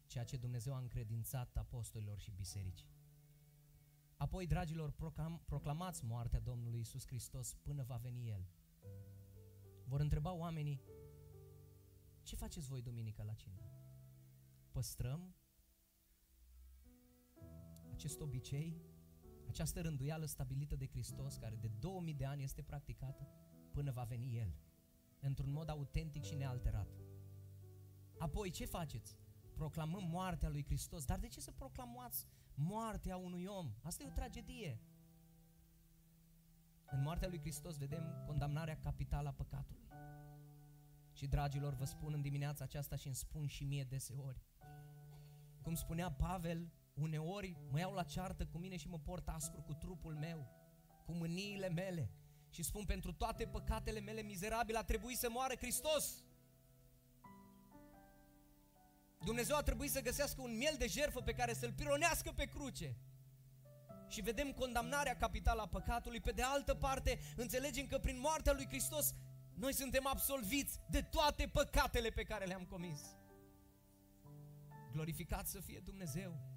Ceea 0.06 0.24
ce 0.24 0.38
Dumnezeu 0.38 0.74
a 0.74 0.78
încredințat 0.78 1.58
apostolilor 1.58 2.20
și 2.20 2.32
bisericii. 2.32 2.92
Apoi, 4.18 4.48
dragilor, 4.48 4.92
proclam, 4.92 5.42
proclamați 5.46 6.06
moartea 6.06 6.40
Domnului 6.40 6.80
Isus 6.80 7.06
Hristos 7.06 7.54
până 7.54 7.84
va 7.84 7.98
veni 7.98 8.30
El. 8.30 8.48
Vor 9.86 10.00
întreba 10.00 10.32
oamenii, 10.32 10.82
ce 12.24 12.36
faceți 12.36 12.68
voi 12.68 12.82
duminică 12.82 13.24
la 13.24 13.34
cină? 13.34 13.62
Păstrăm 14.72 15.36
acest 17.94 18.22
obicei, 18.22 18.82
această 19.48 19.82
rânduială 19.82 20.26
stabilită 20.26 20.76
de 20.76 20.88
Hristos, 20.88 21.36
care 21.36 21.56
de 21.56 21.68
2000 21.80 22.14
de 22.14 22.26
ani 22.26 22.44
este 22.44 22.62
practicată, 22.62 23.28
până 23.72 23.92
va 23.92 24.04
veni 24.04 24.38
El 24.38 24.56
într-un 25.20 25.52
mod 25.52 25.70
autentic 25.70 26.24
și 26.24 26.36
nealterat. 26.36 26.88
Apoi, 28.18 28.50
ce 28.50 28.66
faceți? 28.66 29.18
Proclamăm 29.54 30.04
moartea 30.04 30.50
lui 30.50 30.64
Hristos. 30.64 31.06
Dar 31.06 31.20
de 31.20 31.28
ce 31.28 31.40
să 31.40 31.52
proclamați 31.52 32.28
moartea 32.54 33.18
unui 33.18 33.46
om? 33.46 33.74
Asta 33.82 34.04
e 34.04 34.08
o 34.08 34.12
tragedie. 34.12 34.82
În 36.86 37.02
moartea 37.02 37.28
lui 37.28 37.40
Hristos 37.40 37.78
vedem 37.78 38.24
condamnarea 38.26 38.78
capitală 38.78 39.28
a 39.30 39.34
păcatului. 39.34 39.88
Și, 41.12 41.28
dragilor, 41.28 41.74
vă 41.74 41.86
spun 41.86 42.14
în 42.14 42.22
dimineața 42.22 42.64
aceasta 42.64 42.96
și 42.96 43.08
îmi 43.08 43.16
spun 43.16 43.48
și 43.48 43.64
mie 43.64 43.84
deseori. 43.84 44.42
Cum 45.62 45.74
spunea 45.74 46.12
Pavel, 46.12 46.72
uneori 46.94 47.58
mă 47.72 47.80
iau 47.80 47.94
la 47.94 48.04
ceartă 48.04 48.46
cu 48.46 48.58
mine 48.58 48.78
și 48.78 48.88
mă 48.88 49.00
port 49.00 49.28
aspru 49.28 49.62
cu 49.62 49.74
trupul 49.74 50.16
meu, 50.16 50.48
cu 51.06 51.14
mâniile 51.14 51.70
mele, 51.70 52.12
și 52.50 52.64
spun 52.64 52.86
pentru 52.86 53.14
toate 53.14 53.46
păcatele 53.46 54.00
mele 54.00 54.22
mizerabile 54.22 54.78
a 54.78 54.84
trebuit 54.84 55.18
să 55.18 55.30
moară 55.30 55.56
Hristos. 55.56 56.24
Dumnezeu 59.24 59.56
a 59.56 59.62
trebuit 59.62 59.92
să 59.92 60.02
găsească 60.02 60.42
un 60.42 60.58
miel 60.58 60.76
de 60.78 60.88
jerfă 60.88 61.22
pe 61.22 61.34
care 61.34 61.54
să-l 61.54 61.74
pironească 61.74 62.32
pe 62.32 62.46
cruce. 62.46 62.98
și 64.08 64.22
vedem 64.22 64.52
condamnarea 64.52 65.18
capitală 65.18 65.62
a 65.62 65.68
păcatului, 65.68 66.20
pe 66.20 66.32
de 66.32 66.42
altă 66.42 66.76
parte 66.76 67.20
înțelegem 67.36 67.88
că 67.88 67.98
prin 67.98 68.20
moartea 68.20 68.54
lui 68.54 68.68
Hristos 68.68 69.14
noi 69.54 69.74
suntem 69.74 70.08
absolviți 70.08 70.80
de 70.90 71.02
toate 71.02 71.48
păcatele 71.48 72.10
pe 72.10 72.24
care 72.24 72.46
le-am 72.46 72.66
comis. 72.66 73.02
Glorificat 74.92 75.48
să 75.48 75.60
fie 75.60 75.80
Dumnezeu! 75.80 76.53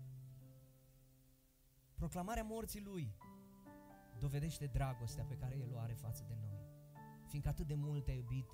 Proclamarea 1.97 2.43
morții 2.43 2.81
Lui 2.81 3.17
dovedește 4.19 4.67
dragostea 4.67 5.25
pe 5.25 5.35
care 5.35 5.57
El 5.57 5.73
o 5.73 5.79
are 5.79 5.93
față 5.93 6.25
de 6.29 6.35
noi. 6.41 6.59
Fiindcă 7.29 7.51
atât 7.51 7.67
de 7.67 7.75
mult 7.75 8.05
te-a 8.05 8.15
iubit 8.15 8.49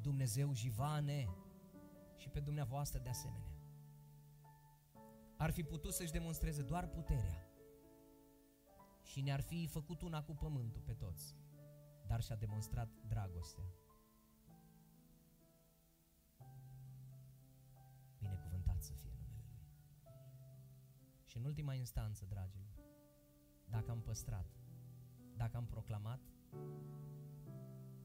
Dumnezeu 0.00 0.54
jivane 0.54 1.28
și 2.16 2.28
pe 2.28 2.40
dumneavoastră 2.40 3.00
de 3.00 3.08
asemenea. 3.08 3.52
Ar 5.36 5.50
fi 5.50 5.62
putut 5.62 5.92
să-și 5.92 6.12
demonstreze 6.12 6.62
doar 6.62 6.86
puterea 6.88 7.46
și 9.02 9.20
ne-ar 9.20 9.40
fi 9.40 9.66
făcut 9.66 10.02
una 10.02 10.22
cu 10.22 10.34
pământul 10.34 10.82
pe 10.82 10.92
toți, 10.92 11.36
dar 12.06 12.20
și-a 12.22 12.36
demonstrat 12.36 12.88
dragostea. 13.08 13.64
Și 21.32 21.38
în 21.38 21.44
ultima 21.44 21.74
instanță, 21.74 22.24
dragilor, 22.28 22.74
dacă 23.68 23.90
am 23.90 24.00
păstrat, 24.00 24.46
dacă 25.36 25.56
am 25.56 25.66
proclamat, 25.66 26.20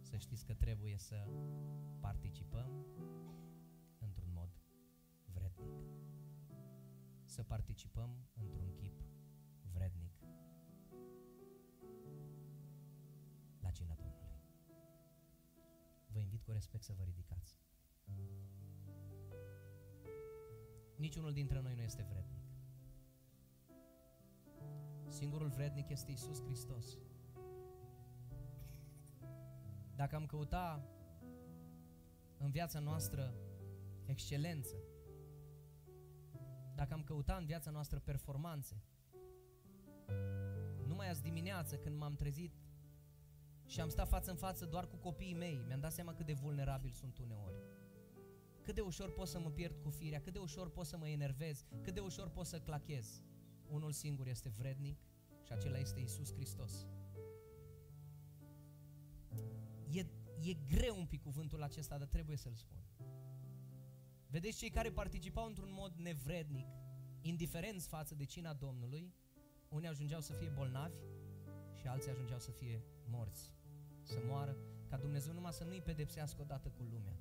să 0.02 0.18
știți 0.18 0.46
că 0.46 0.54
trebuie 0.54 0.98
să 0.98 1.28
participăm 2.00 2.86
într-un 4.00 4.30
mod 4.34 4.50
vrednic. 5.26 5.74
Să 7.26 7.44
participăm 7.44 8.28
într-un 8.34 8.74
chip 8.74 9.02
vrednic 9.72 10.20
la 13.60 13.72
cina 13.72 13.94
Domnului. 13.94 14.42
Vă 16.06 16.20
invit 16.20 16.42
cu 16.42 16.52
respect 16.52 16.84
să 16.84 16.94
vă 16.94 17.04
ridicați. 17.04 17.60
Niciunul 20.96 21.34
dintre 21.34 21.60
noi 21.60 21.76
nu 21.76 21.82
este 21.82 22.04
vrednic. 22.04 22.47
Singurul 25.08 25.48
vrednic 25.48 25.90
este 25.90 26.12
Isus 26.12 26.42
Hristos. 26.44 26.98
Dacă 29.96 30.16
am 30.16 30.26
căuta 30.26 30.88
în 32.38 32.52
viața 32.52 32.80
noastră 32.80 33.34
excelență, 34.06 34.76
dacă 36.76 36.94
am 36.94 37.04
căuta 37.04 37.36
în 37.36 37.46
viața 37.46 37.72
noastră 37.72 38.00
performanțe, 38.00 38.82
numai 40.88 41.10
azi 41.10 41.22
dimineață 41.22 41.76
când 41.76 41.98
m-am 41.98 42.16
trezit 42.16 42.54
și 43.66 43.82
am 43.82 43.90
stat 43.90 44.08
față 44.08 44.32
în 44.32 44.38
față 44.38 44.66
doar 44.66 44.88
cu 44.88 44.96
copiii 44.96 45.34
mei, 45.34 45.64
mi-am 45.68 45.80
dat 45.80 45.92
seama 45.92 46.14
cât 46.14 46.26
de 46.26 46.34
vulnerabil 46.34 46.92
sunt 46.92 47.18
uneori. 47.18 47.56
Cât 48.62 48.76
de 48.76 48.82
ușor 48.82 49.12
pot 49.12 49.28
să 49.28 49.40
mă 49.40 49.50
pierd 49.50 49.78
cu 49.84 49.90
firea, 49.90 50.22
cât 50.22 50.34
de 50.34 50.40
ușor 50.40 50.70
pot 50.70 50.86
să 50.86 50.98
mă 50.98 51.08
enervez, 51.08 51.66
cât 51.82 51.94
de 51.94 52.00
ușor 52.00 52.30
pot 52.30 52.46
să 52.46 52.60
clachez. 52.60 53.24
Unul 53.70 53.92
singur 53.92 54.28
este 54.28 54.50
vrednic 54.50 54.98
și 55.44 55.52
acela 55.54 55.78
este 55.78 56.00
Isus 56.00 56.34
Hristos. 56.34 56.88
E, 59.92 60.00
e 60.42 60.54
greu 60.54 60.98
un 60.98 61.06
pic 61.06 61.22
cuvântul 61.22 61.64
acesta, 61.64 61.98
dar 61.98 62.08
trebuie 62.08 62.38
să-l 62.38 62.56
spun. 62.56 62.78
Vedeți, 64.28 64.58
cei 64.58 64.70
care 64.70 64.92
participau 64.92 65.46
într-un 65.46 65.72
mod 65.72 65.94
nevrednic, 65.96 66.68
indiferenți 67.22 67.88
față 67.88 68.16
de 68.16 68.26
cina 68.26 68.54
Domnului, 68.54 69.14
unii 69.70 69.88
ajungeau 69.88 70.22
să 70.22 70.34
fie 70.34 70.50
bolnavi 70.50 70.98
și 71.74 71.88
alții 71.88 72.12
ajungeau 72.12 72.40
să 72.40 72.52
fie 72.52 72.84
morți, 73.10 73.52
să 74.02 74.20
moară, 74.28 74.58
ca 74.90 74.98
Dumnezeu 74.98 75.34
numai 75.34 75.54
să 75.54 75.64
nu-i 75.64 75.82
pedepsească 75.82 76.42
odată 76.42 76.70
cu 76.70 76.84
lumea. 76.84 77.20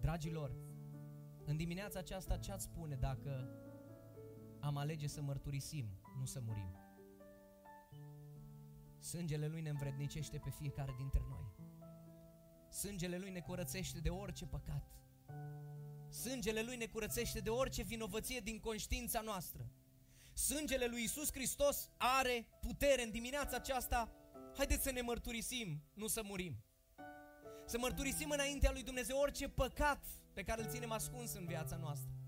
Dragilor, 0.00 0.56
în 1.44 1.56
dimineața 1.56 1.98
aceasta 1.98 2.36
ce 2.36 2.52
ați 2.52 2.64
spune 2.64 2.94
dacă 2.94 3.48
am 4.64 4.76
alege 4.76 5.06
să 5.06 5.22
mărturisim, 5.22 5.86
nu 6.18 6.24
să 6.24 6.40
murim? 6.40 6.76
Sângele 8.98 9.46
Lui 9.46 9.60
ne 9.60 9.68
învrednicește 9.68 10.38
pe 10.38 10.50
fiecare 10.50 10.94
dintre 10.96 11.22
noi. 11.28 11.54
Sângele 12.70 13.18
Lui 13.18 13.30
ne 13.30 13.40
curățește 13.40 14.00
de 14.00 14.08
orice 14.08 14.46
păcat. 14.46 14.84
Sângele 16.08 16.62
Lui 16.62 16.76
ne 16.76 16.86
curățește 16.86 17.40
de 17.40 17.50
orice 17.50 17.82
vinovăție 17.82 18.40
din 18.40 18.60
conștiința 18.60 19.20
noastră. 19.20 19.70
Sângele 20.34 20.86
Lui 20.86 21.02
Isus 21.02 21.32
Hristos 21.32 21.90
are 21.96 22.46
putere 22.60 23.02
în 23.02 23.10
dimineața 23.10 23.56
aceasta. 23.56 24.12
Haideți 24.56 24.82
să 24.82 24.90
ne 24.90 25.00
mărturisim, 25.00 25.82
nu 25.94 26.06
să 26.06 26.22
murim. 26.24 26.64
Să 27.66 27.78
mărturisim 27.78 28.30
înaintea 28.30 28.72
lui 28.72 28.82
Dumnezeu 28.82 29.18
orice 29.18 29.48
păcat 29.48 30.04
pe 30.32 30.42
care 30.42 30.62
îl 30.62 30.70
ținem 30.70 30.90
ascuns 30.90 31.32
în 31.32 31.46
viața 31.46 31.76
noastră. 31.76 32.23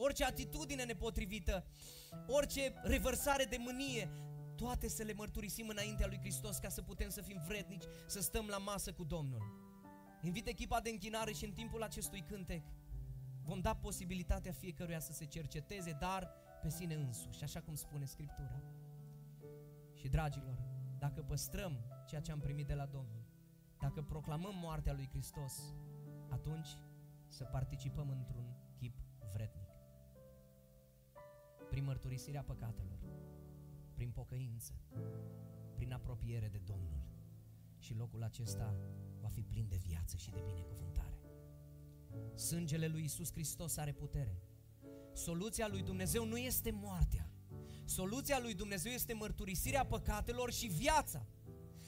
Orice 0.00 0.24
atitudine 0.24 0.84
nepotrivită, 0.84 1.64
orice 2.26 2.72
revărsare 2.82 3.44
de 3.44 3.56
mânie, 3.58 4.10
toate 4.56 4.88
să 4.88 5.02
le 5.02 5.12
mărturisim 5.12 5.68
înaintea 5.68 6.06
lui 6.06 6.18
Hristos 6.18 6.56
ca 6.58 6.68
să 6.68 6.82
putem 6.82 7.08
să 7.08 7.20
fim 7.20 7.40
vrednici, 7.46 7.84
să 8.06 8.20
stăm 8.20 8.46
la 8.46 8.58
masă 8.58 8.92
cu 8.92 9.04
Domnul. 9.04 9.42
Invit 10.22 10.46
echipa 10.46 10.80
de 10.80 10.90
închinare 10.90 11.32
și 11.32 11.44
în 11.44 11.52
timpul 11.52 11.82
acestui 11.82 12.20
cântec 12.20 12.62
vom 13.42 13.60
da 13.60 13.74
posibilitatea 13.74 14.52
fiecăruia 14.52 15.00
să 15.00 15.12
se 15.12 15.24
cerceteze, 15.24 15.96
dar 16.00 16.30
pe 16.62 16.68
sine 16.68 16.94
însuși, 16.94 17.42
așa 17.42 17.60
cum 17.60 17.74
spune 17.74 18.04
Scriptura. 18.04 18.62
Și 19.94 20.08
dragilor, 20.08 20.58
dacă 20.98 21.22
păstrăm 21.22 21.78
ceea 22.06 22.20
ce 22.20 22.32
am 22.32 22.40
primit 22.40 22.66
de 22.66 22.74
la 22.74 22.86
Domnul, 22.86 23.24
dacă 23.80 24.02
proclamăm 24.02 24.54
moartea 24.54 24.92
lui 24.92 25.08
Hristos, 25.08 25.74
atunci 26.28 26.68
să 27.28 27.44
participăm 27.44 28.08
într-un 28.08 28.47
Prin 31.70 31.84
mărturisirea 31.84 32.42
păcatelor, 32.42 32.98
prin 33.94 34.10
pocăință, 34.10 34.72
prin 35.74 35.92
apropiere 35.92 36.48
de 36.48 36.58
Domnul. 36.64 37.02
Și 37.78 37.94
locul 37.94 38.22
acesta 38.22 38.76
va 39.20 39.28
fi 39.28 39.42
plin 39.42 39.68
de 39.68 39.76
viață 39.76 40.16
și 40.16 40.30
de 40.30 40.42
binecuvântare. 40.46 41.18
Sângele 42.34 42.86
lui 42.86 43.04
Isus 43.04 43.32
Hristos 43.32 43.76
are 43.76 43.92
putere. 43.92 44.42
Soluția 45.12 45.68
lui 45.68 45.82
Dumnezeu 45.82 46.24
nu 46.24 46.36
este 46.36 46.70
moartea. 46.70 47.30
Soluția 47.84 48.38
lui 48.38 48.54
Dumnezeu 48.54 48.92
este 48.92 49.12
mărturisirea 49.12 49.86
păcatelor 49.86 50.52
și 50.52 50.66
viața. 50.66 51.26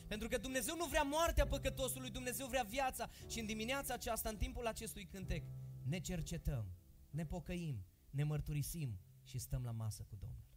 Pentru 0.06 0.28
că 0.28 0.38
Dumnezeu 0.38 0.76
nu 0.76 0.84
vrea 0.84 1.02
moartea 1.02 1.46
păcătosului, 1.46 2.10
Dumnezeu 2.10 2.46
vrea 2.46 2.62
viața. 2.62 3.10
Și 3.28 3.40
în 3.40 3.46
dimineața 3.46 3.94
aceasta, 3.94 4.28
în 4.28 4.36
timpul 4.36 4.66
acestui 4.66 5.04
cântec, 5.04 5.44
ne 5.82 5.98
cercetăm, 5.98 6.72
ne 7.10 7.26
pocăim, 7.26 7.84
ne 8.10 8.24
mărturisim 8.24 8.98
și 9.30 9.38
stăm 9.38 9.64
la 9.64 9.70
masă 9.70 10.02
cu 10.02 10.16
Domnul 10.16 10.48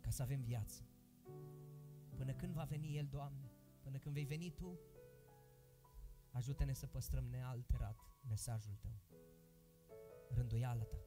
ca 0.00 0.10
să 0.10 0.22
avem 0.22 0.42
viață. 0.42 0.82
Până 2.16 2.32
când 2.32 2.52
va 2.52 2.64
veni 2.64 2.96
El, 2.96 3.06
Doamne, 3.06 3.50
până 3.80 3.98
când 3.98 4.14
vei 4.14 4.24
veni 4.24 4.50
Tu, 4.50 4.78
ajută-ne 6.30 6.72
să 6.72 6.86
păstrăm 6.86 7.24
nealterat 7.24 7.98
mesajul 8.28 8.74
Tău, 8.74 8.98
rânduiala 10.28 10.82
Ta. 10.82 10.98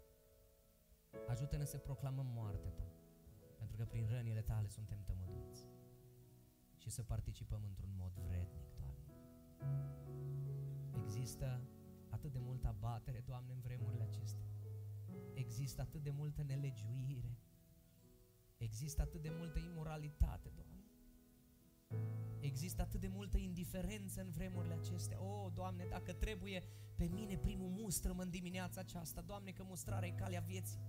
Ajută-ne 1.28 1.66
să 1.66 1.78
proclamăm 1.78 2.26
moartea 2.26 2.72
Ta, 2.72 2.92
pentru 3.58 3.78
că 3.78 3.86
prin 3.86 4.08
rănile 4.08 4.42
Tale 4.42 4.68
suntem 4.68 5.04
tămăduiți 5.04 5.68
și 6.78 6.90
să 6.90 7.04
participăm 7.04 7.64
într-un 7.64 7.96
mod 7.96 8.14
vrednic, 8.14 8.76
Doamne. 8.76 9.16
Există 11.04 11.62
atât 12.10 12.32
de 12.32 12.40
multă 12.40 12.68
abatere, 12.68 13.20
Doamne, 13.20 13.54
în 13.54 13.60
vremurile 13.60 14.04
acestea. 14.04 14.47
Există 15.34 15.82
atât 15.82 16.04
de 16.04 16.10
multă 16.10 16.44
nelegiuire, 16.44 17.38
Există 18.58 19.02
atât 19.02 19.22
de 19.22 19.32
multă 19.38 19.60
imoralitate, 19.60 20.52
Doamne. 20.56 20.86
Există 22.40 22.82
atât 22.82 23.00
de 23.00 23.08
multă 23.08 23.38
indiferență 23.38 24.22
în 24.22 24.32
vremurile 24.32 24.74
acestea. 24.74 25.22
O, 25.22 25.44
oh, 25.44 25.52
Doamne, 25.54 25.86
dacă 25.90 26.14
trebuie 26.14 26.64
pe 26.96 27.06
mine 27.06 27.38
primul 27.38 27.70
mustră-mă 27.70 28.22
în 28.22 28.30
dimineața 28.30 28.80
aceasta, 28.80 29.22
Doamne, 29.22 29.52
că 29.52 29.64
mustrarea 29.64 30.08
e 30.08 30.12
calea 30.12 30.40
vieții. 30.40 30.80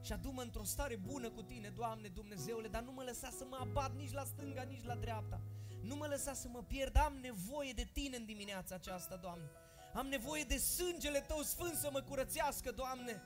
Și 0.00 0.12
adu-mă 0.12 0.42
într-o 0.42 0.64
stare 0.64 0.96
bună 0.96 1.30
cu 1.30 1.42
Tine, 1.42 1.68
Doamne, 1.68 2.08
Dumnezeule, 2.08 2.68
dar 2.68 2.82
nu 2.82 2.92
mă 2.92 3.02
lăsa 3.02 3.30
să 3.30 3.44
mă 3.50 3.58
abat 3.60 3.96
nici 3.96 4.12
la 4.12 4.24
stânga, 4.24 4.62
nici 4.62 4.84
la 4.84 4.94
dreapta. 4.94 5.40
Nu 5.82 5.96
mă 5.96 6.06
lăsa 6.06 6.32
să 6.32 6.48
mă 6.48 6.62
pierd, 6.62 6.96
am 6.96 7.14
nevoie 7.14 7.72
de 7.72 7.88
Tine 7.92 8.16
în 8.16 8.24
dimineața 8.24 8.74
aceasta, 8.74 9.16
Doamne. 9.16 9.50
Am 9.94 10.06
nevoie 10.06 10.44
de 10.44 10.56
sângele 10.56 11.20
Tău 11.20 11.42
sfânt 11.42 11.74
să 11.74 11.88
mă 11.92 12.00
curățească, 12.00 12.70
Doamne. 12.70 13.22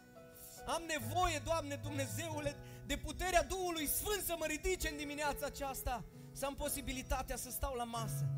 Am 0.66 0.82
nevoie, 0.86 1.38
Doamne 1.44 1.74
Dumnezeule, 1.82 2.54
de 2.86 2.96
puterea 2.96 3.44
Duhului 3.44 3.86
Sfânt 3.86 4.22
să 4.22 4.34
mă 4.38 4.46
ridice 4.46 4.88
în 4.88 4.96
dimineața 4.96 5.46
aceasta, 5.46 6.04
să 6.32 6.46
am 6.46 6.54
posibilitatea 6.54 7.36
să 7.36 7.50
stau 7.50 7.74
la 7.74 7.84
masă, 7.84 8.28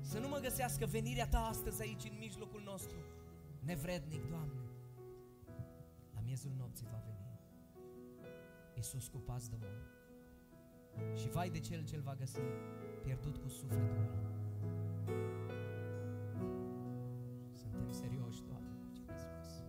să 0.00 0.18
nu 0.18 0.28
mă 0.28 0.38
găsească 0.38 0.86
venirea 0.86 1.28
Ta 1.28 1.46
astăzi 1.46 1.82
aici 1.82 2.04
în 2.04 2.16
mijlocul 2.18 2.62
nostru, 2.64 2.96
nevrednic, 3.60 4.28
Doamne. 4.30 4.60
La 6.14 6.20
miezul 6.24 6.52
nopții 6.58 6.86
va 6.90 7.02
veni 7.04 7.16
Iisus 8.74 9.08
cu 9.08 9.18
pas 9.18 9.48
de 9.48 9.56
mor 9.60 9.94
și 11.14 11.28
vai 11.28 11.50
de 11.50 11.60
cel 11.60 11.84
ce-L 11.84 12.00
va 12.00 12.14
găsi 12.14 12.40
pierdut 13.02 13.36
cu 13.36 13.48
sufletul 13.48 14.08
meu. 14.08 14.34
Suntem 17.52 17.90
serioși, 17.90 18.42
Doamne, 18.42 18.76
cu 18.80 18.92
ce 18.92 19.02
ne 19.06 19.16
spus. 19.16 19.64